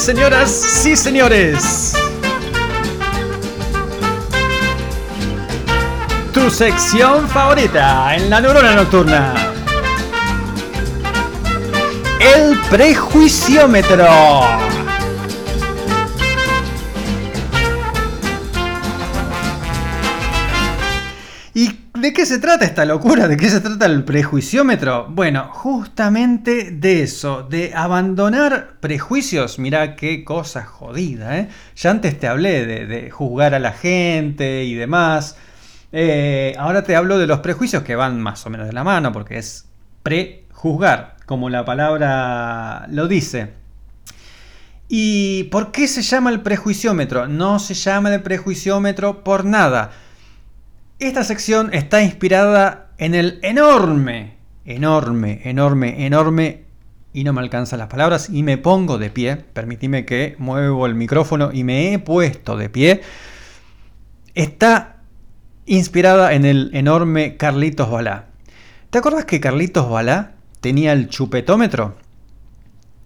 Señoras, 0.07 0.51
sí, 0.53 0.95
señores. 0.95 1.93
Tu 6.33 6.49
sección 6.49 7.29
favorita 7.29 8.15
en 8.15 8.31
la 8.31 8.41
neurona 8.41 8.77
nocturna. 8.77 9.35
El 12.21 12.57
prejuiciómetro. 12.71 14.07
De 21.97 22.13
qué 22.13 22.27
se 22.27 22.39
trata 22.39 22.65
esta 22.65 22.85
locura? 22.85 23.29
¿De 23.29 23.37
qué 23.37 23.49
se 23.49 23.61
trata 23.61 23.87
el 23.87 24.05
prejuiciómetro? 24.05 25.07
Bueno, 25.09 25.49
justamente 25.53 26.71
de 26.71 27.03
eso, 27.03 27.43
de 27.43 27.73
abandonar 27.75 28.75
prejuicios. 28.81 29.59
Mirá 29.59 29.97
qué 29.97 30.25
cosa 30.25 30.65
jodida, 30.65 31.39
¿eh? 31.39 31.49
Ya 31.77 31.91
antes 31.91 32.19
te 32.19 32.27
hablé 32.27 32.67
de, 32.67 33.11
juzgar 33.11 33.55
a 33.55 33.59
la 33.59 33.73
gente 33.73 34.65
y 34.65 34.75
demás. 34.75 35.37
Eh, 35.93 36.55
ahora 36.59 36.83
te 36.83 36.97
hablo 36.97 37.19
de 37.19 37.27
los 37.27 37.41
prejuicios 37.41 37.83
que 37.83 37.97
van 37.97 38.21
más 38.21 38.45
o 38.47 38.51
menos 38.51 38.67
de 38.67 38.73
la 38.73 38.85
mano, 38.85 39.13
porque 39.13 39.39
es 39.39 39.69
prejuzgar, 40.03 41.17
como 41.27 41.51
la 41.51 41.65
palabra 41.65 42.87
lo 42.91 43.09
dice. 43.09 43.53
¿Y 44.89 45.45
por 45.45 45.73
qué 45.73 45.89
se 45.89 46.03
llama 46.03 46.31
el 46.31 46.43
prejuiciómetro? 46.43 47.27
No 47.27 47.59
se 47.59 47.75
llama 47.75 48.15
el 48.15 48.23
prejuiciómetro 48.23 49.25
por 49.25 49.45
nada 49.45 49.91
esta 50.99 51.25
sección 51.25 51.75
está 51.75 52.03
inspirada 52.03 52.91
en 52.99 53.15
el 53.15 53.39
enorme, 53.43 54.37
enorme, 54.65 55.43
enorme, 55.45 56.07
enorme, 56.07 56.65
y 57.13 57.25
no 57.25 57.33
me 57.33 57.41
alcanzan 57.41 57.79
las 57.79 57.89
palabras, 57.89 58.31
y 58.31 58.43
me 58.43 58.59
pongo 58.59 58.99
de 58.99 59.11
pie, 59.11 59.37
permitime 59.37 60.07
que 60.07 60.37
muevo 60.39 60.87
el 60.87 60.95
micrófono 60.95 61.51
y 61.53 61.65
me 61.65 61.93
he 61.93 61.99
puesto 61.99 62.57
de 62.57 62.71
pie, 62.71 63.03
está 64.35 64.97
inspirada 65.67 66.33
en 66.33 66.45
el 66.45 66.71
enorme 66.75 67.37
Carlitos 67.37 67.91
Balá. 67.91 68.27
¿Te 68.91 68.99
acuerdas 68.99 69.25
que 69.25 69.41
Carlitos 69.41 69.91
Balá 69.91 70.33
tenía 70.61 70.93
el 70.93 71.09
chupetómetro? 71.09 71.97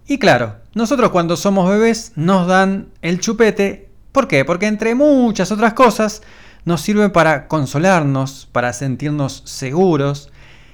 Y 0.07 0.17
claro, 0.17 0.57
nosotros 0.73 1.11
cuando 1.11 1.35
somos 1.35 1.69
bebés 1.69 2.13
nos 2.15 2.47
dan 2.47 2.89
el 3.01 3.19
chupete, 3.19 3.89
¿por 4.11 4.27
qué? 4.27 4.45
Porque 4.45 4.67
entre 4.67 4.95
muchas 4.95 5.51
otras 5.51 5.73
cosas, 5.73 6.21
nos 6.65 6.81
sirve 6.81 7.09
para 7.09 7.47
consolarnos, 7.47 8.47
para 8.51 8.73
sentirnos 8.73 9.41
seguros. 9.45 10.29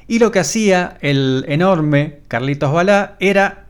Y 0.07 0.19
lo 0.19 0.31
que 0.31 0.39
hacía 0.39 0.97
el 1.01 1.45
enorme 1.47 2.19
Carlitos 2.27 2.72
Balá 2.72 3.15
era 3.19 3.65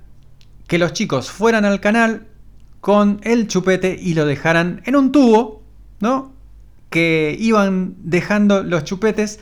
que 0.68 0.78
los 0.78 0.94
chicos 0.94 1.32
fueran 1.32 1.66
al 1.66 1.80
canal 1.80 2.28
con 2.82 3.20
el 3.24 3.48
chupete 3.48 3.98
y 4.00 4.14
lo 4.14 4.26
dejaran 4.26 4.82
en 4.86 4.96
un 4.96 5.12
tubo, 5.12 5.64
¿no? 6.00 6.34
Que 6.90 7.36
iban 7.40 7.96
dejando 8.00 8.64
los 8.64 8.84
chupetes. 8.84 9.40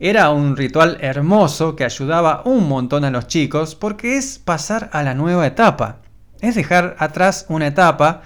Era 0.00 0.30
un 0.30 0.56
ritual 0.56 0.98
hermoso 1.00 1.76
que 1.76 1.84
ayudaba 1.84 2.42
un 2.44 2.68
montón 2.68 3.04
a 3.04 3.10
los 3.10 3.26
chicos 3.26 3.74
porque 3.74 4.16
es 4.16 4.38
pasar 4.38 4.90
a 4.92 5.02
la 5.02 5.14
nueva 5.14 5.46
etapa. 5.46 5.98
Es 6.40 6.56
dejar 6.56 6.96
atrás 6.98 7.46
una 7.48 7.68
etapa 7.68 8.22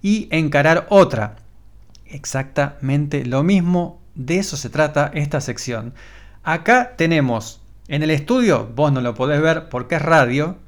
y 0.00 0.26
encarar 0.30 0.86
otra 0.88 1.36
exactamente 2.12 3.24
lo 3.24 3.42
mismo. 3.42 4.00
De 4.14 4.38
eso 4.38 4.56
se 4.56 4.70
trata 4.70 5.10
esta 5.14 5.40
sección. 5.40 5.94
Acá 6.42 6.94
tenemos 6.96 7.60
en 7.88 8.02
el 8.02 8.10
estudio, 8.10 8.70
vos 8.74 8.92
no 8.92 9.00
lo 9.00 9.14
podés 9.14 9.40
ver 9.40 9.68
porque 9.68 9.96
es 9.96 10.02
radio. 10.02 10.58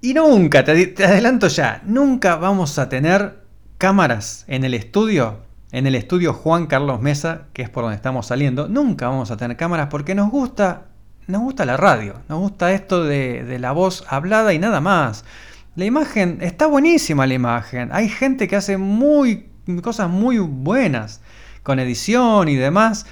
Y 0.00 0.14
nunca, 0.14 0.64
te, 0.64 0.72
adelanto 1.04 1.48
ya, 1.48 1.82
nunca 1.84 2.36
vamos 2.36 2.78
a 2.78 2.88
tener 2.88 3.40
cámaras 3.78 4.44
en 4.48 4.64
el 4.64 4.74
estudio 4.74 5.50
en 5.72 5.86
el 5.86 5.94
estudio 5.94 6.32
Juan 6.32 6.66
Carlos 6.66 7.00
Mesa, 7.00 7.42
que 7.52 7.62
es 7.62 7.70
por 7.70 7.84
donde 7.84 7.96
estamos 7.96 8.26
saliendo. 8.26 8.68
Nunca 8.68 9.08
vamos 9.08 9.30
a 9.30 9.36
tener 9.36 9.56
cámaras 9.56 9.88
porque 9.88 10.14
nos 10.14 10.30
gusta, 10.30 10.86
nos 11.26 11.42
gusta 11.42 11.64
la 11.64 11.76
radio, 11.76 12.14
nos 12.28 12.40
gusta 12.40 12.72
esto 12.72 13.04
de, 13.04 13.44
de 13.44 13.58
la 13.58 13.72
voz 13.72 14.04
hablada 14.08 14.52
y 14.52 14.58
nada 14.58 14.80
más. 14.80 15.24
La 15.76 15.84
imagen, 15.84 16.38
está 16.40 16.66
buenísima 16.66 17.26
la 17.26 17.34
imagen. 17.34 17.90
Hay 17.92 18.08
gente 18.08 18.48
que 18.48 18.56
hace 18.56 18.76
muy, 18.76 19.49
cosas 19.82 20.08
muy 20.08 20.38
buenas 20.38 21.20
con 21.62 21.78
edición 21.78 22.48
y 22.48 22.56
demás. 22.56 23.06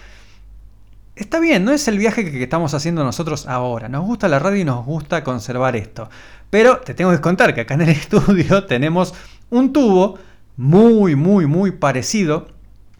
Está 1.17 1.41
bien, 1.41 1.65
no 1.65 1.73
es 1.73 1.89
el 1.89 1.99
viaje 1.99 2.31
que, 2.31 2.43
estamos 2.43 2.75
haciendo 2.75 3.03
nosotros 3.03 3.47
ahora. 3.47 3.89
Nos 3.89 4.05
gusta 4.05 4.29
la 4.29 4.39
radio 4.39 4.61
y 4.61 4.65
nos 4.65 4.85
gusta 4.85 5.25
conservar 5.25 5.75
esto. 5.75 6.09
Pero 6.51 6.79
te 6.79 6.95
tengo 6.95 7.11
que 7.11 7.21
contar 7.21 7.55
que 7.55 7.63
acá 7.63 7.75
en 7.75 7.83
el 7.83 7.89
estudio 7.91 8.65
tenemos 8.65 9.15
un 9.51 9.73
tubo 9.73 10.19
muy, 10.57 11.17
muy, 11.17 11.47
muy 11.47 11.73
parecido 11.73 12.49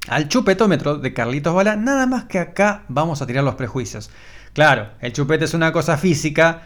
al 0.09 0.29
chupetómetro 0.29 0.97
de 0.97 1.13
Carlitos 1.13 1.55
Bala, 1.55 1.77
nada 1.77 2.07
más 2.07 2.25
que 2.25 2.39
acá 2.39 2.85
vamos 2.89 3.21
a 3.21 3.27
tirar 3.27 3.45
los 3.45 3.57
prejuicios. 3.57 4.11
Claro, 4.53 4.89
el 5.01 5.13
chupete 5.13 5.45
es 5.45 5.55
una 5.55 5.73
cosa 5.73 5.97
física. 5.97 6.63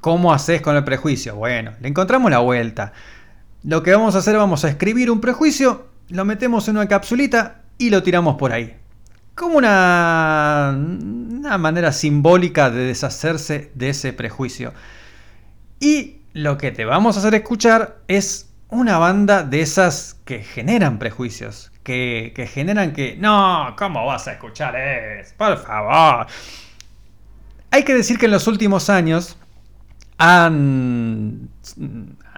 ¿Cómo 0.00 0.32
haces 0.32 0.62
con 0.62 0.76
el 0.76 0.84
prejuicio? 0.84 1.36
Bueno, 1.36 1.72
le 1.80 1.88
encontramos 1.88 2.30
la 2.30 2.38
vuelta. 2.38 2.92
Lo 3.66 3.82
que 3.82 3.92
vamos 3.92 4.14
a 4.14 4.18
hacer, 4.18 4.36
vamos 4.36 4.64
a 4.64 4.68
escribir 4.68 5.10
un 5.10 5.20
prejuicio, 5.20 5.88
lo 6.10 6.24
metemos 6.24 6.68
en 6.68 6.76
una 6.76 6.86
capsulita 6.86 7.62
y 7.78 7.90
lo 7.90 8.00
tiramos 8.00 8.36
por 8.36 8.52
ahí. 8.52 8.76
Como 9.34 9.58
una, 9.58 10.72
una 10.72 11.58
manera 11.58 11.90
simbólica 11.90 12.70
de 12.70 12.84
deshacerse 12.84 13.72
de 13.74 13.88
ese 13.88 14.12
prejuicio. 14.12 14.72
Y 15.80 16.18
lo 16.32 16.58
que 16.58 16.70
te 16.70 16.84
vamos 16.84 17.16
a 17.16 17.18
hacer 17.18 17.34
escuchar 17.34 17.98
es 18.06 18.48
una 18.68 18.98
banda 18.98 19.42
de 19.42 19.62
esas 19.62 20.16
que 20.24 20.44
generan 20.44 21.00
prejuicios, 21.00 21.72
que, 21.82 22.32
que 22.36 22.46
generan 22.46 22.92
que, 22.92 23.16
no, 23.18 23.74
¿cómo 23.76 24.06
vas 24.06 24.28
a 24.28 24.34
escuchar 24.34 24.76
eso? 24.76 25.34
Por 25.36 25.58
favor. 25.58 26.28
Hay 27.72 27.82
que 27.82 27.94
decir 27.94 28.16
que 28.16 28.26
en 28.26 28.32
los 28.32 28.46
últimos 28.46 28.90
años 28.90 29.36
han, 30.18 31.48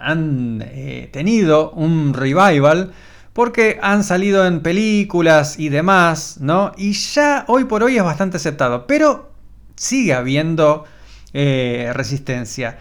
han 0.00 0.64
eh, 0.64 1.08
tenido 1.12 1.70
un 1.72 2.14
revival 2.14 2.92
porque 3.32 3.78
han 3.82 4.02
salido 4.02 4.46
en 4.46 4.60
películas 4.60 5.58
y 5.58 5.68
demás, 5.68 6.38
¿no? 6.40 6.72
Y 6.76 6.92
ya 6.92 7.44
hoy 7.46 7.64
por 7.64 7.82
hoy 7.82 7.96
es 7.96 8.02
bastante 8.02 8.38
aceptado, 8.38 8.86
pero 8.86 9.30
sigue 9.76 10.14
habiendo 10.14 10.84
eh, 11.32 11.92
resistencia. 11.94 12.78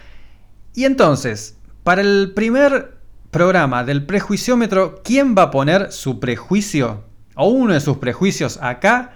Y 0.74 0.86
entonces, 0.86 1.58
para 1.84 2.02
el 2.02 2.34
primer 2.36 2.98
programa 3.30 3.84
del 3.84 4.06
prejuiciómetro, 4.06 5.02
¿quién 5.04 5.36
va 5.38 5.44
a 5.44 5.52
poner 5.52 5.92
su 5.92 6.20
prejuicio 6.20 7.04
o 7.36 7.50
uno 7.50 7.74
de 7.74 7.80
sus 7.80 7.98
prejuicios 7.98 8.58
acá? 8.62 9.14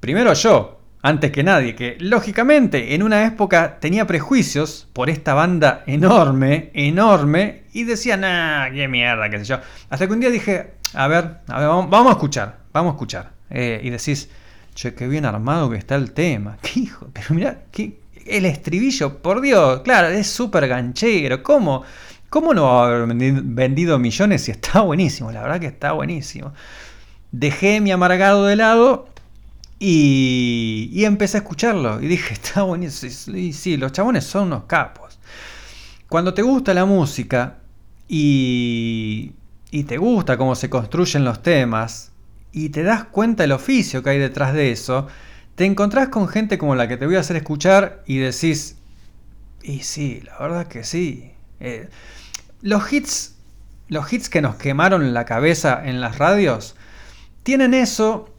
Primero 0.00 0.32
yo, 0.34 0.73
antes 1.04 1.32
que 1.32 1.42
nadie, 1.42 1.74
que 1.74 1.98
lógicamente 2.00 2.94
en 2.94 3.02
una 3.02 3.26
época 3.26 3.78
tenía 3.78 4.06
prejuicios 4.06 4.88
por 4.94 5.10
esta 5.10 5.34
banda 5.34 5.84
enorme, 5.86 6.70
enorme, 6.72 7.64
y 7.74 7.84
decía, 7.84 8.16
nah, 8.16 8.70
qué 8.70 8.88
mierda, 8.88 9.28
qué 9.28 9.38
sé 9.40 9.44
yo. 9.44 9.58
Hasta 9.90 10.06
que 10.06 10.12
un 10.14 10.20
día 10.20 10.30
dije, 10.30 10.76
a 10.94 11.06
ver, 11.06 11.40
a 11.46 11.60
ver 11.60 11.68
vamos, 11.68 12.06
a 12.06 12.12
escuchar, 12.12 12.56
vamos 12.72 12.92
a 12.92 12.94
escuchar. 12.94 13.32
Eh, 13.50 13.82
y 13.84 13.90
decís, 13.90 14.30
che, 14.74 14.94
qué 14.94 15.06
bien 15.06 15.26
armado 15.26 15.68
que 15.68 15.76
está 15.76 15.94
el 15.96 16.12
tema. 16.12 16.56
¿Qué 16.62 16.80
hijo? 16.80 17.10
Pero 17.12 17.54
qué, 17.70 18.00
el 18.24 18.46
estribillo, 18.46 19.18
por 19.18 19.42
Dios, 19.42 19.82
claro, 19.82 20.08
es 20.08 20.26
súper 20.26 20.66
ganchero. 20.68 21.42
¿Cómo? 21.42 21.84
¿Cómo 22.30 22.54
no 22.54 22.64
va 22.64 22.82
a 22.82 22.86
haber 22.86 23.14
vendido 23.14 23.98
millones 23.98 24.44
si 24.44 24.52
está 24.52 24.80
buenísimo? 24.80 25.30
La 25.30 25.42
verdad 25.42 25.60
que 25.60 25.66
está 25.66 25.92
buenísimo. 25.92 26.54
Dejé 27.30 27.82
mi 27.82 27.92
amargado 27.92 28.46
de 28.46 28.56
lado 28.56 29.12
y, 29.78 30.90
y 30.92 31.04
empecé 31.04 31.38
a 31.38 31.40
escucharlo. 31.40 32.00
Y 32.00 32.06
dije, 32.06 32.34
está 32.34 32.62
buenísimo. 32.62 33.36
Y 33.36 33.52
sí, 33.52 33.76
los 33.76 33.92
chabones 33.92 34.24
son 34.24 34.48
unos 34.48 34.64
capos. 34.64 35.18
Cuando 36.08 36.34
te 36.34 36.42
gusta 36.42 36.74
la 36.74 36.84
música 36.84 37.58
y, 38.08 39.32
y 39.70 39.84
te 39.84 39.96
gusta 39.96 40.36
cómo 40.36 40.54
se 40.54 40.70
construyen 40.70 41.24
los 41.24 41.42
temas 41.42 42.12
y 42.52 42.68
te 42.68 42.82
das 42.82 43.04
cuenta 43.04 43.44
el 43.44 43.52
oficio 43.52 44.02
que 44.02 44.10
hay 44.10 44.18
detrás 44.18 44.54
de 44.54 44.70
eso, 44.70 45.08
te 45.56 45.64
encontrás 45.64 46.08
con 46.08 46.28
gente 46.28 46.58
como 46.58 46.76
la 46.76 46.86
que 46.86 46.96
te 46.96 47.06
voy 47.06 47.16
a 47.16 47.20
hacer 47.20 47.36
escuchar 47.36 48.02
y 48.06 48.18
decís, 48.18 48.76
y 49.62 49.80
sí, 49.80 50.22
la 50.24 50.38
verdad 50.38 50.68
que 50.68 50.84
sí. 50.84 51.32
Eh, 51.58 51.88
los 52.60 52.92
hits, 52.92 53.36
los 53.88 54.12
hits 54.12 54.28
que 54.28 54.42
nos 54.42 54.56
quemaron 54.56 55.14
la 55.14 55.24
cabeza 55.24 55.82
en 55.84 56.00
las 56.00 56.18
radios, 56.18 56.76
tienen 57.42 57.74
eso 57.74 58.33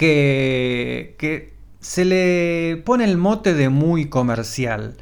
que, 0.00 1.54
se 1.80 2.04
le 2.04 2.82
pone 2.84 3.04
el 3.04 3.16
mote 3.16 3.54
de 3.54 3.68
muy 3.68 4.08
comercial. 4.08 4.96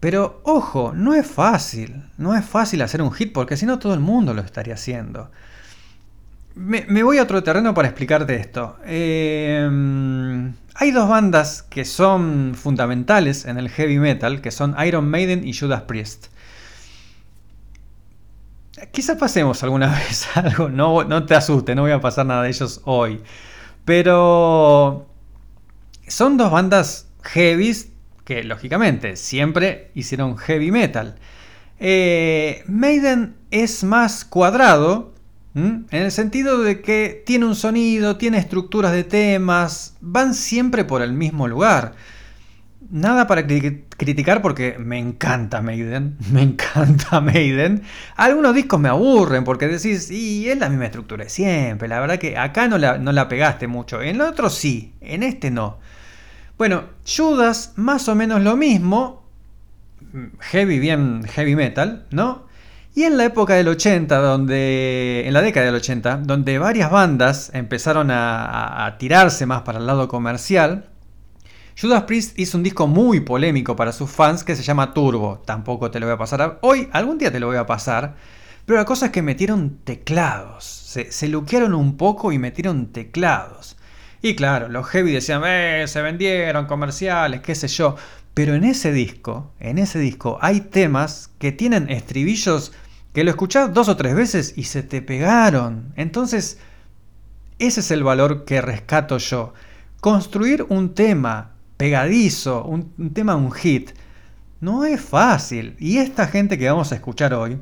Pero 0.00 0.40
ojo, 0.44 0.92
no 0.94 1.14
es 1.14 1.26
fácil, 1.26 2.04
no 2.18 2.36
es 2.36 2.44
fácil 2.44 2.82
hacer 2.82 3.02
un 3.02 3.12
hit 3.12 3.32
porque 3.32 3.56
si 3.56 3.66
no 3.66 3.78
todo 3.78 3.94
el 3.94 4.00
mundo 4.00 4.34
lo 4.34 4.42
estaría 4.42 4.74
haciendo. 4.74 5.30
Me, 6.54 7.02
voy 7.02 7.18
a 7.18 7.24
otro 7.24 7.42
terreno 7.42 7.74
para 7.74 7.88
explicarte 7.88 8.36
esto. 8.36 8.78
Eh, 8.84 9.68
hay 10.74 10.90
dos 10.90 11.08
bandas 11.08 11.62
que 11.62 11.84
son 11.84 12.54
fundamentales 12.54 13.44
en 13.44 13.58
el 13.58 13.68
heavy 13.68 13.98
metal, 13.98 14.40
que 14.40 14.50
son 14.50 14.74
Iron 14.86 15.10
Maiden 15.10 15.46
y 15.46 15.52
Judas 15.52 15.82
Priest. 15.82 16.26
Quizás 18.92 19.18
pasemos 19.18 19.62
alguna 19.62 19.88
vez 20.08 20.28
algo, 20.36 20.68
no, 20.68 21.04
no 21.04 21.26
te 21.26 21.34
asustes, 21.34 21.74
no 21.74 21.82
voy 21.82 21.92
a 21.92 22.00
pasar 22.00 22.26
nada 22.26 22.42
de 22.44 22.50
ellos 22.50 22.80
hoy. 22.84 23.20
Pero 23.86 25.06
son 26.08 26.36
dos 26.36 26.50
bandas 26.50 27.08
heavies 27.22 27.92
que 28.24 28.42
lógicamente 28.42 29.16
siempre 29.16 29.92
hicieron 29.94 30.36
heavy 30.36 30.72
metal. 30.72 31.14
Eh, 31.78 32.64
Maiden 32.66 33.36
es 33.50 33.84
más 33.84 34.24
cuadrado, 34.24 35.14
en 35.54 35.86
el 35.90 36.12
sentido 36.12 36.60
de 36.60 36.82
que 36.82 37.22
tiene 37.24 37.46
un 37.46 37.54
sonido, 37.54 38.16
tiene 38.16 38.36
estructuras 38.36 38.92
de 38.92 39.04
temas, 39.04 39.96
van 40.02 40.34
siempre 40.34 40.84
por 40.84 41.00
el 41.00 41.14
mismo 41.14 41.48
lugar. 41.48 41.94
Nada 42.90 43.26
para 43.26 43.46
criticar 43.46 44.42
porque 44.42 44.76
me 44.78 44.98
encanta 44.98 45.60
Maiden, 45.60 46.16
me 46.32 46.42
encanta 46.42 47.20
Maiden. 47.20 47.82
Algunos 48.16 48.54
discos 48.54 48.78
me 48.78 48.88
aburren 48.88 49.44
porque 49.44 49.66
decís, 49.66 50.10
y 50.10 50.48
es 50.48 50.58
la 50.58 50.68
misma 50.68 50.86
estructura 50.86 51.24
de 51.24 51.30
siempre. 51.30 51.88
La 51.88 52.00
verdad 52.00 52.18
que 52.18 52.36
acá 52.36 52.68
no 52.68 52.78
la, 52.78 52.98
no 52.98 53.12
la 53.12 53.28
pegaste 53.28 53.66
mucho, 53.66 54.02
en 54.02 54.16
el 54.16 54.20
otro 54.20 54.50
sí, 54.50 54.94
en 55.00 55.22
este 55.22 55.50
no. 55.50 55.78
Bueno, 56.58 56.84
Judas 57.04 57.72
más 57.76 58.08
o 58.08 58.14
menos 58.14 58.40
lo 58.42 58.56
mismo, 58.56 59.28
heavy, 60.40 60.78
bien 60.78 61.24
heavy 61.24 61.56
metal, 61.56 62.06
¿no? 62.10 62.46
Y 62.94 63.02
en 63.02 63.18
la 63.18 63.26
época 63.26 63.54
del 63.54 63.68
80, 63.68 64.16
donde, 64.16 65.24
en 65.26 65.34
la 65.34 65.42
década 65.42 65.66
del 65.66 65.74
80, 65.74 66.18
donde 66.24 66.58
varias 66.58 66.90
bandas 66.90 67.50
empezaron 67.52 68.10
a, 68.10 68.86
a, 68.86 68.96
tirarse 68.96 69.44
más 69.44 69.62
para 69.62 69.78
el 69.78 69.86
lado 69.86 70.08
comercial, 70.08 70.88
Judas 71.78 72.04
Priest 72.04 72.38
hizo 72.38 72.56
un 72.56 72.62
disco 72.62 72.86
muy 72.86 73.20
polémico 73.20 73.76
para 73.76 73.92
sus 73.92 74.10
fans 74.10 74.44
que 74.44 74.56
se 74.56 74.62
llama 74.62 74.94
Turbo. 74.94 75.42
Tampoco 75.44 75.90
te 75.90 76.00
lo 76.00 76.06
voy 76.06 76.14
a 76.14 76.18
pasar 76.18 76.58
hoy, 76.62 76.88
algún 76.90 77.18
día 77.18 77.30
te 77.30 77.38
lo 77.38 77.48
voy 77.48 77.58
a 77.58 77.66
pasar. 77.66 78.16
Pero 78.64 78.78
la 78.78 78.86
cosa 78.86 79.06
es 79.06 79.12
que 79.12 79.20
metieron 79.20 79.80
teclados. 79.84 80.64
Se, 80.64 81.12
se 81.12 81.28
luquearon 81.28 81.74
un 81.74 81.98
poco 81.98 82.32
y 82.32 82.38
metieron 82.38 82.86
teclados. 82.92 83.76
Y 84.22 84.36
claro, 84.36 84.68
los 84.68 84.86
heavy 84.86 85.12
decían, 85.12 85.42
eh, 85.44 85.84
se 85.86 86.00
vendieron 86.00 86.64
comerciales, 86.64 87.42
qué 87.42 87.54
sé 87.54 87.68
yo. 87.68 87.96
Pero 88.32 88.54
en 88.54 88.64
ese 88.64 88.90
disco, 88.90 89.52
en 89.60 89.76
ese 89.76 89.98
disco 89.98 90.38
hay 90.40 90.62
temas 90.62 91.30
que 91.38 91.52
tienen 91.52 91.90
estribillos 91.90 92.72
que 93.12 93.22
lo 93.22 93.30
escuchás 93.30 93.74
dos 93.74 93.90
o 93.90 93.96
tres 93.98 94.14
veces 94.14 94.54
y 94.56 94.64
se 94.64 94.82
te 94.82 95.02
pegaron. 95.02 95.92
Entonces, 95.96 96.58
ese 97.58 97.80
es 97.80 97.90
el 97.90 98.02
valor 98.02 98.46
que 98.46 98.62
rescato 98.62 99.18
yo. 99.18 99.52
Construir 100.00 100.64
un 100.70 100.94
tema 100.94 101.55
pegadizo, 101.76 102.64
un, 102.64 103.12
tema, 103.12 103.36
un 103.36 103.52
hit, 103.52 103.90
no 104.60 104.84
es 104.84 105.00
fácil. 105.00 105.76
Y 105.78 105.98
esta 105.98 106.26
gente 106.26 106.58
que 106.58 106.68
vamos 106.68 106.92
a 106.92 106.96
escuchar 106.96 107.34
hoy, 107.34 107.58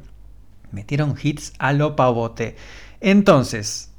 metieron 0.71 1.15
hits 1.21 1.53
a 1.59 1.73
lo 1.73 1.97
pavote. 1.97 2.57
Entonces, 3.01 3.91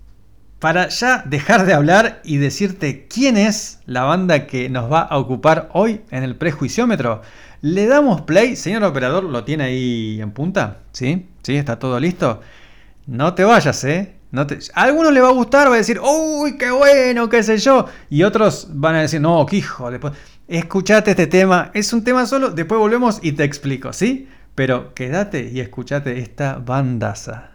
para 0.59 0.87
ya 0.89 1.23
dejar 1.25 1.65
de 1.65 1.73
hablar 1.73 2.21
y 2.23 2.37
decirte 2.37 3.07
quién 3.07 3.37
es 3.37 3.79
la 3.85 4.03
banda 4.03 4.47
que 4.47 4.69
nos 4.69 4.91
va 4.91 5.01
a 5.01 5.17
ocupar 5.17 5.69
hoy 5.73 6.01
en 6.11 6.23
el 6.23 6.35
prejuiciómetro, 6.35 7.21
le 7.61 7.87
damos 7.87 8.21
play. 8.21 8.55
Señor 8.55 8.83
operador, 8.83 9.23
¿lo 9.23 9.43
tiene 9.43 9.65
ahí 9.65 10.19
en 10.21 10.31
punta? 10.31 10.79
¿Sí? 10.91 11.27
¿Sí? 11.43 11.55
¿Está 11.55 11.77
todo 11.79 11.99
listo? 11.99 12.41
No 13.05 13.33
te 13.33 13.43
vayas, 13.43 13.83
¿eh? 13.83 14.15
A 14.73 14.83
algunos 14.83 15.13
le 15.13 15.21
va 15.21 15.29
a 15.29 15.31
gustar, 15.31 15.69
va 15.69 15.75
a 15.75 15.77
decir, 15.77 15.99
uy, 15.99 16.57
qué 16.57 16.71
bueno, 16.71 17.29
qué 17.29 17.43
sé 17.43 17.57
yo. 17.57 17.85
Y 18.09 18.23
otros 18.23 18.67
van 18.71 18.95
a 18.95 19.01
decir, 19.01 19.21
no, 19.21 19.45
qué 19.45 19.57
hijo. 19.57 19.91
Después, 19.91 20.13
escuchate 20.47 21.11
este 21.11 21.27
tema. 21.27 21.71
Es 21.73 21.93
un 21.93 22.03
tema 22.03 22.25
solo, 22.25 22.49
después 22.49 22.79
volvemos 22.79 23.19
y 23.21 23.33
te 23.33 23.43
explico, 23.43 23.93
¿sí? 23.93 24.27
Pero 24.55 24.93
quédate 24.93 25.49
y 25.51 25.59
escuchate 25.59 26.19
esta 26.19 26.55
bandaza. 26.55 27.51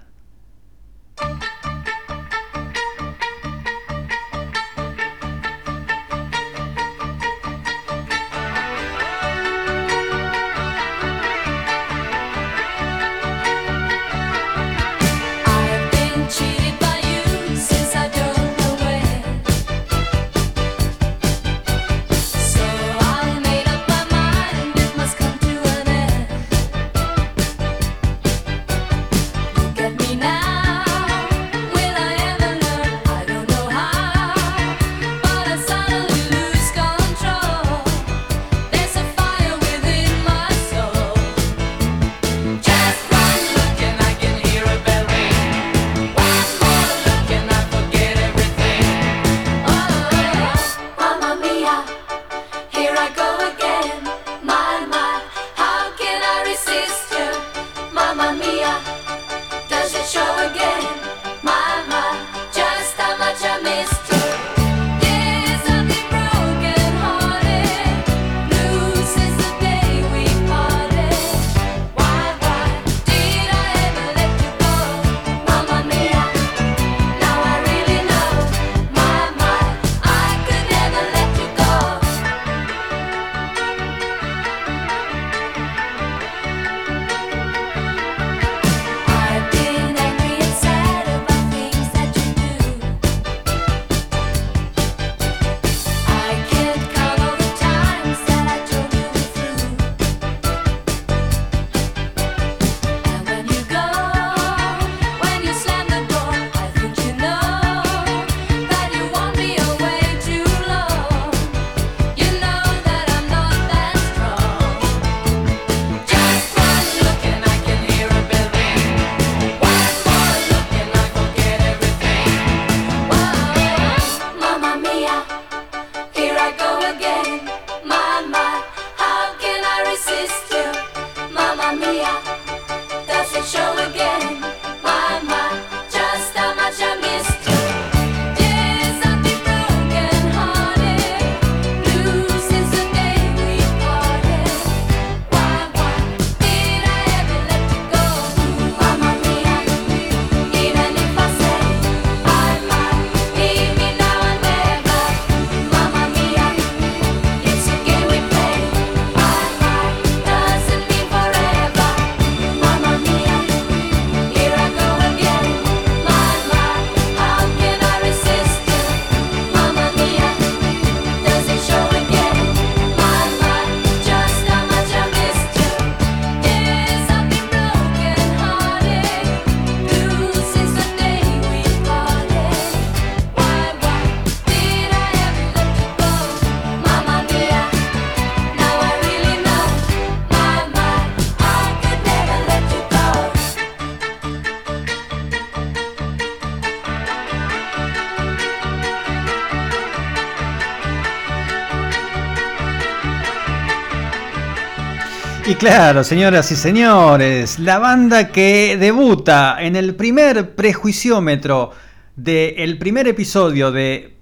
Claro, 205.61 206.05
señoras 206.05 206.51
y 206.53 206.57
señores, 206.57 207.59
la 207.59 207.79
banda 207.79 208.29
que 208.29 208.79
debuta 208.81 209.59
en 209.61 209.77
el 209.77 209.95
primer 209.95 210.55
prejuiciómetro 210.55 211.73
del 212.17 212.79
primer 212.79 213.07
episodio 213.07 213.71
de 213.71 214.17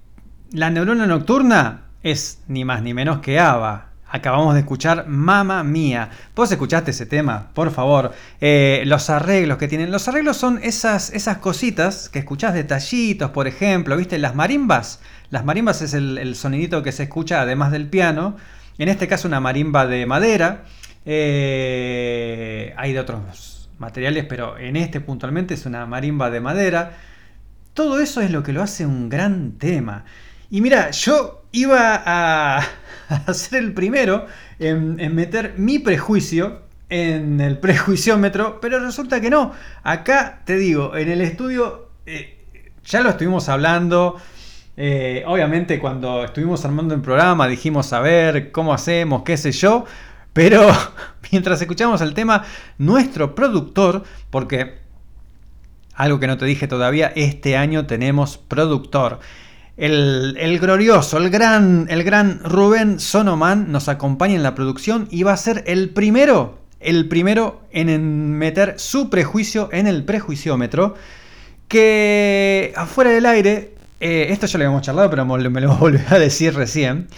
La 0.50 0.68
Neurona 0.68 1.06
Nocturna 1.06 1.82
es 2.02 2.40
ni 2.48 2.64
más 2.64 2.82
ni 2.82 2.92
menos 2.92 3.20
que 3.20 3.38
ABBA. 3.38 3.86
Acabamos 4.08 4.54
de 4.54 4.60
escuchar 4.60 5.06
Mamma 5.06 5.62
Mía. 5.62 6.10
¿Vos 6.34 6.50
escuchaste 6.50 6.90
ese 6.90 7.06
tema? 7.06 7.50
Por 7.54 7.70
favor. 7.70 8.12
Eh, 8.40 8.82
los 8.86 9.08
arreglos 9.08 9.58
que 9.58 9.68
tienen. 9.68 9.92
Los 9.92 10.08
arreglos 10.08 10.36
son 10.36 10.58
esas, 10.64 11.12
esas 11.12 11.38
cositas 11.38 12.08
que 12.08 12.18
escuchás 12.18 12.52
detallitos, 12.52 13.30
por 13.30 13.46
ejemplo. 13.46 13.96
¿Viste? 13.96 14.18
Las 14.18 14.34
marimbas. 14.34 14.98
Las 15.30 15.44
marimbas 15.44 15.82
es 15.82 15.94
el, 15.94 16.18
el 16.18 16.34
sonidito 16.34 16.82
que 16.82 16.90
se 16.90 17.04
escucha 17.04 17.42
además 17.42 17.70
del 17.70 17.86
piano. 17.86 18.36
En 18.78 18.88
este 18.88 19.06
caso 19.06 19.28
una 19.28 19.38
marimba 19.38 19.86
de 19.86 20.04
madera. 20.06 20.64
Eh, 21.10 22.74
hay 22.76 22.92
de 22.92 23.00
otros 23.00 23.70
materiales, 23.78 24.26
pero 24.28 24.58
en 24.58 24.76
este 24.76 25.00
puntualmente 25.00 25.54
es 25.54 25.64
una 25.64 25.86
marimba 25.86 26.28
de 26.28 26.40
madera. 26.40 26.98
Todo 27.72 27.98
eso 27.98 28.20
es 28.20 28.30
lo 28.30 28.42
que 28.42 28.52
lo 28.52 28.62
hace 28.62 28.84
un 28.84 29.08
gran 29.08 29.52
tema. 29.52 30.04
Y 30.50 30.60
mira, 30.60 30.90
yo 30.90 31.44
iba 31.52 32.02
a, 32.04 32.58
a 33.08 33.32
ser 33.32 33.62
el 33.62 33.72
primero 33.72 34.26
en, 34.58 35.14
meter 35.14 35.54
mi 35.56 35.78
prejuicio 35.78 36.60
en 36.90 37.40
el 37.40 37.56
prejuiciómetro, 37.56 38.60
pero 38.60 38.78
resulta 38.78 39.18
que 39.18 39.30
no. 39.30 39.54
Acá 39.84 40.42
te 40.44 40.56
digo, 40.56 40.94
en 40.94 41.10
el 41.10 41.22
estudio 41.22 41.88
eh, 42.04 42.70
ya 42.84 43.00
lo 43.00 43.08
estuvimos 43.08 43.48
hablando. 43.48 44.16
Eh, 44.76 45.24
obviamente 45.26 45.78
cuando 45.78 46.24
estuvimos 46.24 46.64
armando 46.66 46.94
el 46.94 47.00
programa 47.00 47.48
dijimos 47.48 47.92
a 47.94 48.00
ver 48.00 48.52
cómo 48.52 48.74
hacemos, 48.74 49.22
qué 49.22 49.38
sé 49.38 49.52
yo. 49.52 49.86
Pero 50.38 50.70
mientras 51.32 51.60
escuchamos 51.60 52.00
el 52.00 52.14
tema, 52.14 52.44
nuestro 52.78 53.34
productor, 53.34 54.04
porque 54.30 54.78
algo 55.94 56.20
que 56.20 56.28
no 56.28 56.38
te 56.38 56.46
dije 56.46 56.68
todavía, 56.68 57.12
este 57.16 57.56
año 57.56 57.86
tenemos 57.86 58.38
productor. 58.38 59.18
El, 59.76 60.36
el 60.38 60.60
glorioso, 60.60 61.18
el 61.18 61.30
gran, 61.30 61.88
el 61.90 62.04
gran 62.04 62.38
Rubén 62.44 63.00
Sonoman 63.00 63.72
nos 63.72 63.88
acompaña 63.88 64.36
en 64.36 64.44
la 64.44 64.54
producción 64.54 65.08
y 65.10 65.24
va 65.24 65.32
a 65.32 65.36
ser 65.36 65.64
el 65.66 65.90
primero, 65.90 66.60
el 66.78 67.08
primero 67.08 67.62
en, 67.72 68.38
meter 68.38 68.78
su 68.78 69.10
prejuicio 69.10 69.68
en 69.72 69.88
el 69.88 70.04
prejuiciómetro. 70.04 70.94
Que 71.66 72.72
afuera 72.76 73.10
del 73.10 73.26
aire, 73.26 73.74
eh, 73.98 74.28
esto 74.30 74.46
ya 74.46 74.56
lo 74.56 74.66
habíamos 74.66 74.86
charlado, 74.86 75.10
pero 75.10 75.26
me 75.26 75.60
lo 75.60 75.76
volví 75.78 75.98
a 76.08 76.18
decir 76.20 76.54
recién. 76.54 77.08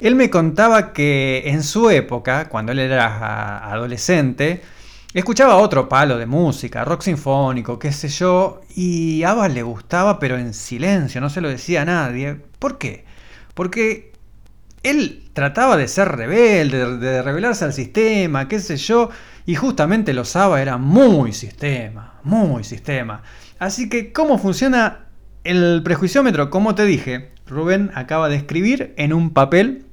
Él 0.00 0.14
me 0.14 0.30
contaba 0.30 0.92
que 0.92 1.42
en 1.46 1.62
su 1.62 1.90
época, 1.90 2.48
cuando 2.48 2.72
él 2.72 2.78
era 2.78 3.06
a- 3.06 3.72
adolescente, 3.72 4.62
escuchaba 5.12 5.56
otro 5.56 5.88
palo 5.88 6.16
de 6.18 6.26
música, 6.26 6.84
rock 6.84 7.02
sinfónico, 7.02 7.78
qué 7.78 7.92
sé 7.92 8.08
yo, 8.08 8.62
y 8.74 9.22
a 9.24 9.48
le 9.48 9.62
gustaba, 9.62 10.18
pero 10.18 10.38
en 10.38 10.54
silencio, 10.54 11.20
no 11.20 11.28
se 11.30 11.40
lo 11.40 11.48
decía 11.48 11.82
a 11.82 11.84
nadie. 11.84 12.36
¿Por 12.58 12.78
qué? 12.78 13.04
Porque 13.54 14.12
él 14.82 15.24
trataba 15.34 15.76
de 15.76 15.88
ser 15.88 16.08
rebelde, 16.08 16.96
de, 16.98 17.22
rebelarse 17.22 17.64
al 17.66 17.72
sistema, 17.74 18.48
qué 18.48 18.60
sé 18.60 18.76
yo, 18.76 19.10
y 19.46 19.54
justamente 19.54 20.14
los 20.14 20.34
ABBA 20.36 20.62
eran 20.62 20.80
muy 20.82 21.32
sistema, 21.32 22.20
muy 22.24 22.64
sistema. 22.64 23.22
Así 23.58 23.88
que, 23.88 24.12
¿cómo 24.12 24.38
funciona 24.38 25.06
el 25.44 25.82
prejuiciómetro? 25.84 26.50
Como 26.50 26.74
te 26.74 26.86
dije, 26.86 27.32
Rubén 27.46 27.90
acaba 27.94 28.28
de 28.28 28.36
escribir 28.36 28.94
en 28.96 29.12
un 29.12 29.30
papel 29.30 29.86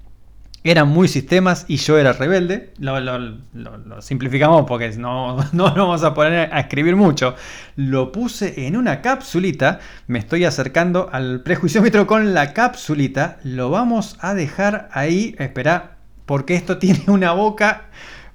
eran 0.64 0.90
muy 0.90 1.08
sistemas 1.08 1.66
y 1.68 1.78
yo 1.78 1.98
era 1.98 2.14
rebelde. 2.14 2.74
Lo, 2.80 4.02
simplificamos 4.02 4.66
porque 4.68 4.90
no, 4.98 5.38
no 5.54 5.64
vamos 5.76 6.04
a 6.04 6.14
poner 6.14 6.54
a 6.54 6.60
escribir 6.60 6.96
mucho. 6.96 7.36
Lo 7.76 8.12
puse 8.12 8.68
en 8.68 8.76
una 8.76 9.02
capsulita. 9.02 9.80
Me 10.08 10.20
estoy 10.20 10.46
acercando 10.46 11.10
al 11.12 11.42
prejuiciómetro 11.42 12.08
con 12.08 12.34
la 12.34 12.54
capsulita. 12.54 13.38
Lo 13.44 13.70
vamos 13.70 14.18
a 14.20 14.34
dejar 14.34 14.90
ahí. 14.92 15.36
Espera, 15.40 15.98
porque 16.26 16.56
esto 16.56 16.78
tiene 16.80 17.04
una 17.08 17.32
boca. 17.32 17.86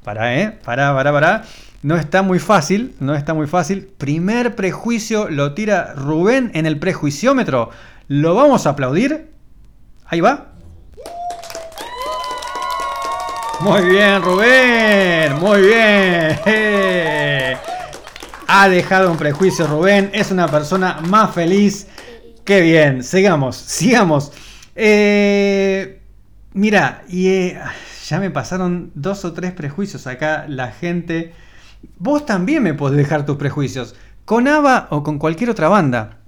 Para, 0.05 0.41
eh. 0.41 0.59
Para, 0.65 0.95
para, 0.95 1.13
para. 1.13 1.45
No 1.83 1.97
está 1.97 2.23
muy 2.23 2.39
fácil. 2.39 2.95
No 3.01 3.15
está 3.15 3.35
muy 3.35 3.47
fácil. 3.47 3.91
Primer 3.99 4.55
prejuicio 4.55 5.29
lo 5.29 5.55
tira 5.55 5.93
Rubén 5.95 6.51
en 6.55 6.67
el 6.67 6.79
prejuiciómetro. 6.79 7.71
Lo 8.09 8.35
vamos 8.35 8.67
a 8.67 8.71
aplaudir. 8.71 9.31
Ahí 10.07 10.21
va. 10.21 10.52
Muy 13.63 13.83
bien, 13.91 14.21
Rubén. 14.21 15.39
Muy 15.39 15.61
bien. 15.61 16.37
Ha 18.49 18.69
dejado 18.69 19.09
un 19.09 19.17
prejuicio, 19.17 19.69
Rubén. 19.69 20.11
Es 20.13 20.33
una 20.33 20.49
persona 20.49 20.99
más 21.03 21.33
feliz. 21.33 21.87
Qué 22.45 22.61
bien. 22.61 23.05
Sigamos, 23.05 23.55
sigamos. 23.55 24.33
Eh, 24.75 26.03
mira, 26.55 27.05
y 27.09 27.29
eh, 27.29 27.61
ya 28.09 28.19
me 28.19 28.31
pasaron 28.31 28.91
dos 28.97 29.25
o 29.25 29.33
tres 29.33 29.53
prejuicios 29.53 30.09
acá. 30.09 30.45
La 30.49 30.73
gente. 30.73 31.33
Vos 31.99 32.27
también 32.27 32.65
me 32.65 32.75
podés 32.75 32.97
dejar 32.97 33.25
tus 33.25 33.37
prejuicios. 33.37 33.95
Con 34.25 34.49
ABBA 34.49 34.89
o 34.91 35.05
con 35.05 35.21
cualquier 35.21 35.51
otra 35.51 35.69
banda. 35.69 36.22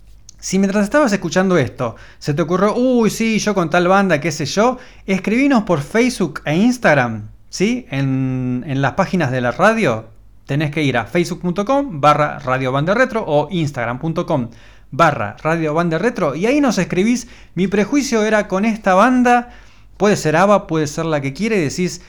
Si 0.44 0.58
mientras 0.58 0.84
estabas 0.84 1.10
escuchando 1.10 1.56
esto 1.56 1.96
se 2.18 2.34
te 2.34 2.42
ocurrió, 2.42 2.74
uy, 2.76 3.08
sí, 3.08 3.38
yo 3.38 3.54
con 3.54 3.70
tal 3.70 3.88
banda, 3.88 4.20
qué 4.20 4.30
sé 4.30 4.44
yo, 4.44 4.76
escribinos 5.06 5.62
por 5.62 5.80
Facebook 5.80 6.42
e 6.44 6.54
Instagram, 6.54 7.30
¿sí? 7.48 7.86
En, 7.88 8.62
en 8.66 8.82
las 8.82 8.92
páginas 8.92 9.30
de 9.30 9.40
la 9.40 9.52
radio 9.52 10.04
tenés 10.44 10.70
que 10.70 10.82
ir 10.82 10.98
a 10.98 11.06
facebook.com 11.06 11.98
barra 11.98 12.40
Radio 12.40 12.72
Banda 12.72 12.92
Retro 12.92 13.24
o 13.26 13.48
instagram.com 13.50 14.50
barra 14.90 15.34
Radio 15.42 15.72
Banda 15.72 15.96
Retro 15.96 16.34
y 16.34 16.44
ahí 16.44 16.60
nos 16.60 16.76
escribís, 16.76 17.26
mi 17.54 17.66
prejuicio 17.66 18.22
era 18.22 18.46
con 18.46 18.66
esta 18.66 18.92
banda, 18.92 19.48
puede 19.96 20.16
ser 20.16 20.36
ABBA, 20.36 20.66
puede 20.66 20.88
ser 20.88 21.06
la 21.06 21.22
que 21.22 21.32
quiere, 21.32 21.56
y 21.56 21.62
decís, 21.70 22.02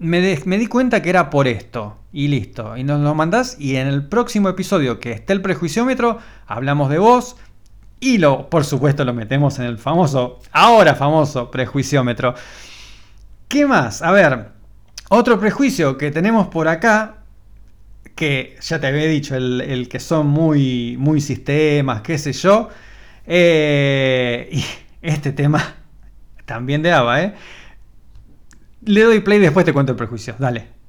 me, 0.00 0.36
me 0.44 0.58
di 0.58 0.66
cuenta 0.66 1.02
que 1.02 1.10
era 1.10 1.30
por 1.30 1.46
esto. 1.46 1.98
Y 2.12 2.26
listo. 2.26 2.76
Y 2.76 2.82
nos 2.82 3.00
lo 3.00 3.14
mandás. 3.14 3.56
Y 3.60 3.76
en 3.76 3.86
el 3.86 4.08
próximo 4.08 4.48
episodio 4.48 4.98
que 4.98 5.12
esté 5.12 5.32
el 5.32 5.42
prejuiciómetro, 5.42 6.18
hablamos 6.48 6.90
de 6.90 6.98
vos. 6.98 7.36
Y 8.00 8.16
lo, 8.18 8.48
por 8.48 8.64
supuesto, 8.64 9.04
lo 9.04 9.12
metemos 9.12 9.58
en 9.58 9.66
el 9.66 9.78
famoso, 9.78 10.40
ahora 10.52 10.94
famoso 10.94 11.50
prejuiciómetro. 11.50 12.34
¿Qué 13.46 13.66
más? 13.66 14.00
A 14.00 14.10
ver, 14.10 14.48
otro 15.10 15.38
prejuicio 15.38 15.98
que 15.98 16.10
tenemos 16.10 16.48
por 16.48 16.66
acá. 16.66 17.16
Que 18.14 18.56
ya 18.60 18.80
te 18.80 18.86
había 18.86 19.06
dicho, 19.06 19.36
el, 19.36 19.60
el 19.60 19.88
que 19.88 20.00
son 20.00 20.26
muy, 20.26 20.96
muy 20.98 21.20
sistemas, 21.20 22.00
qué 22.02 22.18
sé 22.18 22.32
yo. 22.32 22.68
Eh, 23.26 24.48
y 24.52 24.64
este 25.02 25.32
tema 25.32 25.76
también 26.46 26.82
de 26.82 26.92
ABBA, 26.92 27.22
¿eh? 27.22 27.34
Le 28.84 29.02
doy 29.02 29.20
play 29.20 29.38
y 29.38 29.42
después 29.42 29.64
te 29.66 29.72
cuento 29.72 29.92
el 29.92 29.96
prejuicio. 29.96 30.34
Dale. 30.38 30.79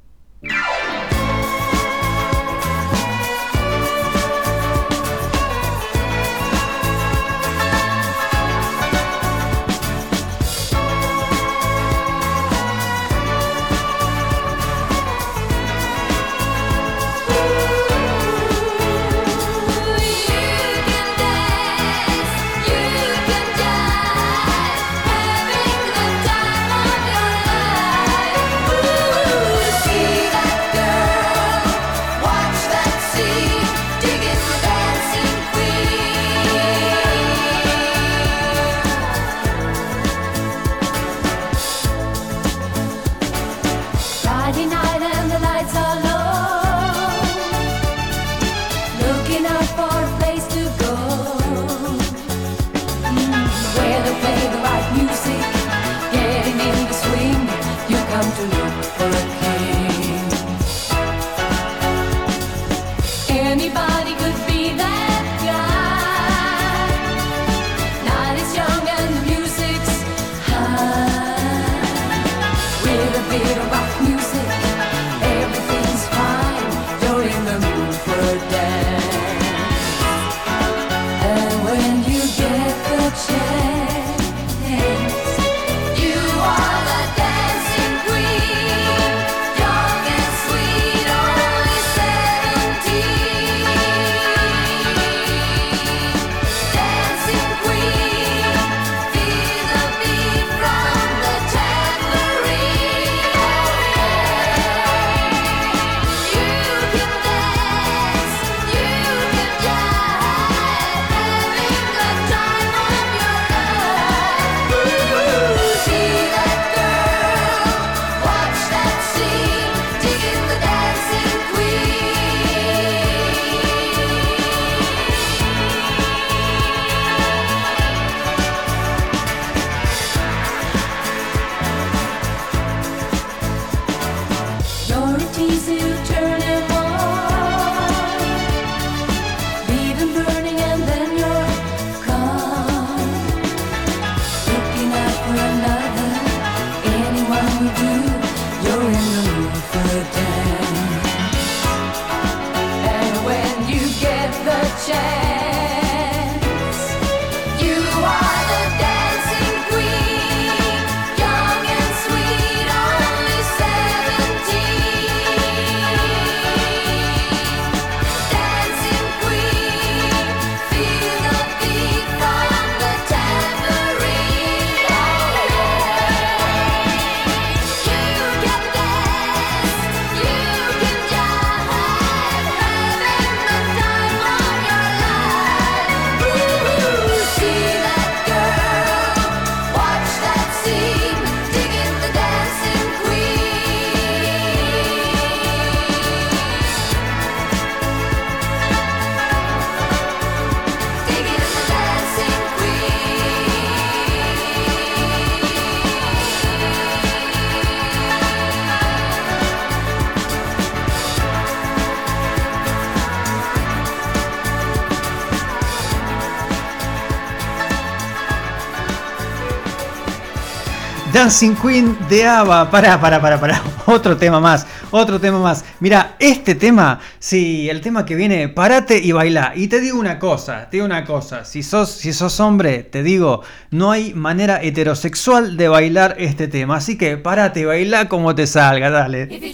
Dancing 221.14 221.56
Queen 221.56 221.98
de 222.10 222.26
ABBA. 222.26 222.72
Pará, 222.72 223.00
pará, 223.00 223.20
pará, 223.20 223.40
pará. 223.40 223.62
Otro 223.86 224.16
tema 224.16 224.40
más, 224.40 224.66
otro 224.92 225.20
tema 225.20 225.40
más. 225.40 225.66
Mira, 225.80 226.16
este 226.20 226.56
tema, 226.56 227.00
sí, 227.20 227.70
el 227.70 227.82
tema 227.82 228.06
que 228.06 228.16
viene, 228.16 228.48
parate 228.48 228.98
y 228.98 229.12
baila. 229.12 229.52
Y 229.56 229.68
te 229.68 229.82
digo 229.82 230.00
una 230.00 230.20
cosa, 230.20 230.70
te 230.70 230.78
digo 230.78 230.86
una 230.86 231.04
cosa. 231.04 231.44
Si 231.44 231.64
sos, 231.64 231.92
si 231.92 232.14
sos 232.14 232.40
hombre, 232.40 232.84
te 232.84 233.04
digo, 233.04 233.42
no 233.72 233.92
hay 233.92 234.14
manera 234.14 234.62
heterosexual 234.62 235.58
de 235.58 235.68
bailar 235.68 236.16
este 236.20 236.48
tema. 236.48 236.78
Así 236.78 236.98
que 236.98 237.18
parate 237.18 237.62
y 237.62 237.66
baila 237.66 238.08
como 238.08 238.34
te 238.34 238.48
salga, 238.48 238.90
dale. 238.90 239.24
If 239.32 239.42
you 239.42 239.54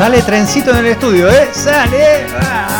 Sale 0.00 0.22
trencito 0.22 0.70
en 0.70 0.78
el 0.78 0.86
estudio, 0.86 1.28
¿eh? 1.28 1.50
¡Sale! 1.52 2.79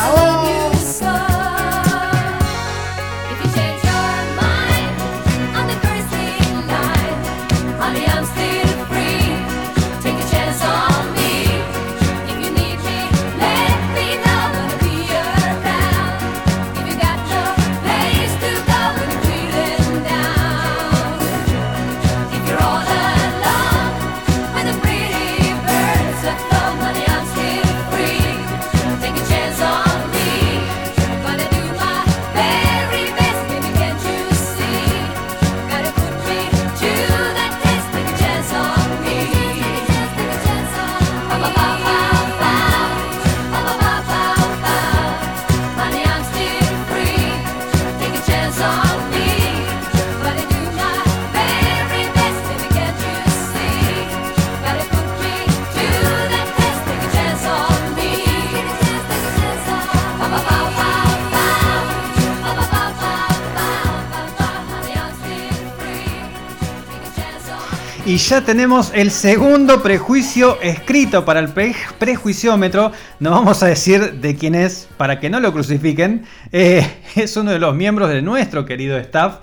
Y 68.11 68.17
ya 68.17 68.41
tenemos 68.41 68.91
el 68.93 69.13
segundo 69.13 69.85
prejuicio 69.85 70.61
escrito 70.61 71.25
para 71.25 71.39
el 71.39 71.51
pre- 71.51 71.77
prejuiciómetro. 72.01 72.91
No 73.21 73.31
vamos 73.31 73.63
a 73.63 73.67
decir 73.69 74.15
de 74.15 74.35
quién 74.35 74.57
es 74.57 74.89
para 74.97 75.21
que 75.21 75.31
no 75.31 75.39
lo 75.39 75.53
crucifiquen. 75.53 76.25
Eh, 76.51 76.85
es 77.15 77.37
uno 77.37 77.53
de 77.53 77.61
los 77.61 77.73
miembros 77.77 78.09
de 78.09 78.21
nuestro 78.21 78.67
querido 78.67 78.99
staff 78.99 79.37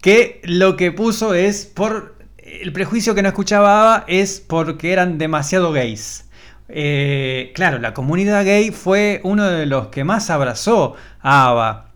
que 0.00 0.40
lo 0.44 0.76
que 0.76 0.92
puso 0.92 1.34
es 1.34 1.66
por... 1.66 2.14
El 2.38 2.72
prejuicio 2.72 3.16
que 3.16 3.22
no 3.22 3.30
escuchaba 3.30 4.04
es 4.06 4.38
porque 4.38 4.92
eran 4.92 5.18
demasiado 5.18 5.72
gays. 5.72 6.26
Eh, 6.68 7.50
claro, 7.56 7.80
la 7.80 7.94
comunidad 7.94 8.44
gay 8.44 8.70
fue 8.70 9.22
uno 9.24 9.44
de 9.50 9.66
los 9.66 9.88
que 9.88 10.04
más 10.04 10.30
abrazó 10.30 10.94
a 11.20 11.48
ABBA. 11.48 11.86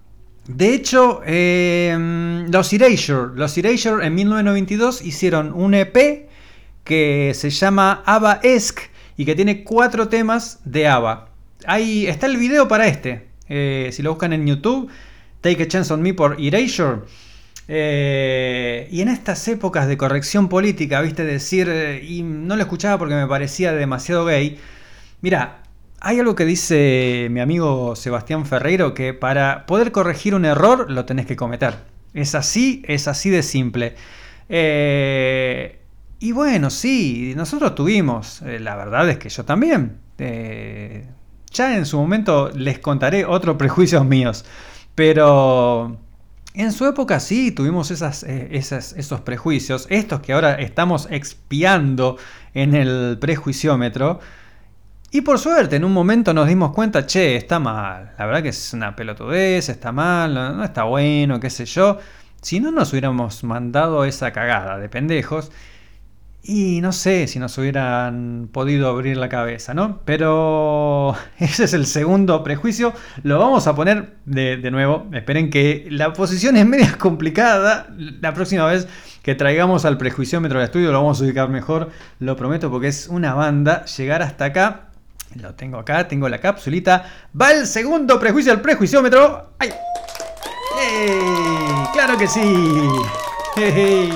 De 0.48 0.74
hecho, 0.74 1.20
eh, 1.26 1.94
los 2.50 2.72
Erasure, 2.72 3.32
los 3.34 3.56
en 3.58 4.14
1992 4.14 5.02
hicieron 5.02 5.52
un 5.52 5.74
EP 5.74 6.26
que 6.84 7.32
se 7.34 7.50
llama 7.50 8.02
ABBA 8.06 8.40
Esque 8.42 8.84
y 9.18 9.26
que 9.26 9.34
tiene 9.34 9.62
cuatro 9.62 10.08
temas 10.08 10.60
de 10.64 10.88
ABBA. 10.88 11.28
Ahí 11.66 12.06
está 12.06 12.26
el 12.26 12.38
video 12.38 12.66
para 12.66 12.86
este. 12.86 13.28
Eh, 13.50 13.90
si 13.92 14.02
lo 14.02 14.10
buscan 14.10 14.32
en 14.32 14.46
YouTube, 14.46 14.90
Take 15.42 15.64
a 15.64 15.68
Chance 15.68 15.92
on 15.92 16.00
Me 16.00 16.14
por 16.14 16.40
Erasure. 16.40 17.00
Eh, 17.68 18.88
y 18.90 19.02
en 19.02 19.08
estas 19.08 19.46
épocas 19.48 19.86
de 19.86 19.98
corrección 19.98 20.48
política, 20.48 21.02
viste, 21.02 21.24
decir, 21.24 21.68
eh, 21.68 22.02
y 22.02 22.22
no 22.22 22.56
lo 22.56 22.62
escuchaba 22.62 22.96
porque 22.96 23.14
me 23.14 23.26
parecía 23.26 23.72
demasiado 23.72 24.24
gay. 24.24 24.58
Mira, 25.20 25.62
hay 26.00 26.20
algo 26.20 26.34
que 26.34 26.44
dice 26.44 27.28
mi 27.30 27.40
amigo 27.40 27.96
Sebastián 27.96 28.46
Ferreiro 28.46 28.94
que 28.94 29.14
para 29.14 29.66
poder 29.66 29.92
corregir 29.92 30.34
un 30.34 30.44
error 30.44 30.90
lo 30.90 31.04
tenés 31.04 31.26
que 31.26 31.36
cometer. 31.36 31.74
Es 32.14 32.34
así, 32.34 32.82
es 32.86 33.08
así 33.08 33.30
de 33.30 33.42
simple. 33.42 33.94
Eh, 34.48 35.80
y 36.20 36.32
bueno, 36.32 36.70
sí, 36.70 37.34
nosotros 37.36 37.74
tuvimos, 37.74 38.42
eh, 38.42 38.58
la 38.60 38.76
verdad 38.76 39.08
es 39.08 39.18
que 39.18 39.28
yo 39.28 39.44
también. 39.44 39.98
Eh, 40.18 41.06
ya 41.52 41.76
en 41.76 41.86
su 41.86 41.98
momento 41.98 42.50
les 42.54 42.78
contaré 42.78 43.24
otros 43.24 43.56
prejuicios 43.58 44.04
míos, 44.04 44.44
pero 44.94 45.96
en 46.54 46.72
su 46.72 46.86
época 46.86 47.20
sí 47.20 47.50
tuvimos 47.52 47.90
esos 47.90 49.20
prejuicios, 49.22 49.86
estos 49.90 50.20
que 50.20 50.32
ahora 50.32 50.54
estamos 50.54 51.08
expiando 51.10 52.16
en 52.54 52.74
el 52.74 53.18
prejuiciómetro. 53.20 54.20
Y 55.10 55.22
por 55.22 55.38
suerte, 55.38 55.76
en 55.76 55.84
un 55.84 55.92
momento 55.92 56.34
nos 56.34 56.46
dimos 56.48 56.72
cuenta, 56.72 57.06
che, 57.06 57.36
está 57.36 57.58
mal. 57.58 58.12
La 58.18 58.26
verdad 58.26 58.42
que 58.42 58.50
es 58.50 58.74
una 58.74 58.94
pelotudez, 58.94 59.70
está 59.70 59.90
mal, 59.90 60.34
no, 60.34 60.62
está 60.62 60.84
bueno, 60.84 61.40
qué 61.40 61.48
sé 61.48 61.64
yo. 61.64 61.98
Si 62.42 62.60
no 62.60 62.70
nos 62.70 62.92
hubiéramos 62.92 63.42
mandado 63.42 64.04
esa 64.04 64.32
cagada 64.32 64.78
de 64.78 64.88
pendejos. 64.90 65.50
Y 66.42 66.80
no 66.82 66.92
sé 66.92 67.26
si 67.26 67.38
nos 67.38 67.56
hubieran 67.58 68.48
podido 68.52 68.88
abrir 68.88 69.16
la 69.16 69.28
cabeza, 69.28 69.74
¿no? 69.74 70.00
Pero 70.04 71.14
ese 71.38 71.64
es 71.64 71.72
el 71.72 71.86
segundo 71.86 72.42
prejuicio. 72.42 72.92
Lo 73.22 73.38
vamos 73.38 73.66
a 73.66 73.74
poner 73.74 74.16
de, 74.26 74.58
de 74.58 74.70
nuevo. 74.70 75.08
Esperen 75.12 75.50
que 75.50 75.88
la 75.90 76.12
posición 76.12 76.56
es 76.56 76.66
media 76.66 76.96
complicada. 76.98 77.88
La 78.20 78.34
próxima 78.34 78.66
vez 78.66 78.88
que 79.22 79.34
traigamos 79.34 79.84
al 79.84 79.98
prejuiciómetro 79.98 80.58
del 80.58 80.66
estudio 80.66 80.92
lo 80.92 80.98
vamos 80.98 81.20
a 81.20 81.24
ubicar 81.24 81.48
mejor. 81.48 81.90
Lo 82.18 82.36
prometo 82.36 82.70
porque 82.70 82.88
es 82.88 83.08
una 83.08 83.34
banda. 83.34 83.84
Llegar 83.86 84.22
hasta 84.22 84.46
acá. 84.46 84.87
Lo 85.34 85.54
tengo 85.54 85.78
acá, 85.78 86.08
tengo 86.08 86.28
la 86.28 86.38
capsulita. 86.38 87.04
Va 87.38 87.52
el 87.52 87.66
segundo 87.66 88.18
prejuicio 88.18 88.52
al 88.52 88.60
prejuiciómetro. 88.60 89.52
¡Ay! 89.58 89.70
¡Ey! 90.80 91.18
¡Claro 91.92 92.16
que 92.16 92.26
sí! 92.26 92.40
¡Ey! 93.56 94.12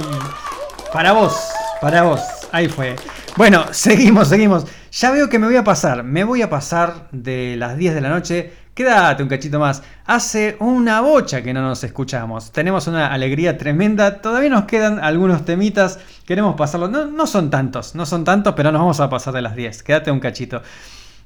Para 0.92 1.12
vos, 1.12 1.50
para 1.80 2.02
vos. 2.02 2.20
Ahí 2.50 2.68
fue. 2.68 2.96
Bueno, 3.36 3.64
seguimos, 3.72 4.28
seguimos. 4.28 4.66
Ya 4.92 5.10
veo 5.10 5.28
que 5.28 5.38
me 5.38 5.46
voy 5.46 5.56
a 5.56 5.64
pasar. 5.64 6.02
Me 6.02 6.24
voy 6.24 6.42
a 6.42 6.50
pasar 6.50 7.08
de 7.12 7.56
las 7.56 7.76
10 7.76 7.94
de 7.94 8.00
la 8.00 8.08
noche. 8.10 8.52
Quédate 8.74 9.22
un 9.22 9.28
cachito 9.28 9.58
más. 9.58 9.82
Hace 10.06 10.56
una 10.60 11.00
bocha 11.00 11.42
que 11.42 11.52
no 11.52 11.62
nos 11.62 11.84
escuchamos. 11.84 12.52
Tenemos 12.52 12.86
una 12.86 13.12
alegría 13.12 13.58
tremenda. 13.58 14.20
Todavía 14.20 14.50
nos 14.50 14.64
quedan 14.64 14.98
algunos 15.02 15.44
temitas. 15.44 15.98
Queremos 16.26 16.56
pasarlos. 16.56 16.90
No, 16.90 17.06
no 17.06 17.26
son 17.26 17.50
tantos, 17.50 17.94
no 17.94 18.06
son 18.06 18.24
tantos, 18.24 18.54
pero 18.54 18.72
nos 18.72 18.80
vamos 18.80 19.00
a 19.00 19.08
pasar 19.08 19.34
de 19.34 19.42
las 19.42 19.56
10. 19.56 19.82
Quédate 19.82 20.10
un 20.10 20.20
cachito. 20.20 20.62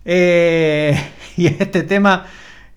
Eh, 0.07 0.97
y 1.37 1.47
este 1.47 1.83
tema, 1.83 2.27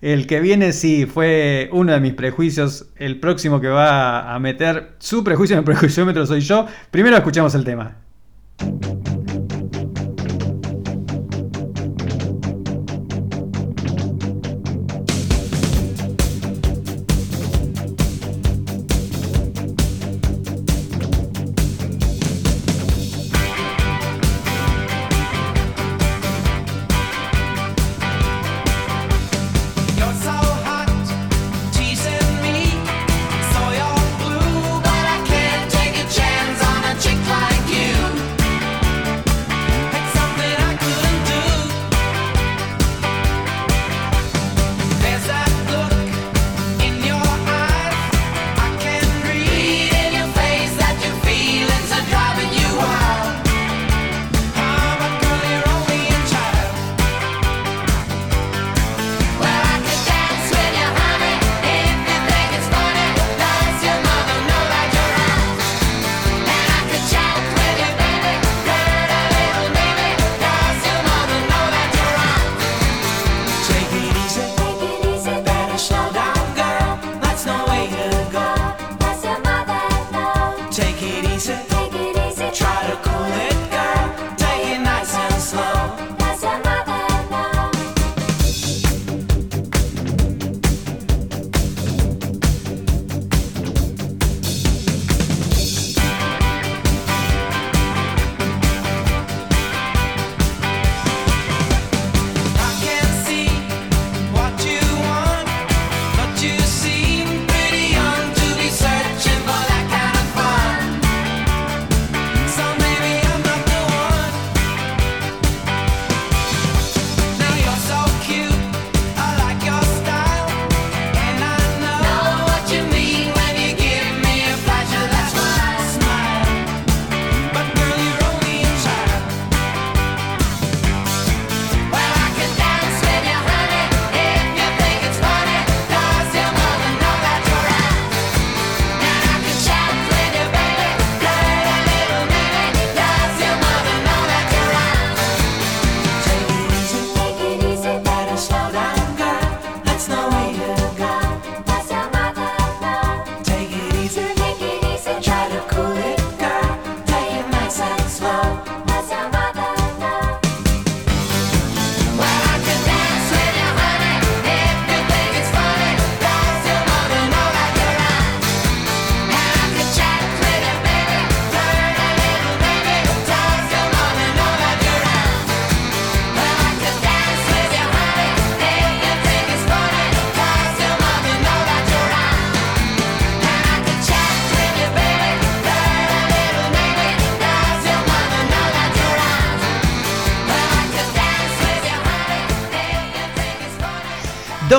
el 0.02 0.26
que 0.26 0.40
viene, 0.40 0.72
sí, 0.72 1.06
fue 1.06 1.70
uno 1.72 1.92
de 1.92 2.00
mis 2.00 2.14
prejuicios. 2.14 2.86
El 2.96 3.20
próximo 3.20 3.60
que 3.60 3.68
va 3.68 4.34
a 4.34 4.38
meter 4.38 4.96
su 4.98 5.24
prejuicio 5.24 5.54
en 5.54 5.60
el 5.60 5.64
prejuiciómetro 5.64 6.26
soy 6.26 6.40
yo. 6.40 6.66
Primero 6.90 7.16
escuchamos 7.16 7.54
el 7.54 7.64
tema. 7.64 7.96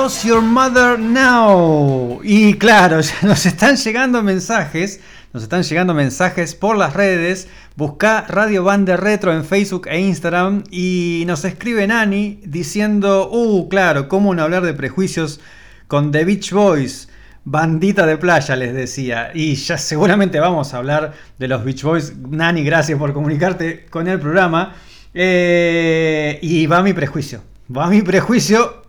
Your 0.02 0.42
Mother 0.42 0.96
Know? 0.96 2.20
Y 2.24 2.54
claro, 2.54 2.98
nos 3.22 3.46
están 3.46 3.76
llegando 3.76 4.20
mensajes, 4.20 4.98
nos 5.32 5.44
están 5.44 5.62
llegando 5.62 5.94
mensajes 5.94 6.56
por 6.56 6.76
las 6.76 6.94
redes, 6.94 7.46
Busca 7.76 8.22
Radio 8.28 8.64
Bande 8.64 8.96
Retro 8.96 9.32
en 9.32 9.44
Facebook 9.44 9.86
e 9.86 10.00
Instagram 10.00 10.64
y 10.72 11.22
nos 11.28 11.44
escribe 11.44 11.86
Nani 11.86 12.40
diciendo, 12.44 13.30
uh, 13.30 13.68
claro, 13.68 14.08
¿cómo 14.08 14.34
no 14.34 14.42
hablar 14.42 14.64
de 14.64 14.74
prejuicios 14.74 15.38
con 15.86 16.10
The 16.10 16.24
Beach 16.24 16.50
Boys? 16.50 17.08
Bandita 17.44 18.04
de 18.04 18.16
playa, 18.16 18.56
les 18.56 18.74
decía. 18.74 19.30
Y 19.32 19.54
ya 19.54 19.78
seguramente 19.78 20.40
vamos 20.40 20.74
a 20.74 20.78
hablar 20.78 21.12
de 21.38 21.46
los 21.46 21.64
Beach 21.64 21.84
Boys. 21.84 22.12
Nani, 22.16 22.64
gracias 22.64 22.98
por 22.98 23.12
comunicarte 23.12 23.86
con 23.86 24.08
el 24.08 24.18
programa. 24.18 24.74
Eh, 25.14 26.40
y 26.42 26.66
va 26.66 26.82
mi 26.82 26.92
prejuicio. 26.92 27.42
Va 27.74 27.86
mi 27.86 28.02
prejuicio. 28.02 28.81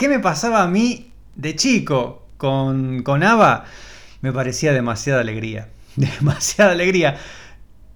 ¿Qué 0.00 0.08
me 0.08 0.18
pasaba 0.18 0.62
a 0.62 0.66
mí 0.66 1.10
de 1.36 1.54
chico 1.56 2.22
con, 2.38 3.02
con 3.02 3.22
ABBA? 3.22 3.66
Me 4.22 4.32
parecía 4.32 4.72
demasiada 4.72 5.20
alegría. 5.20 5.68
Demasiada 5.96 6.72
alegría. 6.72 7.18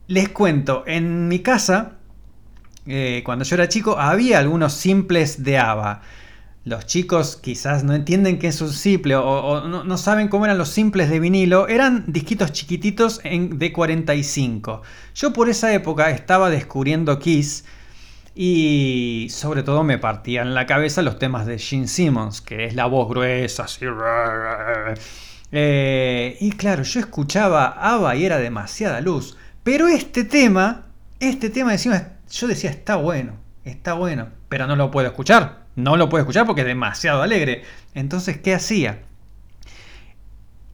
Les 0.09 0.29
cuento, 0.29 0.85
en 0.87 1.29
mi 1.29 1.39
casa, 1.39 1.93
eh, 2.85 3.23
cuando 3.25 3.47
yo 3.47 3.55
era 3.55 3.71
chico, 3.71 3.99
había 3.99 4.39
algunos 4.39 4.75
simples 4.75 5.45
de 5.45 5.57
ABBA. 5.57 6.03
Los 6.67 6.85
chicos 6.85 7.39
quizás 7.43 7.85
no 7.85 7.95
entienden 7.95 8.39
qué 8.39 8.49
es 8.49 8.61
un 8.61 8.75
simple 8.75 9.17
o, 9.17 9.67
no 9.67 9.97
saben 9.97 10.29
cómo 10.29 10.45
eran 10.45 10.59
los 10.59 10.69
simples 10.69 11.09
de 11.09 11.21
vinilo. 11.21 11.69
Eran 11.69 12.05
disquitos 12.07 12.53
chiquititos 12.53 13.23
en, 13.25 13.59
de 13.59 13.73
45. 13.73 14.83
Yo 15.15 15.33
por 15.33 15.49
esa 15.49 15.73
época 15.73 16.11
estaba 16.11 16.51
descubriendo 16.51 17.19
Kiss 17.19 17.65
y 18.35 19.29
sobre 19.31 19.63
todo 19.63 19.85
me 19.85 19.99
partían 19.99 20.55
la 20.55 20.67
cabeza 20.67 21.03
los 21.03 21.19
temas 21.19 21.47
de 21.47 21.59
Gene 21.59 21.87
Simmons, 21.87 22.41
que 22.41 22.65
es 22.65 22.75
la 22.75 22.87
voz 22.87 23.09
gruesa. 23.09 23.67
Eh, 25.53 26.37
y 26.41 26.51
claro, 26.53 26.83
yo 26.83 26.99
escuchaba 26.99 27.67
ABBA 27.67 28.17
y 28.17 28.25
era 28.25 28.39
demasiada 28.39 29.01
luz. 29.01 29.37
Pero 29.63 29.87
este 29.87 30.25
tema, 30.25 30.87
este 31.21 31.49
tema 31.49 31.73
encima, 31.73 32.09
yo 32.29 32.49
decía, 32.49 32.71
está 32.71 32.97
bueno, 32.97 33.35
está 33.65 33.93
bueno, 33.93 34.29
pero 34.49 34.67
no 34.67 34.75
lo 34.75 34.91
puedo 34.91 35.07
escuchar. 35.07 35.65
No 35.77 35.97
lo 35.97 36.09
puedo 36.09 36.23
escuchar 36.23 36.45
porque 36.45 36.63
es 36.63 36.67
demasiado 36.67 37.23
alegre. 37.23 37.63
Entonces, 37.95 38.39
¿qué 38.39 38.55
hacía? 38.55 39.03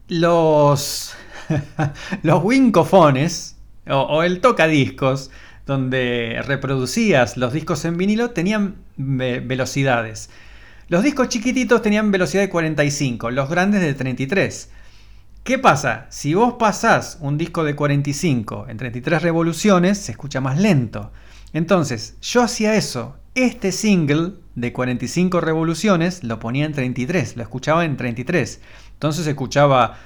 Los, 0.08 1.14
los 2.22 2.42
wincofones 2.42 3.58
o, 3.86 3.96
o 3.96 4.22
el 4.22 4.40
tocadiscos 4.40 5.30
donde 5.70 6.42
reproducías 6.44 7.36
los 7.36 7.52
discos 7.52 7.84
en 7.84 7.96
vinilo 7.96 8.30
tenían 8.30 8.74
ve- 8.96 9.38
velocidades. 9.38 10.28
Los 10.88 11.04
discos 11.04 11.28
chiquititos 11.28 11.80
tenían 11.80 12.10
velocidad 12.10 12.42
de 12.42 12.50
45, 12.50 13.30
los 13.30 13.48
grandes 13.48 13.80
de 13.80 13.94
33. 13.94 14.70
¿Qué 15.44 15.58
pasa? 15.60 16.06
Si 16.10 16.34
vos 16.34 16.54
pasás 16.58 17.18
un 17.20 17.38
disco 17.38 17.62
de 17.62 17.76
45 17.76 18.66
en 18.68 18.76
33 18.78 19.22
revoluciones, 19.22 19.98
se 19.98 20.10
escucha 20.12 20.40
más 20.40 20.58
lento. 20.58 21.12
Entonces, 21.52 22.16
yo 22.20 22.42
hacía 22.42 22.74
eso. 22.74 23.16
Este 23.36 23.70
single 23.70 24.32
de 24.56 24.72
45 24.72 25.40
revoluciones 25.40 26.24
lo 26.24 26.40
ponía 26.40 26.66
en 26.66 26.72
33, 26.72 27.36
lo 27.36 27.44
escuchaba 27.44 27.84
en 27.84 27.96
33. 27.96 28.60
Entonces 28.94 29.24
escuchaba 29.28 29.98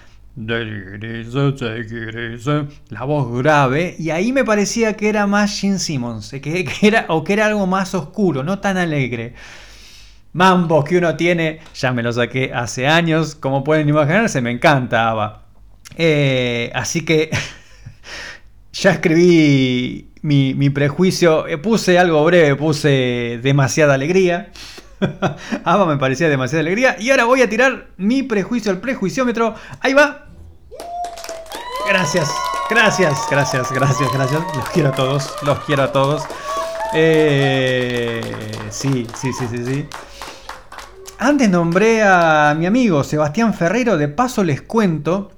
la 2.89 3.05
voz 3.05 3.39
grave 3.39 3.95
y 3.99 4.11
ahí 4.11 4.33
me 4.33 4.45
parecía 4.45 4.95
que 4.95 5.09
era 5.09 5.27
más 5.29 5.61
Gene 5.61 5.79
Simmons, 5.79 6.31
que, 6.31 6.41
que 6.41 6.87
era, 6.87 7.07
o 7.09 7.23
que 7.23 7.35
era 7.35 7.47
algo 7.47 7.67
más 7.67 7.95
oscuro, 7.95 8.43
no 8.43 8.59
tan 8.59 8.77
alegre. 8.77 9.35
Mambos 10.33 10.85
que 10.85 10.99
uno 10.99 11.17
tiene, 11.17 11.61
ya 11.75 11.93
me 11.93 12.03
lo 12.03 12.13
saqué 12.13 12.53
hace 12.53 12.89
años, 12.89 13.37
como 13.37 13.63
pueden 13.63 13.89
imaginarse, 13.89 14.41
me 14.41 14.51
encanta 14.51 15.11
ABBA. 15.11 15.45
Eh, 15.97 16.73
así 16.75 17.05
que 17.05 17.31
ya 18.73 18.91
escribí 18.91 20.11
mi, 20.23 20.55
mi 20.55 20.71
prejuicio, 20.71 21.47
eh, 21.47 21.59
puse 21.59 21.97
algo 21.97 22.25
breve, 22.25 22.57
puse 22.57 23.39
demasiada 23.41 23.95
alegría. 23.95 24.51
ABBA 25.65 25.87
me 25.87 25.97
parecía 25.99 26.29
demasiada 26.29 26.63
alegría. 26.63 26.97
Y 26.99 27.11
ahora 27.11 27.25
voy 27.27 27.43
a 27.43 27.49
tirar 27.49 27.89
mi 27.97 28.25
prejuicio 28.25 28.73
al 28.73 28.81
prejuiciómetro. 28.81 29.55
Ahí 29.81 29.95
va. 29.95 30.24
Gracias, 31.89 32.31
gracias, 32.71 33.15
gracias, 33.31 33.71
gracias, 33.71 34.13
gracias. 34.13 34.43
Los 34.57 34.69
quiero 34.71 34.89
a 34.89 34.93
todos, 34.93 35.35
los 35.43 35.59
quiero 35.61 35.83
a 35.83 35.93
todos. 35.93 36.23
Eh, 36.95 38.23
sí, 38.71 39.07
sí, 39.15 39.33
sí, 39.33 39.47
sí, 39.51 39.65
sí. 39.65 39.87
Antes 41.19 41.51
nombré 41.51 42.03
a 42.03 42.55
mi 42.59 42.67
amigo 42.67 43.05
Sebastián 43.05 43.53
Ferreiro, 43.53 43.99
de 43.99 44.09
paso 44.09 44.45
les 44.45 44.63
cuento 44.63 45.33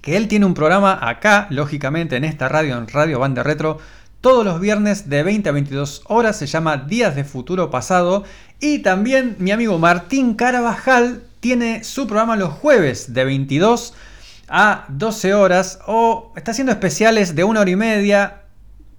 que 0.00 0.16
él 0.16 0.28
tiene 0.28 0.46
un 0.46 0.54
programa 0.54 0.98
acá, 1.02 1.48
lógicamente 1.50 2.16
en 2.16 2.24
esta 2.24 2.48
radio, 2.48 2.78
en 2.78 2.86
Radio 2.86 3.18
Banda 3.18 3.42
Retro, 3.42 3.78
todos 4.20 4.44
los 4.44 4.60
viernes 4.60 5.08
de 5.08 5.22
20 5.24 5.48
a 5.48 5.52
22 5.52 6.02
horas, 6.06 6.38
se 6.38 6.46
llama 6.46 6.76
Días 6.76 7.16
de 7.16 7.24
Futuro 7.24 7.70
Pasado, 7.70 8.24
y 8.60 8.80
también 8.80 9.36
mi 9.38 9.50
amigo 9.50 9.78
Martín 9.78 10.34
Carabajal 10.34 11.24
tiene 11.40 11.82
su 11.82 12.06
programa 12.06 12.36
los 12.36 12.50
jueves 12.50 13.12
de 13.14 13.24
22 13.24 13.94
a 13.94 14.07
12 14.88 15.34
horas, 15.34 15.78
o 15.86 16.32
está 16.36 16.52
haciendo 16.52 16.72
especiales 16.72 17.34
de 17.34 17.44
una 17.44 17.60
hora 17.60 17.70
y 17.70 17.76
media. 17.76 18.42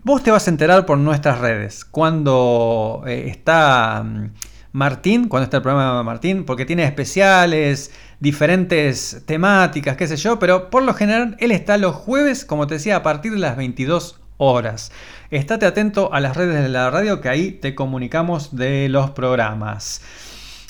Vos 0.03 0.23
te 0.23 0.31
vas 0.31 0.47
a 0.47 0.51
enterar 0.51 0.85
por 0.85 0.97
nuestras 0.97 1.39
redes 1.39 1.85
cuando 1.85 3.03
eh, 3.05 3.25
está... 3.27 4.03
mm, 4.03 4.31
Martín, 4.71 5.27
cuando 5.27 5.45
está 5.45 5.57
el 5.57 5.63
programa 5.63 5.97
de 5.97 6.03
Martín, 6.03 6.45
porque 6.45 6.63
tiene 6.65 6.83
especiales, 6.83 7.91
diferentes 8.19 9.23
temáticas, 9.25 9.97
qué 9.97 10.07
sé 10.07 10.15
yo, 10.15 10.37
pero 10.37 10.69
por 10.69 10.83
lo 10.83 10.93
general 10.93 11.35
él 11.39 11.51
está 11.51 11.77
los 11.77 11.95
jueves, 11.95 12.45
como 12.45 12.67
te 12.67 12.75
decía, 12.75 12.97
a 12.97 13.03
partir 13.03 13.31
de 13.31 13.39
las 13.39 13.57
22 13.57 14.19
horas. 14.37 14.91
Estate 15.31 15.65
atento 15.65 16.13
a 16.13 16.19
las 16.19 16.37
redes 16.37 16.61
de 16.61 16.69
la 16.69 16.91
radio 16.91 17.19
que 17.19 17.29
ahí 17.29 17.51
te 17.51 17.73
comunicamos 17.73 18.55
de 18.55 18.89
los 18.89 19.11
programas. 19.11 20.01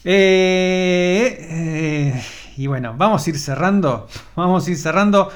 Eh, 0.06 1.38
eh, 1.50 2.24
y 2.60 2.68
bueno, 2.68 2.94
vamos 2.98 3.26
a 3.26 3.30
ir 3.30 3.40
cerrando, 3.40 4.10
vamos 4.36 4.68
a 4.68 4.72
ir 4.72 4.76
cerrando 4.78 5.32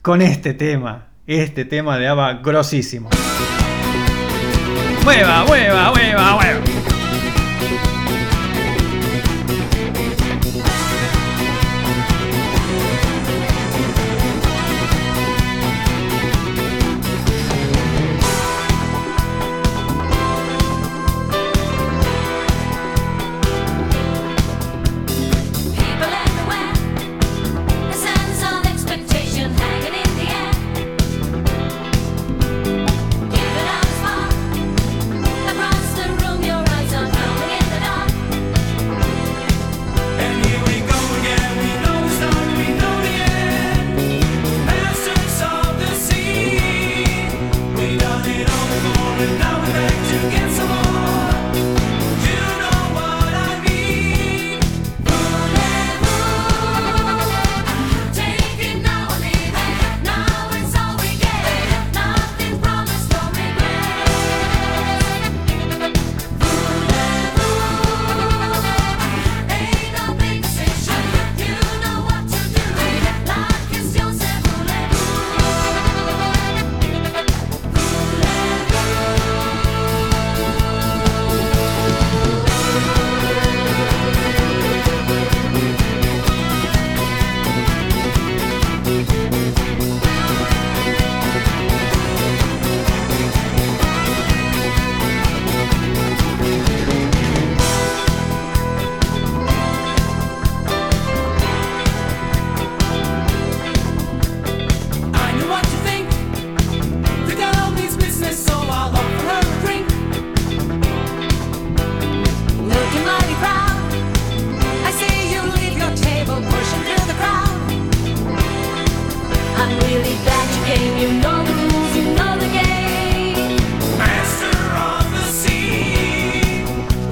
con 0.00 0.22
este 0.22 0.54
tema, 0.54 1.08
este 1.26 1.66
tema 1.66 1.98
de 1.98 2.08
ABBA 2.08 2.32
grosísimo. 2.42 3.10
Mueva, 5.04 5.44
mueva, 5.44 5.92
mueva, 5.92 6.36
mueva. 6.36 6.53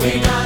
we 0.02 0.18
got. 0.18 0.41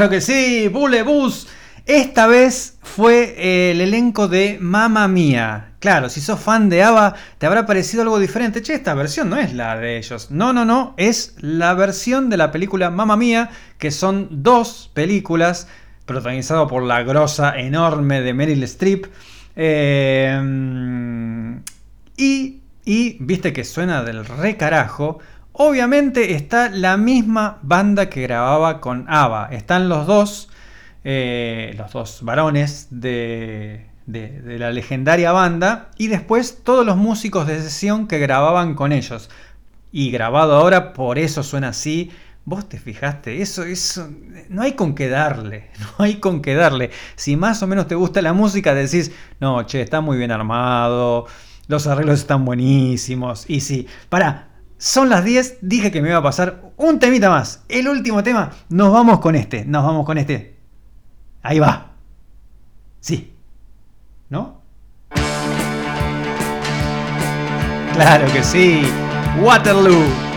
Claro 0.00 0.12
que 0.12 0.22
sí, 0.22 0.66
Bulebus. 0.68 1.46
Esta 1.84 2.26
vez 2.26 2.78
fue 2.80 3.34
eh, 3.36 3.72
el 3.72 3.82
elenco 3.82 4.28
de 4.28 4.56
Mamma 4.58 5.06
Mía. 5.08 5.72
Claro, 5.78 6.08
si 6.08 6.22
sos 6.22 6.40
fan 6.40 6.70
de 6.70 6.82
ABBA, 6.82 7.16
te 7.36 7.44
habrá 7.44 7.66
parecido 7.66 8.04
algo 8.04 8.18
diferente. 8.18 8.62
Che, 8.62 8.72
esta 8.72 8.94
versión 8.94 9.28
no 9.28 9.36
es 9.36 9.52
la 9.52 9.76
de 9.76 9.98
ellos. 9.98 10.30
No, 10.30 10.54
no, 10.54 10.64
no. 10.64 10.94
Es 10.96 11.34
la 11.40 11.74
versión 11.74 12.30
de 12.30 12.38
la 12.38 12.50
película 12.50 12.88
Mamma 12.88 13.18
Mía, 13.18 13.50
que 13.76 13.90
son 13.90 14.42
dos 14.42 14.90
películas 14.94 15.68
protagonizado 16.06 16.66
por 16.66 16.82
la 16.82 17.02
grosa 17.02 17.60
enorme 17.60 18.22
de 18.22 18.32
Meryl 18.32 18.62
Streep. 18.62 19.04
Eh, 19.54 20.40
y, 22.16 22.60
y 22.86 23.16
viste 23.20 23.52
que 23.52 23.64
suena 23.64 24.02
del 24.02 24.24
re 24.24 24.56
carajo. 24.56 25.18
Obviamente 25.62 26.32
está 26.34 26.70
la 26.70 26.96
misma 26.96 27.58
banda 27.60 28.08
que 28.08 28.22
grababa 28.22 28.80
con 28.80 29.04
ABBA. 29.10 29.48
Están 29.52 29.90
los 29.90 30.06
dos, 30.06 30.48
eh, 31.04 31.74
los 31.76 31.92
dos 31.92 32.22
varones 32.22 32.86
de, 32.90 33.86
de- 34.06 34.58
la 34.58 34.70
legendaria 34.72 35.32
banda. 35.32 35.90
Y 35.98 36.06
después 36.08 36.60
todos 36.64 36.86
los 36.86 36.96
músicos 36.96 37.46
de 37.46 37.60
sesión 37.60 38.08
que 38.08 38.18
grababan 38.18 38.74
con 38.74 38.90
ellos. 38.92 39.28
Y 39.92 40.10
grabado 40.10 40.54
ahora, 40.54 40.94
por 40.94 41.18
eso 41.18 41.42
suena 41.42 41.68
así. 41.68 42.10
Vos 42.46 42.66
te 42.66 42.78
fijaste, 42.78 43.42
eso, 43.42 43.64
eso, 43.64 44.08
no 44.48 44.62
hay 44.62 44.72
con 44.72 44.94
qué 44.94 45.08
darle, 45.10 45.68
no 45.98 46.04
hay 46.06 46.14
con 46.20 46.40
qué 46.40 46.54
darle. 46.54 46.90
Si 47.16 47.36
más 47.36 47.62
o 47.62 47.66
menos 47.66 47.86
te 47.86 47.94
gusta 47.96 48.22
la 48.22 48.32
música, 48.32 48.74
decís, 48.74 49.12
no, 49.40 49.62
che, 49.66 49.82
está 49.82 50.00
muy 50.00 50.16
bien 50.16 50.30
armado, 50.30 51.26
los 51.68 51.86
arreglos 51.86 52.20
están 52.20 52.46
buenísimos. 52.46 53.44
Y 53.48 53.60
sí, 53.60 53.86
para, 54.08 54.48
son 54.80 55.10
las 55.10 55.24
10, 55.26 55.58
dije 55.60 55.90
que 55.92 56.00
me 56.00 56.08
iba 56.08 56.16
a 56.16 56.22
pasar 56.22 56.62
un 56.78 56.98
temita 56.98 57.28
más. 57.28 57.62
El 57.68 57.86
último 57.86 58.22
tema, 58.22 58.50
nos 58.70 58.90
vamos 58.90 59.20
con 59.20 59.36
este, 59.36 59.66
nos 59.66 59.84
vamos 59.84 60.06
con 60.06 60.16
este. 60.16 60.56
Ahí 61.42 61.58
va. 61.58 61.92
Sí. 62.98 63.34
¿No? 64.30 64.62
Claro 67.92 68.32
que 68.32 68.42
sí. 68.42 68.82
Waterloo. 69.42 70.29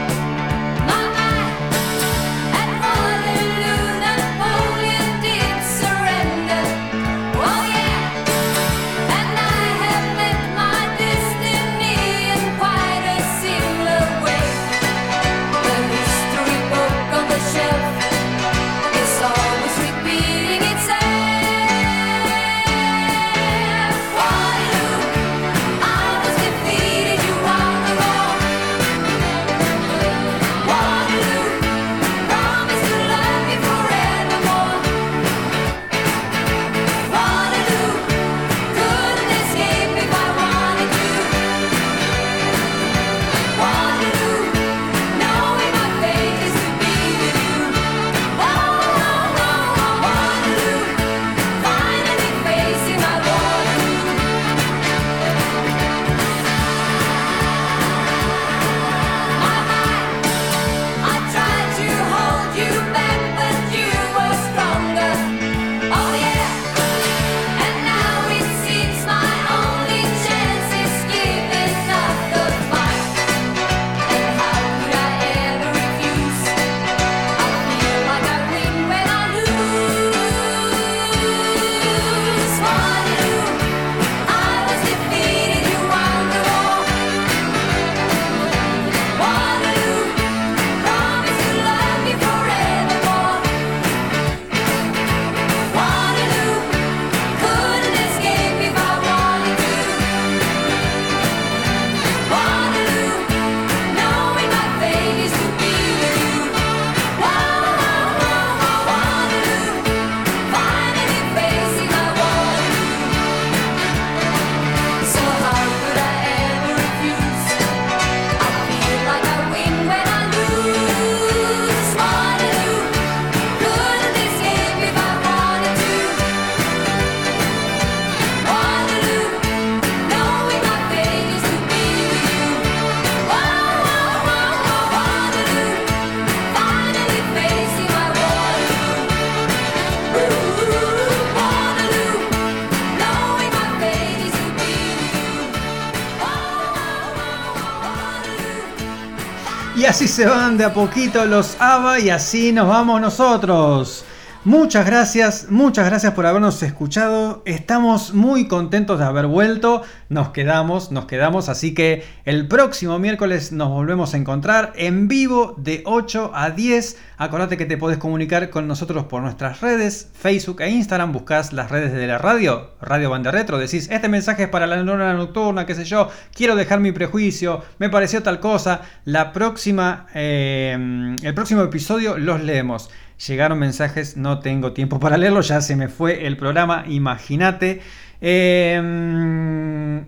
Así 149.93 150.07
se 150.07 150.25
van 150.25 150.57
de 150.57 150.63
a 150.63 150.73
poquito 150.73 151.23
los 151.23 151.55
ABBA 151.59 151.99
y 151.99 152.09
así 152.09 152.51
nos 152.51 152.67
vamos 152.67 152.99
nosotros. 152.99 154.03
Muchas 154.45 154.85
gracias, 154.85 155.47
muchas 155.49 155.85
gracias 155.85 156.11
por 156.11 156.25
habernos 156.25 156.61
escuchado. 156.63 157.43
Estamos 157.45 158.13
muy 158.13 158.49
contentos 158.49 158.99
de 158.99 159.05
haber 159.05 159.25
vuelto. 159.25 159.83
Nos 160.09 160.31
quedamos, 160.31 160.91
nos 160.91 161.05
quedamos. 161.05 161.47
Así 161.47 161.73
que 161.73 162.03
el 162.25 162.49
próximo 162.49 162.99
miércoles 162.99 163.53
nos 163.53 163.69
volvemos 163.69 164.13
a 164.13 164.17
encontrar 164.17 164.73
en 164.75 165.07
vivo 165.07 165.55
de 165.57 165.81
8 165.85 166.31
a 166.35 166.49
10. 166.49 166.97
Acordate 167.15 167.55
que 167.55 167.65
te 167.65 167.77
podés 167.77 167.99
comunicar 167.99 168.49
con 168.49 168.67
nosotros 168.67 169.05
por 169.05 169.21
nuestras 169.21 169.61
redes, 169.61 170.09
Facebook 170.13 170.59
e 170.59 170.71
Instagram. 170.71 171.13
Buscás 171.13 171.53
las 171.53 171.71
redes 171.71 171.93
de 171.93 172.05
la 172.05 172.17
radio, 172.17 172.71
Radio 172.81 173.09
Banda 173.11 173.31
Retro. 173.31 173.57
Decís, 173.57 173.87
este 173.89 174.09
mensaje 174.09 174.43
es 174.43 174.49
para 174.49 174.67
la 174.67 174.75
neurona 174.75 175.13
nocturna, 175.13 175.65
qué 175.65 175.73
sé 175.73 175.85
yo. 175.85 176.09
Quiero 176.35 176.57
dejar 176.57 176.81
mi 176.81 176.91
prejuicio. 176.91 177.63
Me 177.79 177.89
pareció 177.89 178.21
tal 178.21 178.41
cosa. 178.41 178.81
La 179.05 179.31
próxima, 179.31 180.07
eh, 180.13 181.15
el 181.23 181.33
próximo 181.33 181.63
episodio 181.63 182.17
los 182.17 182.41
leemos. 182.41 182.89
Llegaron 183.27 183.59
mensajes, 183.59 184.17
no 184.17 184.39
tengo 184.39 184.73
tiempo 184.73 184.99
para 184.99 185.17
leerlo, 185.17 185.41
ya 185.41 185.61
se 185.61 185.75
me 185.75 185.87
fue 185.87 186.27
el 186.27 186.37
programa, 186.37 186.85
imagínate. 186.87 187.81
Eh, 188.21 190.03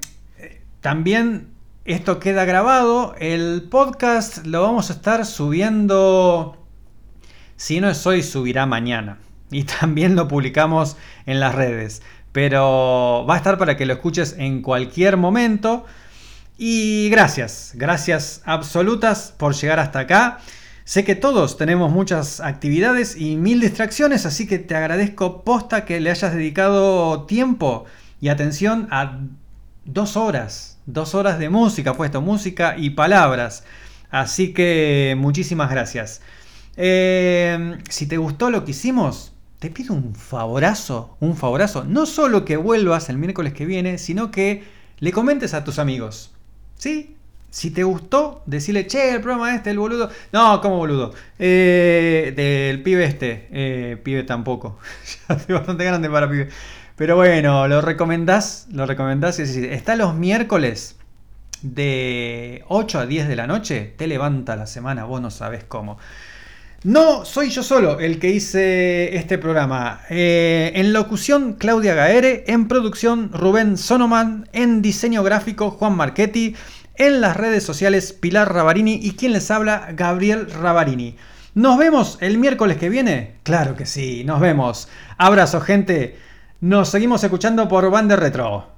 también 0.81 1.47
esto 1.85 2.19
queda 2.19 2.45
grabado, 2.45 3.15
el 3.19 3.67
podcast 3.69 4.45
lo 4.45 4.63
vamos 4.63 4.89
a 4.89 4.93
estar 4.93 5.25
subiendo, 5.25 6.57
si 7.55 7.79
no 7.79 7.89
es 7.89 8.05
hoy, 8.05 8.21
subirá 8.21 8.65
mañana. 8.65 9.19
Y 9.51 9.63
también 9.63 10.15
lo 10.15 10.27
publicamos 10.27 10.97
en 11.25 11.39
las 11.39 11.55
redes. 11.55 12.01
Pero 12.31 13.25
va 13.29 13.35
a 13.35 13.37
estar 13.37 13.57
para 13.57 13.77
que 13.77 13.85
lo 13.85 13.93
escuches 13.93 14.35
en 14.37 14.61
cualquier 14.61 15.15
momento. 15.15 15.85
Y 16.57 17.09
gracias, 17.09 17.71
gracias 17.75 18.41
absolutas 18.45 19.33
por 19.37 19.53
llegar 19.53 19.79
hasta 19.79 19.99
acá. 19.99 20.39
Sé 20.85 21.03
que 21.03 21.15
todos 21.15 21.57
tenemos 21.57 21.91
muchas 21.91 22.39
actividades 22.39 23.17
y 23.17 23.37
mil 23.37 23.59
distracciones, 23.59 24.27
así 24.27 24.45
que 24.45 24.59
te 24.59 24.75
agradezco 24.75 25.43
posta 25.43 25.83
que 25.83 25.99
le 25.99 26.11
hayas 26.11 26.31
dedicado 26.31 27.23
tiempo 27.25 27.85
y 28.21 28.27
atención 28.27 28.87
a 28.91 29.19
dos 29.83 30.15
horas, 30.15 30.77
dos 30.85 31.15
horas 31.15 31.39
de 31.39 31.49
música, 31.49 31.95
puesto 31.95 32.21
música 32.21 32.75
y 32.77 32.91
palabras. 32.91 33.63
Así 34.11 34.53
que 34.53 35.15
muchísimas 35.17 35.71
gracias. 35.71 36.21
Eh, 36.77 37.79
si 37.89 38.05
te 38.05 38.17
gustó 38.17 38.51
lo 38.51 38.63
que 38.63 38.69
hicimos, 38.69 39.33
te 39.57 39.71
pido 39.71 39.95
un 39.95 40.13
favorazo, 40.13 41.17
un 41.19 41.35
favorazo. 41.35 41.83
No 41.83 42.05
solo 42.05 42.45
que 42.45 42.57
vuelvas 42.57 43.09
el 43.09 43.17
miércoles 43.17 43.53
que 43.53 43.65
viene, 43.65 43.97
sino 43.97 44.29
que 44.29 44.63
le 44.99 45.11
comentes 45.11 45.55
a 45.55 45.63
tus 45.63 45.79
amigos. 45.79 46.31
¿Sí? 46.77 47.15
Si 47.55 47.71
te 47.71 47.85
gustó, 47.85 48.43
decirle, 48.45 48.85
che, 48.85 49.11
el 49.11 49.21
programa 49.21 49.55
este, 49.55 49.69
el 49.69 49.79
boludo. 49.79 50.09
No, 50.33 50.59
¿cómo 50.59 50.75
boludo? 50.75 51.13
Eh, 51.39 52.33
del 52.35 52.83
pibe 52.83 53.05
este. 53.05 53.47
Eh, 53.49 53.95
pibe 54.03 54.23
tampoco. 54.23 54.77
ya 55.29 55.35
estoy 55.35 55.55
bastante 55.55 55.85
grande 55.85 56.09
para 56.09 56.29
pibe. 56.29 56.49
Pero 56.97 57.15
bueno, 57.15 57.65
lo 57.69 57.79
recomendás. 57.79 58.67
Lo 58.73 58.85
recomendás. 58.85 59.39
Es 59.39 59.55
decir, 59.55 59.71
está 59.71 59.95
los 59.95 60.15
miércoles 60.15 60.97
de 61.61 62.65
8 62.67 62.99
a 62.99 63.05
10 63.05 63.29
de 63.29 63.35
la 63.37 63.47
noche. 63.47 63.93
Te 63.95 64.07
levanta 64.07 64.57
la 64.57 64.67
semana, 64.67 65.05
vos 65.05 65.21
no 65.21 65.31
sabés 65.31 65.63
cómo. 65.63 65.97
No 66.83 67.23
soy 67.23 67.51
yo 67.51 67.63
solo 67.63 68.01
el 68.01 68.19
que 68.19 68.31
hice 68.31 69.15
este 69.15 69.37
programa. 69.37 70.01
Eh, 70.09 70.73
en 70.75 70.91
locución, 70.91 71.53
Claudia 71.53 71.93
Gaere. 71.93 72.43
En 72.47 72.67
producción, 72.67 73.31
Rubén 73.31 73.77
Sonoman. 73.77 74.49
En 74.51 74.81
diseño 74.81 75.23
gráfico, 75.23 75.71
Juan 75.71 75.95
Marchetti. 75.95 76.53
En 76.97 77.21
las 77.21 77.35
redes 77.35 77.63
sociales, 77.63 78.13
Pilar 78.13 78.53
Rabarini. 78.53 78.99
Y 79.01 79.11
quien 79.15 79.33
les 79.33 79.51
habla, 79.51 79.89
Gabriel 79.93 80.49
Rabarini. 80.51 81.17
¿Nos 81.53 81.77
vemos 81.77 82.17
el 82.21 82.37
miércoles 82.37 82.77
que 82.77 82.89
viene? 82.89 83.35
Claro 83.43 83.75
que 83.75 83.85
sí, 83.85 84.23
nos 84.23 84.39
vemos. 84.39 84.87
Abrazo, 85.17 85.61
gente. 85.61 86.17
Nos 86.61 86.89
seguimos 86.89 87.23
escuchando 87.23 87.67
por 87.67 87.89
Bande 87.89 88.15
Retro. 88.15 88.74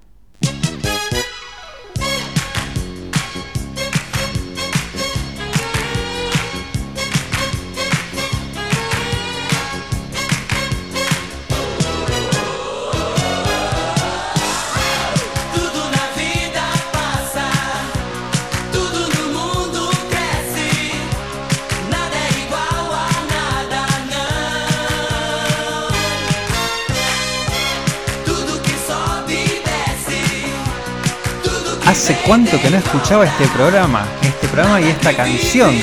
¿Hace 31.98 32.16
cuánto 32.28 32.62
que 32.62 32.70
no 32.70 32.78
escuchaba 32.78 33.26
este 33.26 33.48
programa? 33.48 34.06
Este 34.22 34.48
programa 34.48 34.80
y 34.80 34.88
esta 34.90 35.16
canción. 35.16 35.76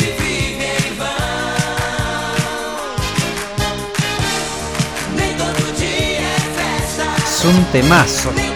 Es 7.18 7.44
un 7.44 7.64
temazo. 7.72 8.32
nem 8.32 8.54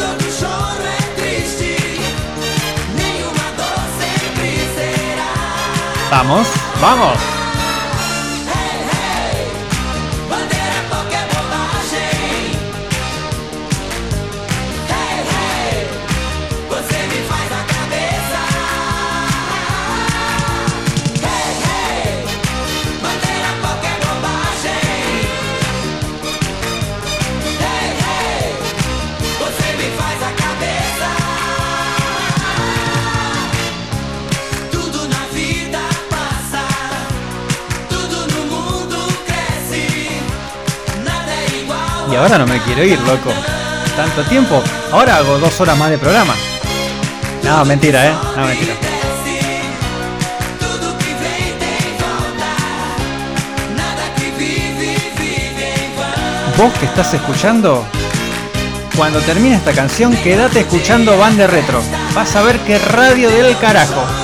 todo 6.80 7.37
Y 42.10 42.16
ahora 42.16 42.38
no 42.38 42.46
me 42.46 42.60
quiero 42.62 42.84
ir, 42.84 42.98
loco. 43.00 43.30
Tanto 43.96 44.22
tiempo. 44.24 44.62
Ahora 44.92 45.16
hago 45.16 45.38
dos 45.38 45.60
horas 45.60 45.76
más 45.76 45.90
de 45.90 45.98
programa. 45.98 46.34
No, 47.42 47.64
mentira, 47.64 48.06
¿eh? 48.06 48.14
No, 48.36 48.46
mentira. 48.46 48.74
Vos 56.56 56.72
que 56.74 56.86
estás 56.86 57.14
escuchando, 57.14 57.84
cuando 58.96 59.20
termine 59.20 59.54
esta 59.54 59.72
canción, 59.72 60.16
quédate 60.16 60.60
escuchando 60.60 61.16
Bande 61.16 61.46
Retro. 61.46 61.80
Vas 62.14 62.34
a 62.34 62.42
ver 62.42 62.58
qué 62.60 62.78
radio 62.78 63.30
del 63.30 63.56
carajo. 63.58 64.17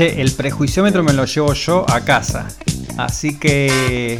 El 0.00 0.32
prejuiciómetro 0.32 1.02
me 1.02 1.12
lo 1.12 1.26
llevo 1.26 1.52
yo 1.52 1.84
a 1.86 2.00
casa. 2.00 2.48
Así 2.96 3.38
que 3.38 4.18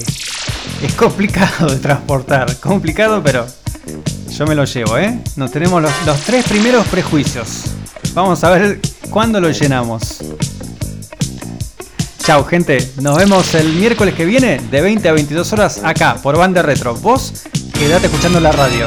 es 0.83 0.95
complicado 0.95 1.71
de 1.71 1.77
transportar. 1.77 2.55
Complicado, 2.57 3.23
pero 3.23 3.47
yo 4.31 4.47
me 4.47 4.55
lo 4.55 4.67
llevo, 4.67 4.99
¿eh? 4.99 5.19
Nos 5.37 5.51
tenemos 5.51 5.83
los, 5.83 6.21
tres 6.27 6.47
primeros 6.47 6.87
prejuicios. 6.89 7.63
Vamos 8.13 8.45
a 8.45 8.51
ver 8.51 8.79
cuándo 9.09 9.41
lo 9.41 9.51
llenamos. 9.51 10.19
Chau, 12.19 12.45
gente. 12.45 12.93
Nos 13.01 13.17
vemos 13.17 13.55
el 13.55 13.73
miércoles 13.73 14.15
que 14.15 14.27
viene 14.27 14.61
de 14.71 14.83
20 14.83 15.09
a 15.09 15.13
22 15.13 15.53
horas 15.55 15.81
acá 15.83 16.17
por 16.23 16.37
Banda 16.37 16.61
Retro. 16.61 16.95
Vos 16.97 17.45
quedate 17.73 18.09
escuchando 18.09 18.39
la 18.39 18.53
radio. 18.53 18.87